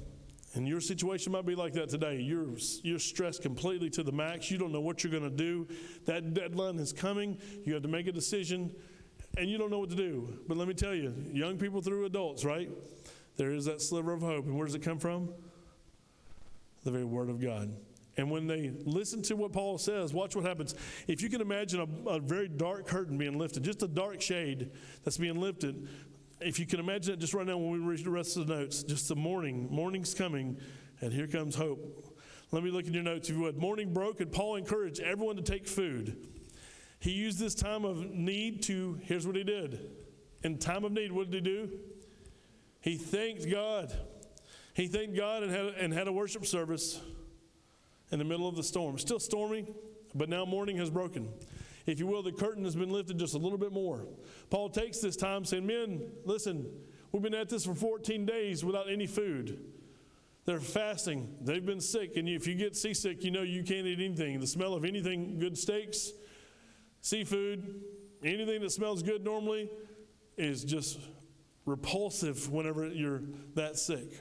And 0.54 0.68
your 0.68 0.80
situation 0.80 1.32
might 1.32 1.46
be 1.46 1.54
like 1.54 1.72
that 1.74 1.88
today. 1.88 2.20
You're, 2.20 2.50
you're 2.82 2.98
stressed 2.98 3.42
completely 3.42 3.88
to 3.90 4.02
the 4.02 4.12
max. 4.12 4.50
You 4.50 4.58
don't 4.58 4.70
know 4.70 4.82
what 4.82 5.02
you're 5.02 5.10
going 5.10 5.22
to 5.22 5.30
do. 5.30 5.66
That 6.04 6.34
deadline 6.34 6.78
is 6.78 6.92
coming. 6.92 7.38
You 7.64 7.72
have 7.74 7.82
to 7.82 7.88
make 7.88 8.06
a 8.06 8.12
decision, 8.12 8.74
and 9.38 9.48
you 9.48 9.56
don't 9.56 9.70
know 9.70 9.78
what 9.78 9.90
to 9.90 9.96
do. 9.96 10.40
But 10.46 10.58
let 10.58 10.68
me 10.68 10.74
tell 10.74 10.94
you, 10.94 11.14
young 11.32 11.56
people 11.56 11.80
through 11.80 12.04
adults, 12.04 12.44
right? 12.44 12.70
There 13.36 13.52
is 13.52 13.64
that 13.64 13.80
sliver 13.80 14.12
of 14.12 14.20
hope. 14.20 14.44
And 14.44 14.54
where 14.54 14.66
does 14.66 14.74
it 14.74 14.82
come 14.82 14.98
from? 14.98 15.32
The 16.84 16.90
very 16.90 17.04
Word 17.04 17.30
of 17.30 17.40
God. 17.40 17.74
And 18.18 18.30
when 18.30 18.46
they 18.46 18.72
listen 18.84 19.22
to 19.22 19.36
what 19.36 19.52
Paul 19.52 19.78
says, 19.78 20.12
watch 20.12 20.36
what 20.36 20.44
happens. 20.44 20.74
If 21.08 21.22
you 21.22 21.30
can 21.30 21.40
imagine 21.40 21.80
a, 21.80 22.10
a, 22.10 22.20
very 22.20 22.46
dark 22.46 22.86
curtain 22.86 23.16
being 23.16 23.38
lifted, 23.38 23.62
just 23.62 23.82
a 23.82 23.88
dark 23.88 24.20
shade 24.20 24.70
that's 25.02 25.16
being 25.16 25.40
lifted, 25.40 25.88
if 26.44 26.58
you 26.58 26.66
can 26.66 26.80
imagine 26.80 27.14
it 27.14 27.20
just 27.20 27.34
right 27.34 27.46
now 27.46 27.56
when 27.56 27.72
we 27.72 27.78
read 27.78 28.04
the 28.04 28.10
rest 28.10 28.36
of 28.36 28.46
the 28.46 28.54
notes, 28.54 28.82
just 28.82 29.08
the 29.08 29.16
morning, 29.16 29.68
morning's 29.70 30.14
coming, 30.14 30.58
and 31.00 31.12
here 31.12 31.26
comes 31.26 31.54
hope. 31.54 32.18
Let 32.50 32.62
me 32.62 32.70
look 32.70 32.86
in 32.86 32.92
your 32.92 33.02
notes 33.02 33.28
if 33.28 33.36
you 33.36 33.42
would. 33.42 33.56
Morning 33.56 33.92
broke, 33.92 34.20
and 34.20 34.30
Paul 34.30 34.56
encouraged 34.56 35.00
everyone 35.00 35.36
to 35.36 35.42
take 35.42 35.66
food. 35.66 36.28
He 37.00 37.10
used 37.10 37.38
this 37.38 37.54
time 37.54 37.84
of 37.84 38.10
need 38.10 38.62
to, 38.64 38.98
here's 39.02 39.26
what 39.26 39.36
he 39.36 39.42
did. 39.42 39.90
In 40.42 40.58
time 40.58 40.84
of 40.84 40.92
need, 40.92 41.12
what 41.12 41.30
did 41.30 41.46
he 41.46 41.52
do? 41.52 41.70
He 42.80 42.96
thanked 42.96 43.50
God. 43.50 43.92
He 44.74 44.86
thanked 44.86 45.16
God 45.16 45.42
and 45.42 45.52
had, 45.52 45.66
and 45.78 45.92
had 45.92 46.08
a 46.08 46.12
worship 46.12 46.46
service 46.46 47.00
in 48.10 48.18
the 48.18 48.24
middle 48.24 48.48
of 48.48 48.56
the 48.56 48.62
storm. 48.62 48.98
Still 48.98 49.18
stormy, 49.18 49.66
but 50.14 50.28
now 50.28 50.44
morning 50.44 50.76
has 50.76 50.90
broken 50.90 51.28
if 51.86 51.98
you 51.98 52.06
will, 52.06 52.22
the 52.22 52.32
curtain 52.32 52.64
has 52.64 52.76
been 52.76 52.90
lifted 52.90 53.18
just 53.18 53.34
a 53.34 53.38
little 53.38 53.58
bit 53.58 53.72
more. 53.72 54.06
Paul 54.50 54.68
takes 54.68 54.98
this 54.98 55.16
time 55.16 55.44
saying, 55.44 55.66
Men, 55.66 56.10
listen, 56.24 56.66
we've 57.10 57.22
been 57.22 57.34
at 57.34 57.48
this 57.48 57.64
for 57.64 57.74
14 57.74 58.24
days 58.24 58.64
without 58.64 58.90
any 58.90 59.06
food. 59.06 59.58
They're 60.44 60.60
fasting. 60.60 61.36
They've 61.40 61.64
been 61.64 61.80
sick. 61.80 62.16
And 62.16 62.28
if 62.28 62.46
you 62.46 62.54
get 62.54 62.76
seasick, 62.76 63.22
you 63.22 63.30
know 63.30 63.42
you 63.42 63.62
can't 63.62 63.86
eat 63.86 64.00
anything. 64.00 64.40
The 64.40 64.46
smell 64.46 64.74
of 64.74 64.84
anything, 64.84 65.38
good 65.38 65.56
steaks, 65.56 66.10
seafood, 67.00 67.82
anything 68.24 68.60
that 68.60 68.72
smells 68.72 69.02
good 69.02 69.24
normally 69.24 69.70
is 70.36 70.64
just 70.64 70.98
repulsive 71.64 72.50
whenever 72.50 72.88
you're 72.88 73.22
that 73.54 73.78
sick. 73.78 74.20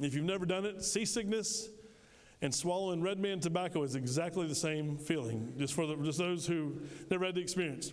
If 0.00 0.14
you've 0.14 0.24
never 0.24 0.46
done 0.46 0.64
it, 0.64 0.82
seasickness 0.82 1.68
And 2.42 2.54
swallowing 2.54 3.02
Red 3.02 3.18
Man 3.18 3.38
tobacco 3.40 3.82
is 3.82 3.94
exactly 3.94 4.46
the 4.46 4.54
same 4.54 4.96
feeling, 4.96 5.52
just 5.58 5.74
for 5.74 5.86
the, 5.86 5.96
just 5.96 6.18
those 6.18 6.46
who 6.46 6.80
never 7.10 7.26
had 7.26 7.34
the 7.34 7.40
experience. 7.40 7.92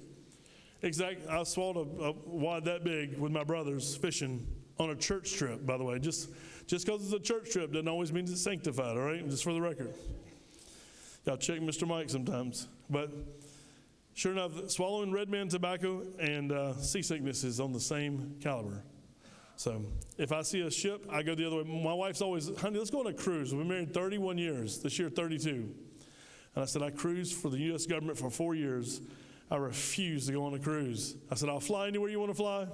Exact. 0.81 1.27
I 1.27 1.43
swallowed 1.43 1.99
a, 1.99 2.03
a 2.05 2.11
wad 2.11 2.65
that 2.65 2.83
big 2.83 3.17
with 3.17 3.31
my 3.31 3.43
brothers 3.43 3.95
fishing 3.95 4.47
on 4.79 4.91
a 4.91 4.95
church 4.95 5.33
trip. 5.33 5.65
By 5.65 5.77
the 5.77 5.83
way, 5.83 5.99
just 5.99 6.29
just 6.67 6.85
because 6.85 7.03
it's 7.03 7.13
a 7.13 7.19
church 7.19 7.51
trip 7.51 7.71
doesn't 7.73 7.87
always 7.87 8.13
mean 8.13 8.25
it's 8.25 8.41
sanctified. 8.41 8.97
All 8.97 9.03
right, 9.03 9.27
just 9.29 9.43
for 9.43 9.53
the 9.53 9.61
record. 9.61 9.93
Y'all 11.25 11.37
check 11.37 11.59
Mr. 11.59 11.85
Mike 11.85 12.09
sometimes, 12.09 12.69
but 12.89 13.11
sure 14.13 14.31
enough, 14.31 14.69
swallowing 14.69 15.11
red 15.11 15.27
man 15.27 15.49
tobacco 15.49 16.03
and 16.19 16.53
uh, 16.53 16.73
seasickness 16.75 17.43
is 17.43 17.59
on 17.59 17.73
the 17.73 17.79
same 17.79 18.35
caliber. 18.39 18.81
So 19.57 19.83
if 20.19 20.31
I 20.31 20.43
see 20.43 20.61
a 20.61 20.69
ship, 20.69 21.07
I 21.09 21.23
go 21.23 21.33
the 21.33 21.47
other 21.47 21.57
way. 21.57 21.63
My 21.63 21.93
wife's 21.93 22.21
always, 22.21 22.55
honey, 22.59 22.77
let's 22.77 22.91
go 22.91 22.99
on 22.99 23.07
a 23.07 23.13
cruise. 23.13 23.51
We've 23.51 23.59
been 23.59 23.67
married 23.67 23.93
31 23.93 24.37
years, 24.37 24.77
this 24.77 24.99
year 24.99 25.09
32. 25.09 25.49
And 25.49 26.63
I 26.63 26.65
said, 26.65 26.83
I 26.83 26.91
cruised 26.91 27.33
for 27.33 27.49
the 27.49 27.57
U.S. 27.57 27.87
government 27.87 28.19
for 28.19 28.29
four 28.29 28.53
years. 28.53 29.01
I 29.49 29.55
refuse 29.55 30.27
to 30.27 30.33
go 30.33 30.45
on 30.45 30.53
a 30.53 30.59
cruise. 30.59 31.15
I 31.31 31.35
said, 31.35 31.49
I'll 31.49 31.59
fly 31.59 31.87
anywhere 31.87 32.09
you 32.09 32.19
want 32.19 32.29
to 32.29 32.37
fly. 32.37 32.67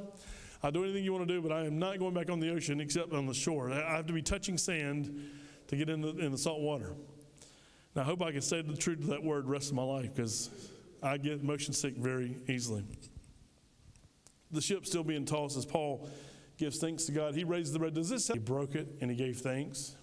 I'll 0.62 0.72
do 0.72 0.84
anything 0.84 1.06
you 1.06 1.13
want 1.13 1.26
to 1.26 1.34
do, 1.34 1.41
but 1.41 1.54
I 1.54 1.65
am 1.65 1.80
not 1.80 2.00
going 2.00 2.13
back 2.13 2.30
on 2.30 2.41
the 2.41 2.52
ocean 2.52 2.82
except 2.82 3.13
on 3.13 3.28
the 3.28 3.34
shore. 3.34 3.72
I 3.72 3.96
have 3.96 4.08
to 4.08 4.13
be 4.13 4.22
touching 4.22 4.58
sand 4.58 5.22
to 5.67 5.78
get 5.78 5.89
in 5.89 6.02
the, 6.02 6.10
in 6.10 6.34
the 6.34 6.38
salt 6.38 6.60
water. 6.60 6.96
Now, 7.96 8.02
I 8.02 8.06
hope 8.06 8.22
I 8.22 8.34
can 8.34 8.41
say 8.41 8.62
the 8.62 8.76
truth 8.76 9.00
to 9.02 9.08
that 9.08 9.24
word 9.24 9.48
rest 9.48 9.69
of 9.69 9.76
my 9.76 9.84
life 9.84 10.13
because 10.13 10.50
I 11.02 11.17
get 11.17 11.43
motion 11.43 11.74
sick 11.74 11.96
very 11.96 12.36
easily. 12.50 12.84
The 14.52 14.62
ship 14.62 14.86
still 14.86 15.04
being 15.04 15.26
tossed 15.26 15.58
as 15.58 15.65
Paul 15.65 16.10
gives 16.58 16.78
thanks 16.78 17.06
to 17.06 17.12
God. 17.12 17.36
He 17.36 17.44
raised 17.44 17.74
the 17.74 17.80
red. 17.80 17.94
Does 17.94 18.10
this 18.10 18.26
say 18.26 18.34
he 18.34 18.39
broke 18.39 18.76
it 18.76 18.88
and 19.02 19.10
he 19.10 19.18
gave 19.18 19.38
thanks? 19.38 19.96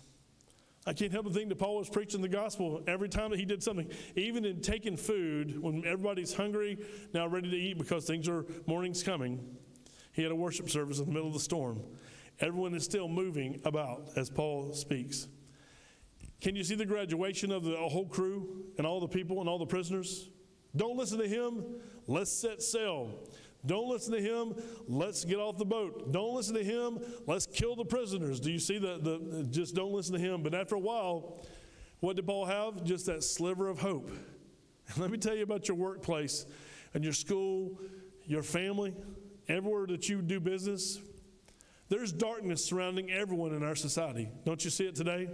I 0.87 0.93
can't 0.95 1.13
help 1.13 1.25
but 1.25 1.35
think 1.35 1.51
that 1.51 1.59
Paul 1.59 1.77
was 1.77 1.91
preaching 1.91 2.23
the 2.23 2.29
gospel 2.29 2.83
every 2.87 3.09
time 3.09 3.31
that 3.31 3.39
he 3.39 3.45
did 3.45 3.63
something, 3.63 3.91
even 4.17 4.47
in 4.47 4.63
taking 4.63 4.97
food 4.97 5.61
when 5.61 5.85
everybody's 5.85 6.33
hungry, 6.33 6.79
now 7.13 7.27
ready 7.27 7.51
to 7.51 7.57
eat 7.57 7.77
because 7.77 8.07
things 8.07 8.29
are, 8.29 8.47
morning's 8.67 9.03
coming. 9.03 9.57
He 10.13 10.23
had 10.23 10.33
a 10.33 10.37
worship 10.37 10.71
service 10.71 10.99
in 10.99 11.05
the 11.05 11.13
middle 11.13 11.29
of 11.29 11.35
the 11.35 11.41
storm. 11.41 11.83
Everyone 12.41 12.75
is 12.75 12.85
still 12.85 13.09
moving 13.09 13.61
about 13.67 14.09
as 14.17 14.31
Paul 14.31 14.73
speaks. 14.73 15.29
Can 16.41 16.57
you 16.57 16.65
see 16.65 16.75
the 16.75 16.87
graduation 16.87 17.53
of 17.53 17.65
the 17.65 17.77
whole 17.77 18.07
crew 18.07 18.65
and 18.79 18.87
all 18.87 19.01
the 19.01 19.09
people 19.09 19.41
and 19.41 19.49
all 19.49 19.59
the 19.59 19.67
prisoners? 19.67 20.31
Don't 20.75 20.97
listen 20.97 21.19
to 21.19 21.29
him. 21.29 21.63
Let's 22.07 22.33
set 22.33 22.63
sail. 22.63 23.29
Don't 23.67 23.89
listen 23.89 24.13
to 24.13 24.21
him. 24.21 24.55
Let's 24.89 25.25
get 25.25 25.39
off 25.39 25.59
the 25.59 25.65
boat. 25.65 26.13
Don't 26.13 26.35
listen 26.35 26.55
to 26.55 26.65
him. 26.65 26.99
Let's 27.27 27.47
kill 27.47 27.77
the 27.77 27.85
prisoners. 27.85 28.41
Do 28.41 28.51
you 28.51 28.59
see 28.59 28.79
the, 28.79 28.99
the 28.99 29.47
just 29.51 29.75
don't 29.75 29.93
listen 29.93 30.15
to 30.15 30.21
him? 30.21 30.43
But 30.43 30.55
after 30.55 30.77
a 30.77 30.81
while, 30.81 31.45
what 32.01 32.17
did 32.17 32.27
Paul 32.27 32.47
have? 32.47 32.83
Just 32.85 33.07
that 33.07 33.23
sliver 33.23 33.69
of 33.69 33.79
hope. 33.79 34.11
let 34.97 35.11
me 35.11 35.19
tell 35.19 35.35
you 35.35 35.43
about 35.43 35.69
your 35.69 35.77
workplace 35.77 36.47
and 36.95 37.05
your 37.05 37.13
school, 37.13 37.79
your 38.25 38.43
family, 38.43 38.95
everywhere 39.49 39.87
that 39.87 40.09
you 40.09 40.23
do 40.23 40.41
business. 40.41 40.99
There's 41.89 42.13
darkness 42.13 42.65
surrounding 42.65 43.11
everyone 43.11 43.53
in 43.53 43.63
our 43.63 43.75
society. 43.75 44.31
Don't 44.45 44.65
you 44.65 44.71
see 44.71 44.87
it 44.87 44.95
today? 44.95 45.29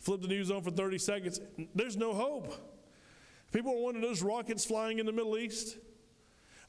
Flip 0.00 0.20
the 0.20 0.28
news 0.28 0.50
on 0.50 0.62
for 0.62 0.70
30 0.70 0.98
seconds. 0.98 1.40
There's 1.74 1.96
no 1.96 2.12
hope. 2.12 2.52
People 3.52 3.72
are 3.72 3.80
wanting 3.80 4.02
those 4.02 4.22
rockets 4.22 4.64
flying 4.64 4.98
in 4.98 5.06
the 5.06 5.12
Middle 5.12 5.38
East. 5.38 5.76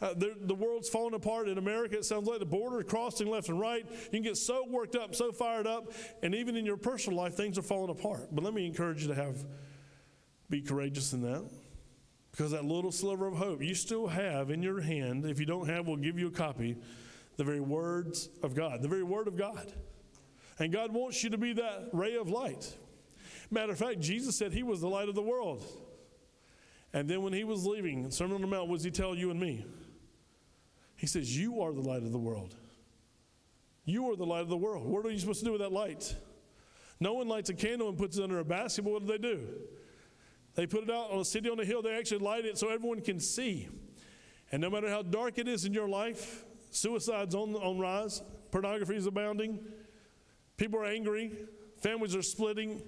Uh, 0.01 0.15
the 0.15 0.55
world's 0.55 0.89
falling 0.89 1.13
apart 1.13 1.47
in 1.47 1.59
America. 1.59 1.95
It 1.97 2.05
sounds 2.05 2.27
like 2.27 2.39
the 2.39 2.45
border 2.45 2.81
crossing 2.81 3.29
left 3.29 3.49
and 3.49 3.59
right. 3.59 3.85
You 3.87 4.09
can 4.09 4.23
get 4.23 4.37
so 4.37 4.65
worked 4.67 4.95
up, 4.95 5.13
so 5.13 5.31
fired 5.31 5.67
up, 5.67 5.91
and 6.23 6.33
even 6.33 6.55
in 6.55 6.65
your 6.65 6.77
personal 6.77 7.19
life, 7.19 7.35
things 7.35 7.57
are 7.57 7.61
falling 7.61 7.91
apart. 7.91 8.29
But 8.31 8.43
let 8.43 8.53
me 8.53 8.65
encourage 8.65 9.03
you 9.03 9.09
to 9.09 9.15
have 9.15 9.45
be 10.49 10.61
courageous 10.61 11.13
in 11.13 11.21
that. 11.21 11.49
Because 12.31 12.51
that 12.51 12.65
little 12.65 12.91
sliver 12.91 13.27
of 13.27 13.35
hope 13.35 13.61
you 13.61 13.75
still 13.75 14.07
have 14.07 14.51
in 14.51 14.63
your 14.63 14.81
hand, 14.81 15.25
if 15.25 15.39
you 15.39 15.45
don't 15.45 15.67
have, 15.67 15.87
we'll 15.87 15.97
give 15.97 16.17
you 16.17 16.27
a 16.27 16.31
copy, 16.31 16.77
the 17.37 17.43
very 17.43 17.59
words 17.59 18.29
of 18.41 18.55
God, 18.55 18.81
the 18.81 18.87
very 18.87 19.03
word 19.03 19.27
of 19.27 19.35
God. 19.35 19.71
And 20.59 20.71
God 20.71 20.93
wants 20.93 21.23
you 21.23 21.29
to 21.31 21.37
be 21.37 21.53
that 21.53 21.89
ray 21.91 22.15
of 22.15 22.29
light. 22.29 22.75
Matter 23.49 23.73
of 23.73 23.79
fact, 23.79 23.99
Jesus 23.99 24.37
said 24.37 24.53
he 24.53 24.63
was 24.63 24.79
the 24.79 24.87
light 24.87 25.09
of 25.09 25.15
the 25.15 25.21
world. 25.21 25.63
And 26.93 27.09
then 27.09 27.21
when 27.21 27.33
he 27.33 27.43
was 27.43 27.65
leaving, 27.65 28.09
Sermon 28.11 28.35
on 28.35 28.41
the 28.41 28.47
Mount, 28.47 28.69
what 28.69 28.77
does 28.77 28.83
he 28.83 28.91
tell 28.91 29.15
you 29.15 29.31
and 29.31 29.39
me? 29.39 29.65
He 31.01 31.07
says, 31.07 31.35
You 31.35 31.61
are 31.61 31.73
the 31.73 31.81
light 31.81 32.03
of 32.03 32.11
the 32.11 32.19
world. 32.19 32.53
You 33.85 34.11
are 34.11 34.15
the 34.15 34.23
light 34.23 34.41
of 34.41 34.49
the 34.49 34.57
world. 34.57 34.85
What 34.85 35.03
are 35.03 35.09
you 35.09 35.17
supposed 35.17 35.39
to 35.39 35.45
do 35.45 35.51
with 35.51 35.61
that 35.61 35.71
light? 35.71 36.15
No 36.99 37.13
one 37.13 37.27
lights 37.27 37.49
a 37.49 37.55
candle 37.55 37.89
and 37.89 37.97
puts 37.97 38.19
it 38.19 38.23
under 38.23 38.37
a 38.37 38.45
basket, 38.45 38.83
but 38.83 38.93
what 38.93 39.07
do 39.07 39.11
they 39.11 39.17
do? 39.17 39.47
They 40.53 40.67
put 40.67 40.83
it 40.83 40.91
out 40.91 41.09
on 41.09 41.17
a 41.17 41.25
city 41.25 41.49
on 41.49 41.59
a 41.59 41.65
hill, 41.65 41.81
they 41.81 41.97
actually 41.97 42.19
light 42.19 42.45
it 42.45 42.59
so 42.59 42.69
everyone 42.69 43.01
can 43.01 43.19
see. 43.19 43.67
And 44.51 44.61
no 44.61 44.69
matter 44.69 44.87
how 44.89 45.01
dark 45.01 45.39
it 45.39 45.47
is 45.47 45.65
in 45.65 45.73
your 45.73 45.89
life, 45.89 46.45
suicide's 46.69 47.33
on, 47.33 47.55
on 47.55 47.79
rise, 47.79 48.21
pornography 48.51 48.95
is 48.95 49.07
abounding, 49.07 49.59
people 50.55 50.77
are 50.81 50.85
angry, 50.85 51.31
families 51.77 52.15
are 52.15 52.21
splitting, 52.21 52.79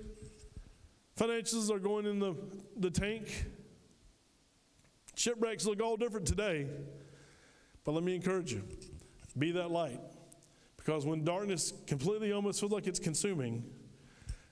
finances 1.15 1.71
are 1.71 1.79
going 1.79 2.05
in 2.05 2.19
the, 2.19 2.35
the 2.77 2.91
tank. 2.91 3.47
Shipwrecks 5.15 5.65
look 5.65 5.81
all 5.81 5.97
different 5.97 6.27
today. 6.27 6.67
But 7.83 7.93
let 7.93 8.03
me 8.03 8.15
encourage 8.15 8.51
you 8.53 8.63
be 9.37 9.51
that 9.51 9.71
light. 9.71 9.99
Because 10.77 11.05
when 11.05 11.23
darkness 11.23 11.73
completely 11.87 12.31
almost 12.33 12.59
feels 12.59 12.71
like 12.71 12.87
it's 12.87 12.99
consuming, 12.99 13.63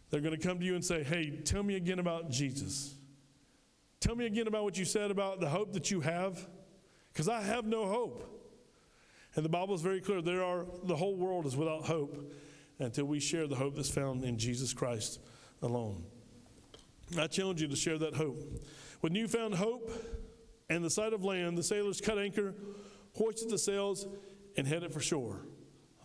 they're 0.09 0.21
going 0.21 0.37
to 0.37 0.47
come 0.47 0.59
to 0.59 0.65
you 0.65 0.75
and 0.75 0.83
say, 0.83 1.03
Hey, 1.03 1.41
tell 1.43 1.63
me 1.63 1.75
again 1.75 1.99
about 1.99 2.29
Jesus. 2.29 2.95
Tell 3.99 4.15
me 4.15 4.25
again 4.25 4.47
about 4.47 4.63
what 4.63 4.77
you 4.77 4.85
said 4.85 5.11
about 5.11 5.39
the 5.39 5.49
hope 5.49 5.73
that 5.73 5.91
you 5.91 6.01
have. 6.01 6.47
Because 7.13 7.27
I 7.27 7.41
have 7.41 7.65
no 7.65 7.85
hope. 7.85 8.27
And 9.35 9.45
the 9.45 9.49
Bible 9.49 9.75
is 9.75 9.81
very 9.81 10.01
clear 10.01 10.21
there 10.21 10.43
are, 10.43 10.65
the 10.83 10.95
whole 10.95 11.15
world 11.15 11.45
is 11.45 11.55
without 11.55 11.83
hope 11.83 12.31
until 12.79 13.05
we 13.05 13.19
share 13.19 13.47
the 13.47 13.55
hope 13.55 13.75
that's 13.75 13.89
found 13.89 14.23
in 14.23 14.37
Jesus 14.37 14.73
Christ 14.73 15.19
alone. 15.61 16.03
I 17.17 17.27
challenge 17.27 17.61
you 17.61 17.67
to 17.67 17.75
share 17.75 17.97
that 17.99 18.15
hope. 18.15 18.41
With 19.01 19.11
newfound 19.11 19.55
hope 19.55 19.91
and 20.69 20.83
the 20.83 20.89
sight 20.89 21.13
of 21.13 21.23
land, 21.23 21.57
the 21.57 21.63
sailors 21.63 22.01
cut 22.01 22.17
anchor 22.17 22.53
hoisted 23.13 23.49
the 23.49 23.57
sails, 23.57 24.07
and 24.57 24.67
headed 24.67 24.93
for 24.93 24.99
shore. 24.99 25.41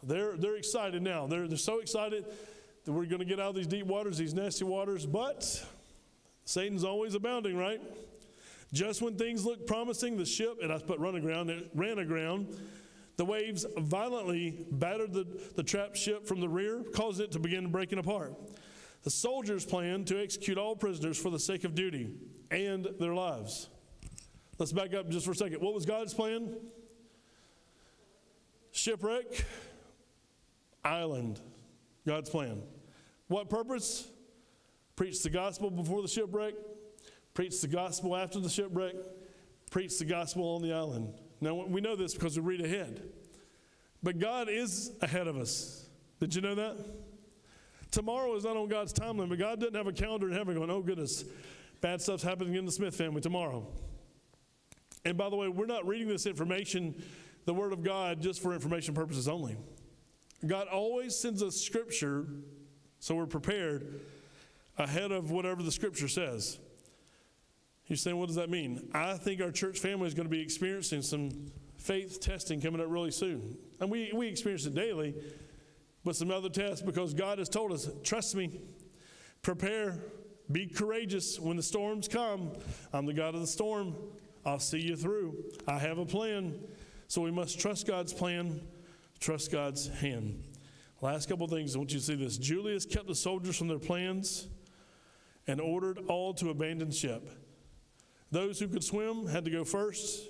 They're, 0.03 0.37
they're 0.37 0.57
excited 0.57 1.03
now. 1.03 1.27
They're, 1.27 1.49
they're 1.49 1.59
so 1.59 1.81
excited 1.81 2.25
that 2.85 2.92
we're 2.92 3.07
going 3.07 3.19
to 3.19 3.25
get 3.25 3.40
out 3.40 3.51
of 3.51 3.55
these 3.57 3.66
deep 3.66 3.87
waters, 3.87 4.19
these 4.19 4.35
nasty 4.35 4.64
waters, 4.64 5.05
but 5.05 5.64
Satan's 6.45 6.85
always 6.85 7.14
abounding, 7.14 7.57
right? 7.57 7.81
Just 8.73 9.03
when 9.03 9.16
things 9.16 9.45
look 9.45 9.66
promising, 9.66 10.16
the 10.16 10.25
ship, 10.25 10.59
and 10.62 10.73
I 10.73 10.79
put 10.79 10.99
run 11.01 11.16
aground, 11.16 11.51
it 11.51 11.71
ran 11.75 11.99
aground. 11.99 12.57
The 13.16 13.25
waves 13.25 13.64
violently 13.79 14.66
battered 14.71 15.12
the, 15.12 15.27
the 15.57 15.62
trapped 15.62 15.97
ship 15.97 16.27
from 16.27 16.40
the 16.40 16.49
rear, 16.49 16.85
causing 16.95 17.25
it 17.25 17.33
to 17.33 17.38
begin 17.38 17.71
breaking 17.71 17.99
apart. 17.99 18.35
The 19.03 19.11
soldiers 19.11 19.64
planned 19.64 20.07
to 20.09 20.21
execute 20.21 20.59
all 20.59 20.77
prisoners 20.77 21.16
for 21.16 21.31
the 21.31 21.38
sake 21.38 21.64
of 21.64 21.75
duty 21.75 22.11
and 22.51 22.87
their 23.01 23.14
lives. 23.14 23.69
Let's 24.59 24.73
back 24.73 24.95
up 24.95 25.09
just 25.09 25.25
for 25.25 25.33
a 25.33 25.37
second. 25.37 25.61
What 25.61 25.75
was 25.75 25.87
God's 25.87 26.12
plan? 26.12 26.57
Shipwreck, 28.77 29.47
island, 30.85 31.41
God's 32.07 32.29
plan. 32.29 32.62
What 33.29 33.49
purpose? 33.49 34.07
Preach 34.97 35.23
the 35.23 35.31
gospel 35.31 35.71
before 35.71 36.03
the 36.03 36.09
shipwreck, 36.09 36.53
preach 37.33 37.59
the 37.62 37.69
gospel 37.69 38.15
after 38.15 38.39
the 38.39 38.51
shipwreck, 38.51 38.95
preach 39.71 39.99
the 39.99 40.05
gospel 40.05 40.55
on 40.55 40.62
the 40.62 40.75
island. 40.75 41.15
Now, 41.41 41.55
we 41.55 41.81
know 41.81 41.97
this 41.97 42.12
because 42.12 42.39
we 42.39 42.45
read 42.45 42.61
ahead. 42.61 43.03
But 44.03 44.19
God 44.19 44.51
is 44.51 44.93
ahead 45.01 45.27
of 45.27 45.39
us. 45.39 45.89
Did 46.21 46.35
you 46.35 46.43
know 46.43 46.55
that? 46.55 46.77
Tomorrow 47.91 48.37
is 48.37 48.45
not 48.45 48.59
on 48.59 48.69
God's 48.69 48.93
timeline, 48.93 49.31
but 49.31 49.39
God 49.39 49.59
doesn't 49.59 49.75
have 49.75 49.87
a 49.87 49.93
calendar 49.93 50.29
in 50.29 50.35
heaven 50.35 50.55
going, 50.55 50.71
oh, 50.71 50.83
goodness, 50.83 51.25
bad 51.81 52.03
stuff's 52.03 52.23
happening 52.23 52.57
in 52.57 52.67
the 52.67 52.73
Smith 52.73 52.95
family 52.95 53.23
tomorrow. 53.23 53.67
And 55.07 55.16
by 55.16 55.31
the 55.31 55.37
way, 55.37 55.49
we're 55.49 55.64
not 55.64 55.87
reading 55.87 56.09
this 56.09 56.27
information 56.27 57.03
the 57.47 57.55
Word 57.55 57.72
of 57.72 57.82
God 57.82 58.20
just 58.20 58.42
for 58.42 58.53
information 58.53 58.94
purposes 58.94 59.28
only. 59.28 59.57
God 60.47 60.68
always 60.68 61.16
sends 61.16 61.42
us 61.42 61.57
Scripture 61.57 62.26
so 62.99 63.14
we're 63.14 63.26
prepared 63.26 64.01
ahead 64.76 65.12
of 65.12 65.30
whatever 65.30 65.62
the 65.62 65.72
Scripture 65.72 66.09
says. 66.09 66.59
You're 67.86 67.97
saying, 67.97 68.18
what 68.18 68.26
does 68.26 68.36
that 68.36 68.51
mean? 68.51 68.90
I 68.92 69.14
think 69.14 69.40
our 69.40 69.53
church 69.53 69.78
family 69.78 70.09
is 70.09 70.14
going 70.14 70.26
to 70.26 70.30
be 70.30 70.42
experiencing 70.42 71.03
some 71.03 71.30
faith 71.78 72.20
testing 72.20 72.61
coming 72.61 72.80
up 72.80 72.88
really 72.90 73.12
soon. 73.12 73.57
And 73.80 73.88
we, 73.90 74.11
we 74.12 74.26
experience 74.26 74.66
it 74.66 74.74
daily, 74.74 75.14
but 76.05 76.16
some 76.16 76.32
other 76.32 76.49
tests 76.49 76.82
because 76.82 77.14
God 77.14 77.38
has 77.38 77.49
told 77.49 77.72
us, 77.72 77.88
trust 78.03 78.34
me, 78.34 78.61
prepare, 79.42 80.01
be 80.51 80.66
courageous 80.66 81.38
when 81.38 81.57
the 81.57 81.62
storms 81.62 82.09
come. 82.09 82.51
I'm 82.92 83.07
the 83.07 83.14
God 83.14 83.36
of 83.36 83.40
the 83.40 83.47
storm. 83.47 83.94
I'll 84.44 84.59
see 84.59 84.80
you 84.80 84.97
through. 84.97 85.36
I 85.68 85.78
have 85.78 85.99
a 85.99 86.07
plan. 86.07 86.59
So 87.09 87.22
we 87.22 87.30
must 87.30 87.61
trust 87.61 87.86
God's 87.86 88.12
plan, 88.12 88.61
trust 89.20 89.52
God's 89.52 89.88
hand. 89.88 90.42
Last 91.00 91.28
couple 91.28 91.46
things, 91.46 91.74
I 91.74 91.78
want 91.78 91.92
you 91.92 91.98
to 91.98 92.04
see 92.04 92.14
this. 92.14 92.38
Julius 92.38 92.86
kept 92.86 93.07
the 93.07 93.14
soldiers 93.14 93.57
from 93.57 93.68
their 93.68 93.78
plans, 93.78 94.48
and 95.46 95.61
ordered 95.61 96.00
all 96.09 96.34
to 96.34 96.50
abandon 96.50 96.90
ship. 96.90 97.30
Those 98.30 98.59
who 98.59 98.68
could 98.68 98.82
swim 98.82 99.26
had 99.26 99.44
to 99.44 99.50
go 99.50 99.64
first, 99.64 100.28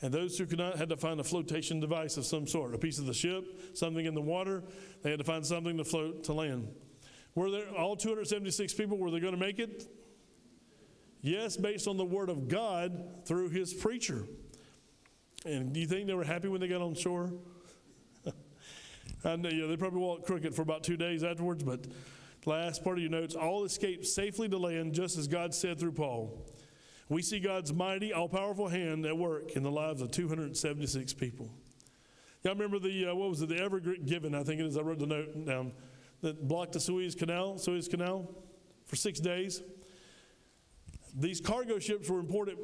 and 0.00 0.12
those 0.12 0.38
who 0.38 0.46
could 0.46 0.58
not 0.58 0.76
had 0.76 0.88
to 0.88 0.96
find 0.96 1.20
a 1.20 1.24
flotation 1.24 1.80
device 1.80 2.16
of 2.16 2.24
some 2.24 2.46
sort 2.46 2.74
a 2.74 2.78
piece 2.78 2.98
of 2.98 3.06
the 3.06 3.14
ship, 3.14 3.44
something 3.74 4.06
in 4.06 4.14
the 4.14 4.22
water. 4.22 4.62
They 5.02 5.10
had 5.10 5.18
to 5.18 5.24
find 5.24 5.44
something 5.44 5.76
to 5.76 5.84
float 5.84 6.24
to 6.24 6.32
land. 6.32 6.68
Were 7.34 7.50
there 7.50 7.68
all 7.76 7.96
276 7.96 8.72
people, 8.74 8.96
were 8.96 9.10
they 9.10 9.20
going 9.20 9.34
to 9.34 9.40
make 9.40 9.58
it? 9.58 9.86
Yes, 11.20 11.56
based 11.56 11.88
on 11.88 11.96
the 11.96 12.04
word 12.04 12.30
of 12.30 12.48
God 12.48 13.26
through 13.26 13.50
his 13.50 13.74
preacher. 13.74 14.24
And 15.44 15.72
do 15.72 15.80
you 15.80 15.86
think 15.86 16.06
they 16.06 16.14
were 16.14 16.24
happy 16.24 16.48
when 16.48 16.60
they 16.60 16.68
got 16.68 16.82
on 16.82 16.94
shore? 16.94 17.32
I 19.24 19.36
know, 19.36 19.68
they 19.68 19.76
probably 19.76 20.00
walked 20.00 20.26
crooked 20.26 20.54
for 20.54 20.62
about 20.62 20.82
two 20.82 20.96
days 20.96 21.22
afterwards, 21.22 21.62
but 21.62 21.86
last 22.44 22.82
part 22.82 22.96
of 22.96 23.02
your 23.02 23.10
notes 23.10 23.34
all 23.34 23.64
escaped 23.64 24.06
safely 24.06 24.48
to 24.48 24.58
land, 24.58 24.94
just 24.94 25.18
as 25.18 25.28
God 25.28 25.54
said 25.54 25.78
through 25.78 25.92
Paul. 25.92 26.46
We 27.08 27.22
see 27.22 27.38
God's 27.38 27.72
mighty, 27.72 28.12
all 28.12 28.28
powerful 28.28 28.68
hand 28.68 29.06
at 29.06 29.16
work 29.16 29.52
in 29.52 29.62
the 29.62 29.70
lives 29.70 30.02
of 30.02 30.10
276 30.10 31.14
people. 31.14 31.50
Y'all 32.42 32.54
remember 32.54 32.78
the, 32.78 33.06
uh, 33.06 33.14
what 33.14 33.30
was 33.30 33.42
it, 33.42 33.48
the 33.48 33.60
Ever 33.60 33.80
Given, 33.80 34.34
I 34.34 34.42
think 34.42 34.60
it 34.60 34.66
is, 34.66 34.76
I 34.76 34.80
wrote 34.80 34.98
the 34.98 35.06
note 35.06 35.44
down, 35.44 35.72
that 36.22 36.48
blocked 36.48 36.72
the 36.72 36.80
Suez 36.80 37.14
Canal, 37.14 37.58
Suez 37.58 37.88
Canal 37.88 38.28
for 38.86 38.96
six 38.96 39.20
days. 39.20 39.62
These 41.14 41.40
cargo 41.40 41.78
ships 41.78 42.10
were 42.10 42.20
important, 42.20 42.58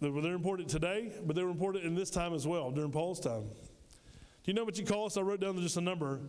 they're 0.00 0.34
important 0.34 0.68
today, 0.68 1.12
but 1.24 1.36
they 1.36 1.42
were 1.42 1.50
important 1.50 1.84
in 1.84 1.94
this 1.94 2.10
time 2.10 2.34
as 2.34 2.46
well, 2.46 2.70
during 2.70 2.90
Paul's 2.90 3.20
time. 3.20 3.42
Do 3.42 4.52
you 4.52 4.54
know 4.54 4.64
what 4.64 4.78
you 4.78 4.84
cost? 4.84 5.18
I 5.18 5.22
wrote 5.22 5.40
down 5.40 5.58
just 5.60 5.76
a 5.76 5.80
number, 5.80 6.20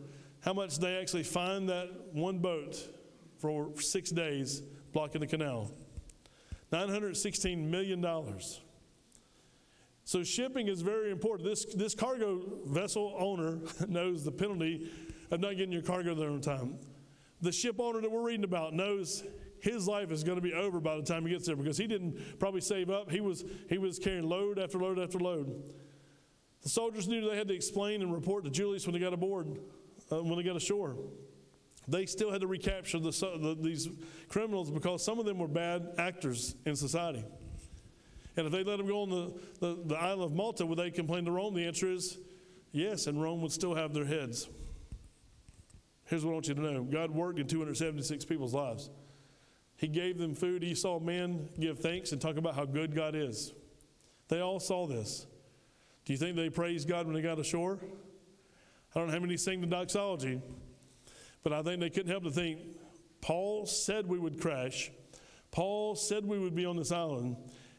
how 0.41 0.53
much 0.53 0.80
they 0.80 0.97
actually 0.97 1.24
fined 1.24 1.70
that 1.70 1.89
one 2.13 2.39
boat 2.39 2.78
for 3.39 3.70
six 3.80 4.09
days 4.09 4.61
blocking 4.93 5.22
the 5.22 5.28
canal. 5.28 5.72
$916 6.72 7.57
million. 7.70 8.05
So 10.03 10.24
shipping 10.24 10.68
is 10.68 10.82
very 10.82 11.11
important. 11.11 11.47
This, 11.47 11.65
this 11.65 11.93
cargo 11.93 12.41
vessel 12.65 13.15
owner 13.20 13.59
knows 13.88 14.24
the 14.24 14.32
penalty 14.32 14.89
of 15.32 15.39
not 15.39 15.51
getting 15.51 15.72
your 15.72 15.82
cargo 15.82 16.15
there 16.15 16.30
on 16.30 16.41
time. 16.41 16.76
The 17.41 17.51
ship 17.51 17.76
owner 17.80 18.01
that 18.01 18.09
we're 18.09 18.24
reading 18.24 18.45
about 18.45 18.74
knows 18.74 19.24
his 19.61 19.87
life 19.87 20.11
is 20.11 20.23
going 20.23 20.37
to 20.37 20.41
be 20.41 20.53
over 20.53 20.79
by 20.79 20.95
the 20.95 21.03
time 21.03 21.25
he 21.25 21.31
gets 21.31 21.45
there 21.45 21.55
because 21.55 21.77
he 21.77 21.87
didn't 21.87 22.39
probably 22.39 22.61
save 22.61 22.89
up. 22.89 23.11
He 23.11 23.21
was, 23.21 23.43
he 23.69 23.77
was 23.77 23.99
carrying 23.99 24.27
load 24.27 24.59
after 24.59 24.77
load 24.77 24.99
after 24.99 25.19
load. 25.19 25.63
The 26.63 26.69
soldiers 26.69 27.07
knew 27.07 27.29
they 27.29 27.37
had 27.37 27.47
to 27.47 27.55
explain 27.55 28.01
and 28.01 28.13
report 28.13 28.43
to 28.45 28.49
Julius 28.49 28.85
when 28.85 28.93
they 28.93 28.99
got 28.99 29.13
aboard, 29.13 29.59
uh, 30.11 30.23
when 30.23 30.37
they 30.37 30.43
got 30.43 30.55
ashore 30.55 30.97
they 31.87 32.05
still 32.05 32.31
had 32.31 32.41
to 32.41 32.47
recapture 32.47 32.99
the, 32.99 33.11
the, 33.11 33.57
these 33.59 33.87
criminals 34.27 34.69
because 34.69 35.03
some 35.03 35.19
of 35.19 35.25
them 35.25 35.39
were 35.39 35.47
bad 35.47 35.93
actors 35.97 36.55
in 36.65 36.75
society. 36.75 37.23
And 38.35 38.45
if 38.45 38.51
they 38.51 38.63
let 38.63 38.77
them 38.77 38.87
go 38.87 39.01
on 39.01 39.09
the, 39.09 39.33
the, 39.59 39.83
the 39.85 39.95
island 39.95 40.23
of 40.23 40.33
Malta, 40.33 40.65
would 40.65 40.77
they 40.77 40.91
complain 40.91 41.25
to 41.25 41.31
Rome? 41.31 41.55
The 41.55 41.65
answer 41.65 41.89
is 41.89 42.19
yes, 42.71 43.07
and 43.07 43.21
Rome 43.21 43.41
would 43.41 43.51
still 43.51 43.73
have 43.73 43.93
their 43.93 44.05
heads. 44.05 44.47
Here's 46.05 46.23
what 46.23 46.31
I 46.31 46.33
want 46.33 46.47
you 46.47 46.53
to 46.53 46.61
know 46.61 46.83
God 46.83 47.11
worked 47.11 47.39
in 47.39 47.47
276 47.47 48.25
people's 48.25 48.53
lives. 48.53 48.89
He 49.78 49.88
gave 49.88 50.17
them 50.17 50.34
food. 50.34 50.63
He 50.63 50.75
saw 50.75 50.99
men 50.99 51.49
give 51.59 51.80
thanks 51.80 52.11
and 52.11 52.19
talk 52.19 52.38
about 52.38 52.55
how 52.55 52.65
good 52.65 52.95
God 52.95 53.15
is. 53.15 53.53
They 54.28 54.41
all 54.41 54.59
saw 54.59 54.88
this. 54.88 55.25
Do 56.05 56.13
you 56.13 56.19
think 56.19 56.36
they 56.36 56.49
praised 56.49 56.88
God 56.88 57.05
when 57.05 57.15
they 57.15 57.21
got 57.21 57.39
ashore? 57.39 57.80
I 58.95 58.99
don't 58.99 59.07
know 59.07 59.13
how 59.13 59.19
many 59.19 59.38
sing 59.38 59.61
the 59.61 59.67
doxology, 59.67 60.41
but 61.43 61.53
I 61.53 61.61
think 61.61 61.80
they 61.80 61.89
couldn't 61.89 62.09
help 62.09 62.23
to 62.23 62.32
think 62.32 62.59
Paul 63.21 63.65
said 63.65 64.07
we 64.07 64.17
would 64.17 64.41
crash. 64.41 64.91
Paul 65.51 65.95
said 65.95 66.25
we 66.25 66.39
would 66.39 66.55
be 66.55 66.65
on 66.65 66.75
this 66.75 66.91
island. 66.91 67.38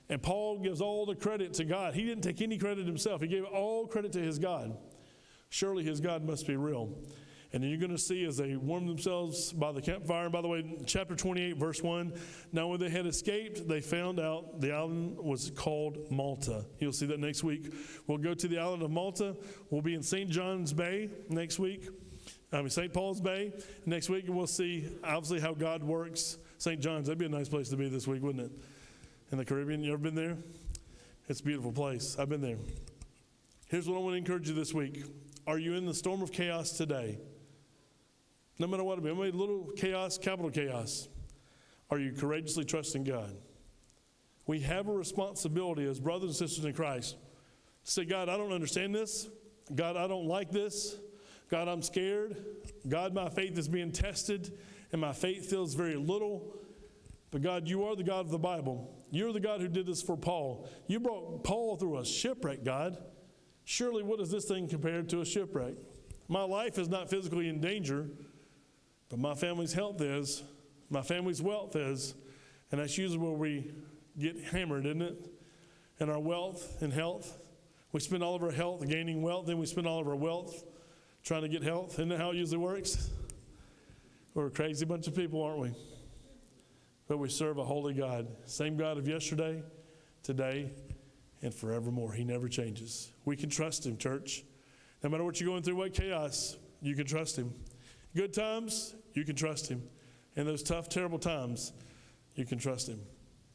And 0.08 0.22
Paul 0.22 0.58
gives 0.58 0.80
all 0.80 1.04
the 1.04 1.14
credit 1.14 1.52
to 1.54 1.64
God. 1.64 1.94
He 1.94 2.04
didn't 2.04 2.22
take 2.22 2.40
any 2.40 2.56
credit 2.56 2.86
himself, 2.86 3.20
he 3.20 3.28
gave 3.28 3.44
all 3.44 3.86
credit 3.86 4.12
to 4.12 4.20
his 4.20 4.38
God. 4.38 4.76
Surely 5.50 5.82
his 5.82 6.00
God 6.00 6.24
must 6.24 6.46
be 6.46 6.56
real. 6.56 6.90
And 7.52 7.62
then 7.62 7.70
you're 7.70 7.78
going 7.78 7.92
to 7.92 7.98
see 7.98 8.24
as 8.26 8.36
they 8.36 8.56
warm 8.56 8.86
themselves 8.86 9.52
by 9.52 9.72
the 9.72 9.80
campfire. 9.80 10.24
And 10.24 10.32
by 10.32 10.42
the 10.42 10.48
way, 10.48 10.78
chapter 10.84 11.16
28, 11.16 11.56
verse 11.56 11.82
1 11.82 12.12
now 12.52 12.68
when 12.68 12.78
they 12.78 12.90
had 12.90 13.06
escaped, 13.06 13.66
they 13.66 13.80
found 13.80 14.20
out 14.20 14.60
the 14.60 14.72
island 14.72 15.16
was 15.16 15.50
called 15.50 16.10
Malta. 16.10 16.66
You'll 16.78 16.92
see 16.92 17.06
that 17.06 17.20
next 17.20 17.44
week. 17.44 17.72
We'll 18.06 18.18
go 18.18 18.34
to 18.34 18.48
the 18.48 18.58
island 18.58 18.82
of 18.82 18.90
Malta. 18.90 19.34
We'll 19.70 19.80
be 19.80 19.94
in 19.94 20.02
St. 20.02 20.28
John's 20.28 20.74
Bay 20.74 21.10
next 21.30 21.58
week. 21.58 21.88
I 22.52 22.58
mean, 22.58 22.70
St. 22.70 22.92
Paul's 22.92 23.20
Bay. 23.20 23.52
Next 23.86 24.08
week, 24.08 24.24
we'll 24.28 24.46
see 24.46 24.88
obviously 25.04 25.40
how 25.40 25.54
God 25.54 25.82
works. 25.82 26.38
St. 26.58 26.80
John's, 26.80 27.06
that'd 27.06 27.18
be 27.18 27.26
a 27.26 27.30
nice 27.30 27.48
place 27.48 27.68
to 27.70 27.76
be 27.76 27.88
this 27.88 28.06
week, 28.06 28.22
wouldn't 28.22 28.50
it? 28.50 28.52
In 29.32 29.38
the 29.38 29.44
Caribbean, 29.44 29.82
you 29.82 29.92
ever 29.92 30.02
been 30.02 30.14
there? 30.14 30.36
It's 31.28 31.40
a 31.40 31.44
beautiful 31.44 31.72
place. 31.72 32.16
I've 32.18 32.30
been 32.30 32.40
there. 32.40 32.56
Here's 33.68 33.86
what 33.86 33.96
I 33.96 34.00
want 34.00 34.14
to 34.14 34.18
encourage 34.18 34.48
you 34.48 34.54
this 34.54 34.72
week. 34.72 35.04
Are 35.46 35.58
you 35.58 35.74
in 35.74 35.84
the 35.84 35.94
storm 35.94 36.22
of 36.22 36.32
chaos 36.32 36.72
today? 36.72 37.18
No 38.58 38.66
matter 38.66 38.84
what 38.84 38.98
it 38.98 39.04
be, 39.04 39.10
little 39.10 39.70
chaos, 39.76 40.18
capital 40.18 40.50
chaos. 40.50 41.08
Are 41.90 41.98
you 41.98 42.12
courageously 42.12 42.64
trusting 42.64 43.04
God? 43.04 43.36
We 44.46 44.60
have 44.60 44.88
a 44.88 44.92
responsibility 44.92 45.88
as 45.88 46.00
brothers 46.00 46.30
and 46.30 46.36
sisters 46.36 46.64
in 46.64 46.72
Christ 46.72 47.16
to 47.84 47.90
say, 47.90 48.04
God, 48.04 48.28
I 48.28 48.36
don't 48.36 48.52
understand 48.52 48.94
this. 48.94 49.28
God, 49.74 49.96
I 49.96 50.06
don't 50.06 50.26
like 50.26 50.50
this. 50.50 50.96
God, 51.50 51.68
I'm 51.68 51.82
scared. 51.82 52.36
God, 52.88 53.14
my 53.14 53.28
faith 53.28 53.56
is 53.58 53.68
being 53.68 53.92
tested, 53.92 54.58
and 54.92 55.00
my 55.00 55.12
faith 55.12 55.48
feels 55.48 55.74
very 55.74 55.96
little. 55.96 56.54
But 57.30 57.42
God, 57.42 57.68
you 57.68 57.84
are 57.84 57.94
the 57.94 58.02
God 58.02 58.20
of 58.20 58.30
the 58.30 58.38
Bible. 58.38 58.94
You're 59.10 59.32
the 59.32 59.40
God 59.40 59.60
who 59.60 59.68
did 59.68 59.86
this 59.86 60.02
for 60.02 60.16
Paul. 60.16 60.68
You 60.86 61.00
brought 61.00 61.44
Paul 61.44 61.76
through 61.76 61.98
a 61.98 62.04
shipwreck, 62.04 62.64
God. 62.64 62.98
Surely, 63.64 64.02
what 64.02 64.20
is 64.20 64.30
this 64.30 64.46
thing 64.46 64.68
compared 64.68 65.08
to 65.10 65.20
a 65.20 65.24
shipwreck? 65.24 65.74
My 66.26 66.42
life 66.42 66.78
is 66.78 66.88
not 66.88 67.08
physically 67.08 67.48
in 67.48 67.60
danger, 67.60 68.08
but 69.08 69.18
my 69.18 69.34
family's 69.34 69.72
health 69.72 70.00
is, 70.00 70.42
my 70.90 71.02
family's 71.02 71.42
wealth 71.42 71.76
is, 71.76 72.14
and 72.70 72.80
that's 72.80 72.98
usually 72.98 73.18
where 73.18 73.32
we 73.32 73.72
get 74.18 74.36
hammered, 74.44 74.86
isn't 74.86 75.02
it? 75.02 75.30
And 76.00 76.10
our 76.10 76.20
wealth 76.20 76.82
and 76.82 76.92
health. 76.92 77.38
We 77.92 78.00
spend 78.00 78.22
all 78.22 78.34
of 78.34 78.42
our 78.42 78.50
health 78.50 78.86
gaining 78.86 79.22
wealth, 79.22 79.46
then 79.46 79.58
we 79.58 79.66
spend 79.66 79.86
all 79.86 80.00
of 80.00 80.08
our 80.08 80.16
wealth 80.16 80.64
trying 81.22 81.42
to 81.42 81.48
get 81.48 81.62
health. 81.62 81.94
Isn't 81.94 82.10
that 82.10 82.18
how 82.18 82.30
it 82.30 82.36
usually 82.36 82.58
works? 82.58 83.10
We're 84.34 84.46
a 84.46 84.50
crazy 84.50 84.84
bunch 84.84 85.06
of 85.06 85.16
people, 85.16 85.42
aren't 85.42 85.58
we? 85.58 85.70
But 87.08 87.18
we 87.18 87.28
serve 87.28 87.58
a 87.58 87.64
holy 87.64 87.94
God. 87.94 88.28
Same 88.44 88.76
God 88.76 88.98
of 88.98 89.08
yesterday, 89.08 89.62
today, 90.22 90.70
and 91.42 91.52
forevermore. 91.54 92.12
He 92.12 92.24
never 92.24 92.48
changes. 92.48 93.10
We 93.24 93.36
can 93.36 93.48
trust 93.48 93.86
Him, 93.86 93.96
church. 93.96 94.44
No 95.02 95.08
matter 95.08 95.24
what 95.24 95.40
you're 95.40 95.48
going 95.48 95.62
through, 95.62 95.76
what 95.76 95.94
chaos, 95.94 96.56
you 96.82 96.94
can 96.94 97.06
trust 97.06 97.36
Him. 97.36 97.54
Good 98.14 98.32
times, 98.32 98.94
you 99.14 99.24
can 99.24 99.36
trust 99.36 99.68
Him. 99.68 99.82
In 100.36 100.46
those 100.46 100.62
tough, 100.62 100.88
terrible 100.88 101.18
times, 101.18 101.72
you 102.34 102.44
can 102.46 102.58
trust 102.58 102.88
Him. 102.88 103.00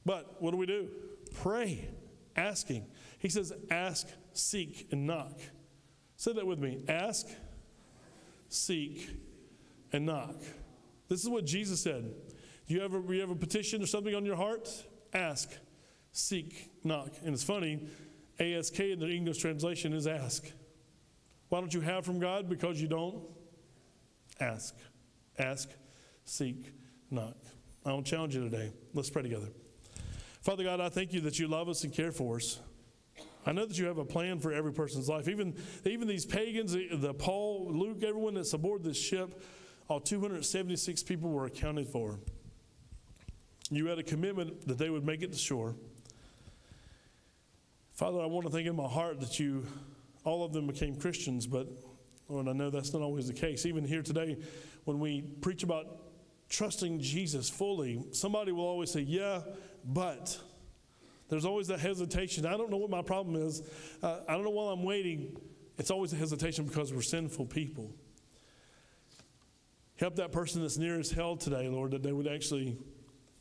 But 0.06 0.42
what 0.42 0.52
do 0.52 0.58
we 0.58 0.66
do? 0.66 0.90
Pray, 1.42 1.90
asking. 2.36 2.86
He 3.20 3.30
says, 3.30 3.54
ask, 3.72 4.08
seek, 4.34 4.88
and 4.92 5.08
knock. 5.08 5.40
Say 6.18 6.34
that 6.34 6.46
with 6.46 6.60
me. 6.60 6.84
Ask, 6.88 7.28
seek, 8.50 9.10
and 9.92 10.06
knock. 10.06 10.36
This 11.10 11.22
is 11.22 11.30
what 11.30 11.46
Jesus 11.46 11.82
said. 11.82 12.14
Do 12.68 12.74
you 12.74 12.82
have 12.82 12.94
a, 12.94 13.02
you 13.14 13.22
have 13.22 13.30
a 13.30 13.36
petition 13.36 13.82
or 13.82 13.86
something 13.86 14.16
on 14.16 14.26
your 14.26 14.36
heart? 14.36 14.70
Ask, 15.14 15.50
seek, 16.12 16.72
knock. 16.84 17.12
And 17.24 17.34
it's 17.34 17.44
funny, 17.44 17.88
ASK 18.40 18.80
in 18.80 19.00
the 19.00 19.10
English 19.10 19.38
translation 19.38 19.94
is 19.94 20.08
ask. 20.08 20.46
Why 21.50 21.60
don't 21.60 21.74
you 21.74 21.82
have 21.82 22.06
from 22.06 22.20
God? 22.20 22.50
Because 22.50 22.82
you 22.82 22.88
don't 22.88 23.24
ask. 24.44 24.76
Ask, 25.40 25.70
seek, 26.26 26.72
knock. 27.10 27.38
I 27.86 27.92
will 27.92 28.04
challenge 28.04 28.36
you 28.36 28.50
today. 28.50 28.72
Let's 28.94 29.10
pray 29.10 29.24
together. 29.24 29.48
Father 30.42 30.64
God, 30.64 30.80
I 30.80 30.90
thank 30.90 31.14
you 31.14 31.22
that 31.22 31.40
you 31.40 31.48
love 31.48 31.70
us 31.70 31.84
and 31.84 31.94
care 31.94 32.12
for 32.12 32.36
us. 32.36 32.60
I 33.46 33.52
know 33.52 33.66
that 33.66 33.78
you 33.78 33.86
have 33.86 33.98
a 33.98 34.06
plan 34.06 34.40
for 34.40 34.54
every 34.54 34.72
person's 34.72 35.10
life. 35.10 35.28
Even, 35.28 35.56
even 35.86 36.08
these 36.08 36.26
pagans, 36.26 36.74
the, 36.74 36.96
the 36.96 37.14
Paul, 37.14 37.70
Luke, 37.72 38.04
everyone 38.04 38.36
that's 38.36 38.54
aboard 38.54 38.84
this 38.84 38.98
ship, 38.98 39.42
all 39.88 40.00
276 40.00 41.04
people 41.04 41.30
were 41.30 41.46
accounted 41.46 41.88
for. 41.88 42.20
You 43.70 43.88
had 43.88 44.00
a 44.00 44.04
commitment 44.04 44.68
that 44.68 44.78
they 44.78 44.90
would 44.90 45.06
make 45.06 45.24
it 45.24 45.32
to 45.32 45.38
shore. 45.38 45.76
Father, 47.94 48.22
I 48.22 48.26
want 48.26 48.46
to 48.46 48.52
think 48.52 48.68
in 48.68 48.76
my 48.76 48.88
heart 48.88 49.20
that 49.20 49.40
you, 49.40 49.66
all 50.24 50.44
of 50.44 50.54
them 50.54 50.68
became 50.68 50.96
Christians, 50.96 51.48
but 51.48 51.68
Lord, 52.30 52.48
I 52.48 52.54
know 52.54 52.70
that's 52.70 52.94
not 52.94 53.02
always 53.02 53.28
the 53.28 53.34
case. 53.34 53.66
Even 53.66 53.86
here 53.86 54.02
today, 54.02 54.38
when 54.86 55.00
we 55.00 55.22
preach 55.22 55.64
about 55.64 56.00
trusting 56.50 57.00
Jesus 57.00 57.50
fully, 57.50 58.04
somebody 58.12 58.52
will 58.52 58.66
always 58.66 58.92
say, 58.92 59.02
Yeah, 59.02 59.42
but. 59.86 60.40
There's 61.30 61.46
always 61.46 61.68
that 61.70 61.80
hesitation. 61.80 62.46
I 62.46 62.58
don't 62.58 62.70
know 62.70 62.78
what 62.78 62.92
my 62.92 63.02
problem 63.02 63.42
is. 63.42 63.64
Uh, 64.04 64.20
I 64.28 64.34
don't 64.34 64.44
know 64.44 64.52
while 64.52 64.68
I'm 64.68 64.84
waiting. 64.84 65.36
It's 65.80 65.90
always 65.90 66.14
a 66.14 66.16
hesitation 66.16 66.66
because 66.66 66.94
we're 66.94 67.02
sinful 67.02 67.48
people. 67.48 67.92
Help 69.96 70.16
that 70.18 70.32
person 70.32 70.62
that's 70.62 70.78
nearest 70.78 71.14
hell 71.14 71.36
today, 71.36 71.68
Lord, 71.70 71.92
that 71.92 72.04
they 72.04 72.12
would 72.12 72.28
actually 72.28 72.78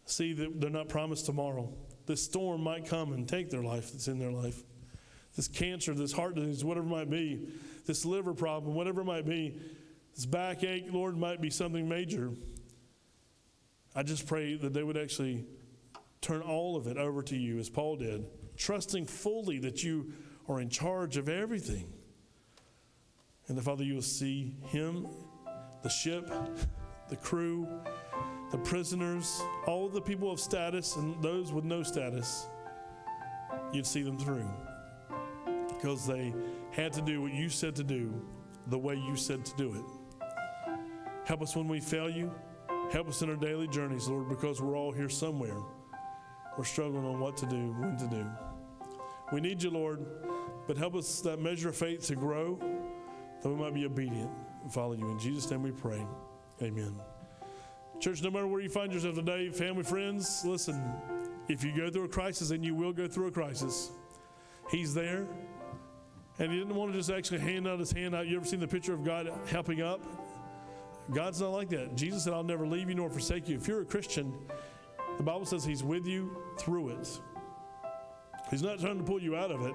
see 0.07 0.33
that 0.33 0.61
they're 0.61 0.71
not 0.71 0.89
promised 0.89 1.27
tomorrow. 1.27 1.73
This 2.07 2.23
storm 2.23 2.63
might 2.63 2.87
come 2.87 3.13
and 3.13 3.29
take 3.29 3.51
their 3.51 3.63
life 3.63 3.93
that's 3.93 4.09
in 4.09 4.19
their 4.19 4.33
life. 4.33 4.63
This 5.37 5.49
cancer, 5.49 5.95
this 5.95 6.13
heart 6.13 6.35
disease, 6.35 6.65
whatever 6.65 6.87
it 6.87 6.91
might 6.91 7.11
be, 7.11 7.49
this 7.87 8.05
liver 8.05 8.35
problem, 8.35 8.75
whatever 8.75 9.01
it 9.01 9.05
might 9.05 9.27
be, 9.27 9.61
this 10.15 10.27
backache, 10.27 10.87
Lord, 10.93 11.17
might 11.17 11.41
be 11.41 11.51
something 11.51 11.89
major. 11.89 12.33
I 13.95 14.03
just 14.03 14.27
pray 14.27 14.57
that 14.57 14.73
they 14.73 14.83
would 14.83 14.97
actually 14.97 15.47
turn 16.21 16.43
all 16.43 16.77
of 16.77 16.87
it 16.87 16.97
over 16.97 17.23
to 17.23 17.37
you 17.37 17.59
as 17.59 17.69
Paul 17.69 17.97
did, 17.97 18.25
trusting 18.57 19.07
fully 19.07 19.59
that 19.61 19.83
you 19.83 20.13
are 20.49 20.61
in 20.61 20.69
charge 20.69 21.17
of 21.17 21.29
everything. 21.29 21.93
And 23.49 23.59
the 23.59 23.63
Father, 23.63 23.85
you 23.85 23.95
will 23.95 24.03
see 24.03 24.57
him, 24.69 25.09
the 25.83 25.89
ship, 25.89 26.31
the 27.09 27.17
crew, 27.17 27.67
the 28.51 28.59
prisoners, 28.59 29.43
all 29.67 29.89
the 29.89 30.01
people 30.01 30.31
of 30.31 30.39
status 30.39 30.97
and 30.97 31.21
those 31.23 31.53
with 31.53 31.65
no 31.65 31.83
status. 31.83 32.47
You'd 33.73 33.87
see 33.87 34.03
them 34.03 34.19
through 34.19 34.49
because 35.69 36.07
they 36.07 36.33
had 36.73 36.93
to 36.95 37.03
do 37.03 37.23
what 37.23 37.33
you 37.33 37.49
said 37.49 37.77
to 37.77 37.85
do 37.85 38.13
the 38.69 38.79
way 38.79 38.95
you 38.95 39.17
said 39.17 39.45
to 39.45 39.57
do 39.57 39.75
it. 39.75 40.27
Help 41.25 41.43
us 41.43 41.55
when 41.55 41.69
we 41.69 41.81
fail 41.81 42.11
you. 42.11 42.33
Help 42.91 43.09
us 43.09 43.23
in 43.23 43.31
our 43.31 43.37
daily 43.37 43.69
journeys, 43.69 44.09
Lord, 44.09 44.29
because 44.29 44.61
we're 44.61 44.77
all 44.77 44.93
here 44.93 45.09
somewhere. 45.09 45.57
We're 46.59 46.65
struggling 46.65 47.05
on 47.05 47.21
what 47.21 47.37
to 47.39 47.47
do, 47.47 47.73
when 47.79 47.97
to 47.97 48.07
do. 48.07 48.27
We 49.33 49.41
need 49.41 49.63
you, 49.63 49.71
Lord, 49.71 50.05
but 50.67 50.77
help 50.77 50.95
us 50.95 51.21
that 51.21 51.41
measure 51.41 51.71
of 51.71 51.77
faith 51.77 52.07
to 52.09 52.17
grow, 52.17 52.59
that 53.43 53.49
we 53.49 53.55
might 53.55 53.75
be 53.75 53.87
obedient 53.87 54.31
and 54.63 54.73
follow 54.73 54.93
you. 54.93 55.11
In 55.11 55.19
Jesus' 55.19 55.51
name 55.51 55.63
we 55.63 55.71
pray. 55.71 56.05
Amen. 56.61 56.95
Church, 58.01 58.23
no 58.23 58.31
matter 58.31 58.47
where 58.47 58.61
you 58.61 58.69
find 58.69 58.93
yourself 58.93 59.15
today, 59.15 59.49
family, 59.49 59.83
friends, 59.83 60.43
listen, 60.45 60.83
if 61.49 61.65
you 61.65 61.75
go 61.75 61.91
through 61.91 62.05
a 62.05 62.09
crisis, 62.09 62.51
and 62.51 62.65
you 62.65 62.75
will 62.75 62.93
go 62.93 63.07
through 63.07 63.29
a 63.29 63.31
crisis, 63.31 63.91
He's 64.71 64.93
there. 64.93 65.27
And 66.43 66.51
He 66.51 66.59
didn't 66.59 66.75
want 66.75 66.91
to 66.91 66.99
just 66.99 67.09
actually 67.09 67.39
hand 67.39 67.69
out 67.69 67.79
His 67.79 67.93
hand 67.93 68.17
out. 68.17 68.27
You 68.27 68.37
ever 68.37 68.45
seen 68.45 68.59
the 68.59 68.67
picture 68.67 68.93
of 68.93 69.05
God 69.05 69.31
helping 69.47 69.81
up? 69.81 70.01
God's 71.15 71.41
not 71.41 71.51
like 71.51 71.69
that. 71.69 71.95
Jesus 71.95 72.25
said, 72.25 72.33
I'll 72.33 72.43
never 72.43 72.67
leave 72.67 72.89
you 72.89 72.97
nor 72.97 73.09
forsake 73.09 73.49
you. 73.49 73.57
If 73.57 73.69
you're 73.69 73.83
a 73.83 73.85
Christian, 73.85 74.35
the 75.19 75.23
Bible 75.23 75.47
says 75.47 75.65
He's 75.65 75.85
with 75.85 76.05
you 76.05 76.37
through 76.59 76.89
it. 76.91 77.21
He's 78.51 78.63
not 78.63 78.81
trying 78.81 78.99
to 78.99 79.05
pull 79.05 79.23
you 79.23 79.37
out 79.37 79.53
of 79.53 79.65
it. 79.65 79.75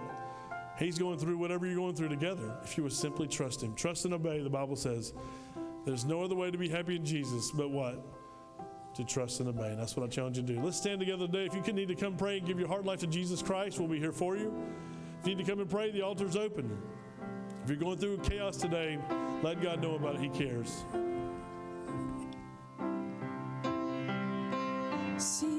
He's 0.77 0.99
going 0.99 1.17
through 1.17 1.37
whatever 1.37 1.65
you're 1.65 1.77
going 1.77 1.95
through 1.95 2.09
together 2.09 2.57
if 2.65 2.75
you 2.75 2.83
would 2.83 2.91
simply 2.91 3.29
trust 3.29 3.63
Him. 3.63 3.73
Trust 3.73 4.03
and 4.03 4.13
obey, 4.13 4.43
the 4.43 4.49
Bible 4.49 4.75
says. 4.75 5.13
There's 5.85 6.03
no 6.03 6.21
other 6.21 6.35
way 6.35 6.51
to 6.51 6.57
be 6.57 6.67
happy 6.67 6.97
in 6.97 7.05
Jesus 7.05 7.49
but 7.49 7.71
what? 7.71 8.05
To 8.95 9.05
trust 9.05 9.39
and 9.39 9.47
obey. 9.47 9.69
And 9.69 9.79
that's 9.79 9.95
what 9.95 10.05
I 10.05 10.09
challenge 10.09 10.35
you 10.35 10.43
to 10.43 10.53
do. 10.55 10.61
Let's 10.61 10.75
stand 10.75 10.99
together 10.99 11.27
today. 11.27 11.45
If 11.45 11.55
you 11.55 11.61
can 11.61 11.77
need 11.77 11.87
to 11.87 11.95
come 11.95 12.17
pray 12.17 12.39
and 12.39 12.45
give 12.45 12.59
your 12.59 12.67
heart 12.67 12.83
life 12.83 12.99
to 12.99 13.07
Jesus 13.07 13.41
Christ, 13.41 13.79
we'll 13.79 13.87
be 13.87 13.99
here 13.99 14.11
for 14.11 14.35
you. 14.35 14.53
Need 15.27 15.39
to 15.39 15.43
come 15.43 15.59
and 15.59 15.69
pray, 15.69 15.91
the 15.91 16.01
altar's 16.01 16.37
open. 16.37 16.71
If 17.61 17.69
you're 17.69 17.77
going 17.77 17.97
through 17.97 18.19
chaos 18.19 18.55
today, 18.55 18.97
let 19.43 19.61
God 19.61 19.81
know 19.81 19.95
about 19.95 20.15
it. 20.15 20.21
He 20.21 20.29
cares. 20.29 20.85
Seek 25.17 25.56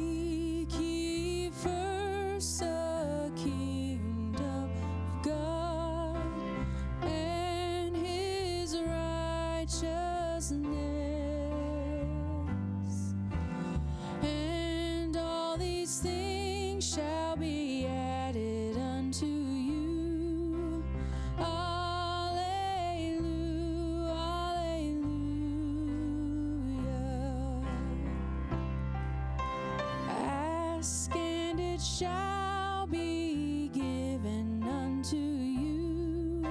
Ask 30.79 31.17
and 31.17 31.59
it 31.59 31.81
shall 31.81 32.87
be 32.87 33.69
given 33.75 34.63
unto 34.63 35.17
you. 35.17 36.47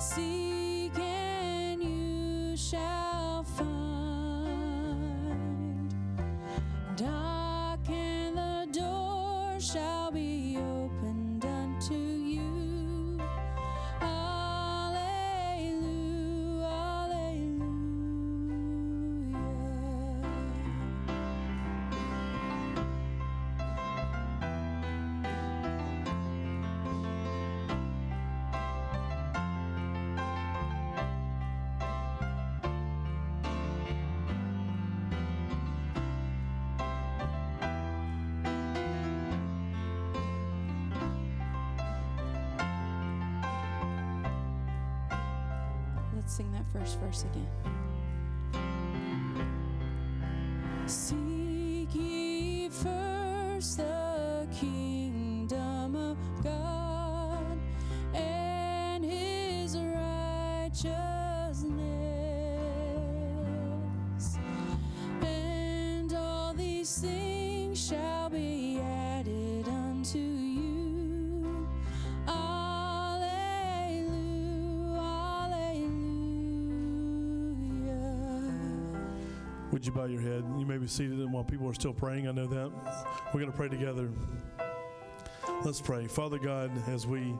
Seek 0.00 0.41
sing 46.32 46.50
that 46.52 46.64
first 46.72 46.98
verse 46.98 47.24
again. 47.24 47.61
Would 79.72 79.86
you 79.86 79.92
bow 79.92 80.04
your 80.04 80.20
head? 80.20 80.44
You 80.58 80.66
may 80.66 80.76
be 80.76 80.86
seated 80.86 81.18
and 81.18 81.32
while 81.32 81.44
people 81.44 81.66
are 81.66 81.74
still 81.74 81.94
praying. 81.94 82.28
I 82.28 82.32
know 82.32 82.46
that. 82.46 82.70
We're 83.32 83.40
going 83.40 83.50
to 83.50 83.56
pray 83.56 83.70
together. 83.70 84.10
Let's 85.64 85.80
pray. 85.80 86.06
Father 86.06 86.38
God, 86.38 86.70
as 86.88 87.06
we 87.06 87.34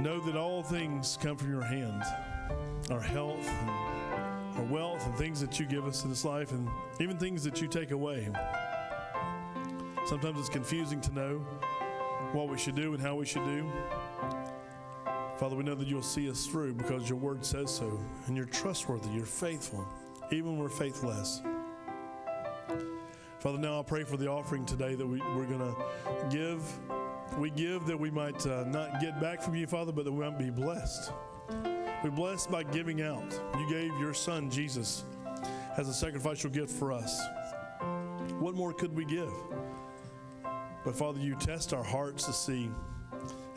know 0.00 0.20
that 0.20 0.36
all 0.36 0.62
things 0.62 1.18
come 1.20 1.36
from 1.36 1.50
your 1.50 1.62
hand 1.62 2.02
our 2.90 3.00
health, 3.00 3.48
our 4.56 4.64
wealth, 4.64 5.04
and 5.06 5.16
things 5.16 5.40
that 5.40 5.60
you 5.60 5.66
give 5.66 5.86
us 5.86 6.02
in 6.04 6.10
this 6.10 6.24
life, 6.24 6.52
and 6.52 6.68
even 7.00 7.16
things 7.18 7.44
that 7.44 7.60
you 7.60 7.68
take 7.68 7.90
away. 7.90 8.28
Sometimes 10.06 10.40
it's 10.40 10.48
confusing 10.48 11.00
to 11.02 11.12
know 11.12 11.38
what 12.32 12.48
we 12.48 12.58
should 12.58 12.74
do 12.74 12.94
and 12.94 13.02
how 13.02 13.14
we 13.14 13.26
should 13.26 13.44
do. 13.44 13.70
Father, 15.40 15.56
we 15.56 15.64
know 15.64 15.74
that 15.74 15.88
you'll 15.88 16.02
see 16.02 16.30
us 16.30 16.44
through 16.44 16.74
because 16.74 17.08
your 17.08 17.16
word 17.16 17.42
says 17.46 17.74
so, 17.74 17.98
and 18.26 18.36
you're 18.36 18.44
trustworthy, 18.44 19.08
you're 19.08 19.24
faithful, 19.24 19.88
even 20.30 20.50
when 20.50 20.58
we're 20.58 20.68
faithless. 20.68 21.40
Father, 23.38 23.56
now 23.56 23.80
I 23.80 23.82
pray 23.82 24.04
for 24.04 24.18
the 24.18 24.28
offering 24.28 24.66
today 24.66 24.94
that 24.94 25.06
we, 25.06 25.18
we're 25.34 25.46
going 25.46 25.60
to 25.60 25.74
give. 26.28 26.60
We 27.38 27.48
give 27.48 27.86
that 27.86 27.98
we 27.98 28.10
might 28.10 28.46
uh, 28.46 28.64
not 28.64 29.00
get 29.00 29.18
back 29.18 29.40
from 29.40 29.54
you, 29.54 29.66
Father, 29.66 29.92
but 29.92 30.04
that 30.04 30.12
we 30.12 30.20
might 30.20 30.38
be 30.38 30.50
blessed. 30.50 31.10
We're 32.04 32.10
blessed 32.10 32.50
by 32.50 32.64
giving 32.64 33.00
out. 33.00 33.32
You 33.58 33.66
gave 33.70 33.98
your 33.98 34.12
son, 34.12 34.50
Jesus, 34.50 35.04
as 35.78 35.88
a 35.88 35.94
sacrificial 35.94 36.50
gift 36.50 36.72
for 36.72 36.92
us. 36.92 37.18
What 38.40 38.54
more 38.56 38.74
could 38.74 38.94
we 38.94 39.06
give? 39.06 39.32
But 40.84 40.94
Father, 40.94 41.18
you 41.18 41.34
test 41.36 41.72
our 41.72 41.82
hearts 41.82 42.26
to 42.26 42.34
see. 42.34 42.68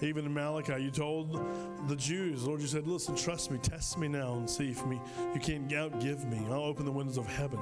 Even 0.03 0.25
in 0.25 0.33
Malachi, 0.33 0.83
you 0.83 0.91
told 0.91 1.31
the 1.87 1.95
Jews, 1.95 2.43
Lord, 2.43 2.59
you 2.59 2.67
said, 2.67 2.85
listen, 2.85 3.15
trust 3.15 3.49
me, 3.51 3.57
test 3.57 3.97
me 3.97 4.09
now 4.09 4.33
and 4.33 4.49
see 4.49 4.69
if 4.69 4.85
me 4.85 4.99
you 5.33 5.39
can't 5.39 5.67
outgive 5.69 6.29
me. 6.29 6.45
I'll 6.49 6.63
open 6.63 6.85
the 6.85 6.91
windows 6.91 7.17
of 7.17 7.25
heaven. 7.25 7.59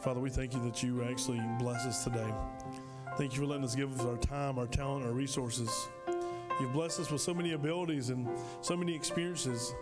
Father, 0.00 0.18
we 0.18 0.30
thank 0.30 0.54
you 0.54 0.60
that 0.62 0.82
you 0.82 1.02
actually 1.04 1.42
bless 1.58 1.84
us 1.84 2.04
today. 2.04 2.32
Thank 3.18 3.34
you 3.34 3.40
for 3.40 3.46
letting 3.46 3.64
us 3.64 3.74
give 3.74 3.92
us 3.98 4.06
our 4.06 4.16
time, 4.16 4.58
our 4.58 4.66
talent, 4.66 5.04
our 5.04 5.12
resources. 5.12 5.88
You've 6.58 6.72
blessed 6.72 7.00
us 7.00 7.10
with 7.10 7.20
so 7.20 7.34
many 7.34 7.52
abilities 7.52 8.08
and 8.08 8.26
so 8.62 8.76
many 8.76 8.94
experiences. 8.94 9.74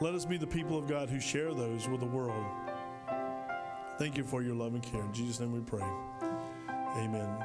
Let 0.00 0.14
us 0.14 0.24
be 0.24 0.38
the 0.38 0.46
people 0.46 0.78
of 0.78 0.88
God 0.88 1.10
who 1.10 1.20
share 1.20 1.52
those 1.52 1.88
with 1.88 2.00
the 2.00 2.06
world. 2.06 2.44
Thank 3.98 4.16
you 4.16 4.24
for 4.24 4.42
your 4.42 4.54
love 4.54 4.74
and 4.74 4.82
care. 4.82 5.02
In 5.02 5.12
Jesus' 5.12 5.40
name 5.40 5.52
we 5.52 5.60
pray. 5.60 5.86
Amen. 6.96 7.36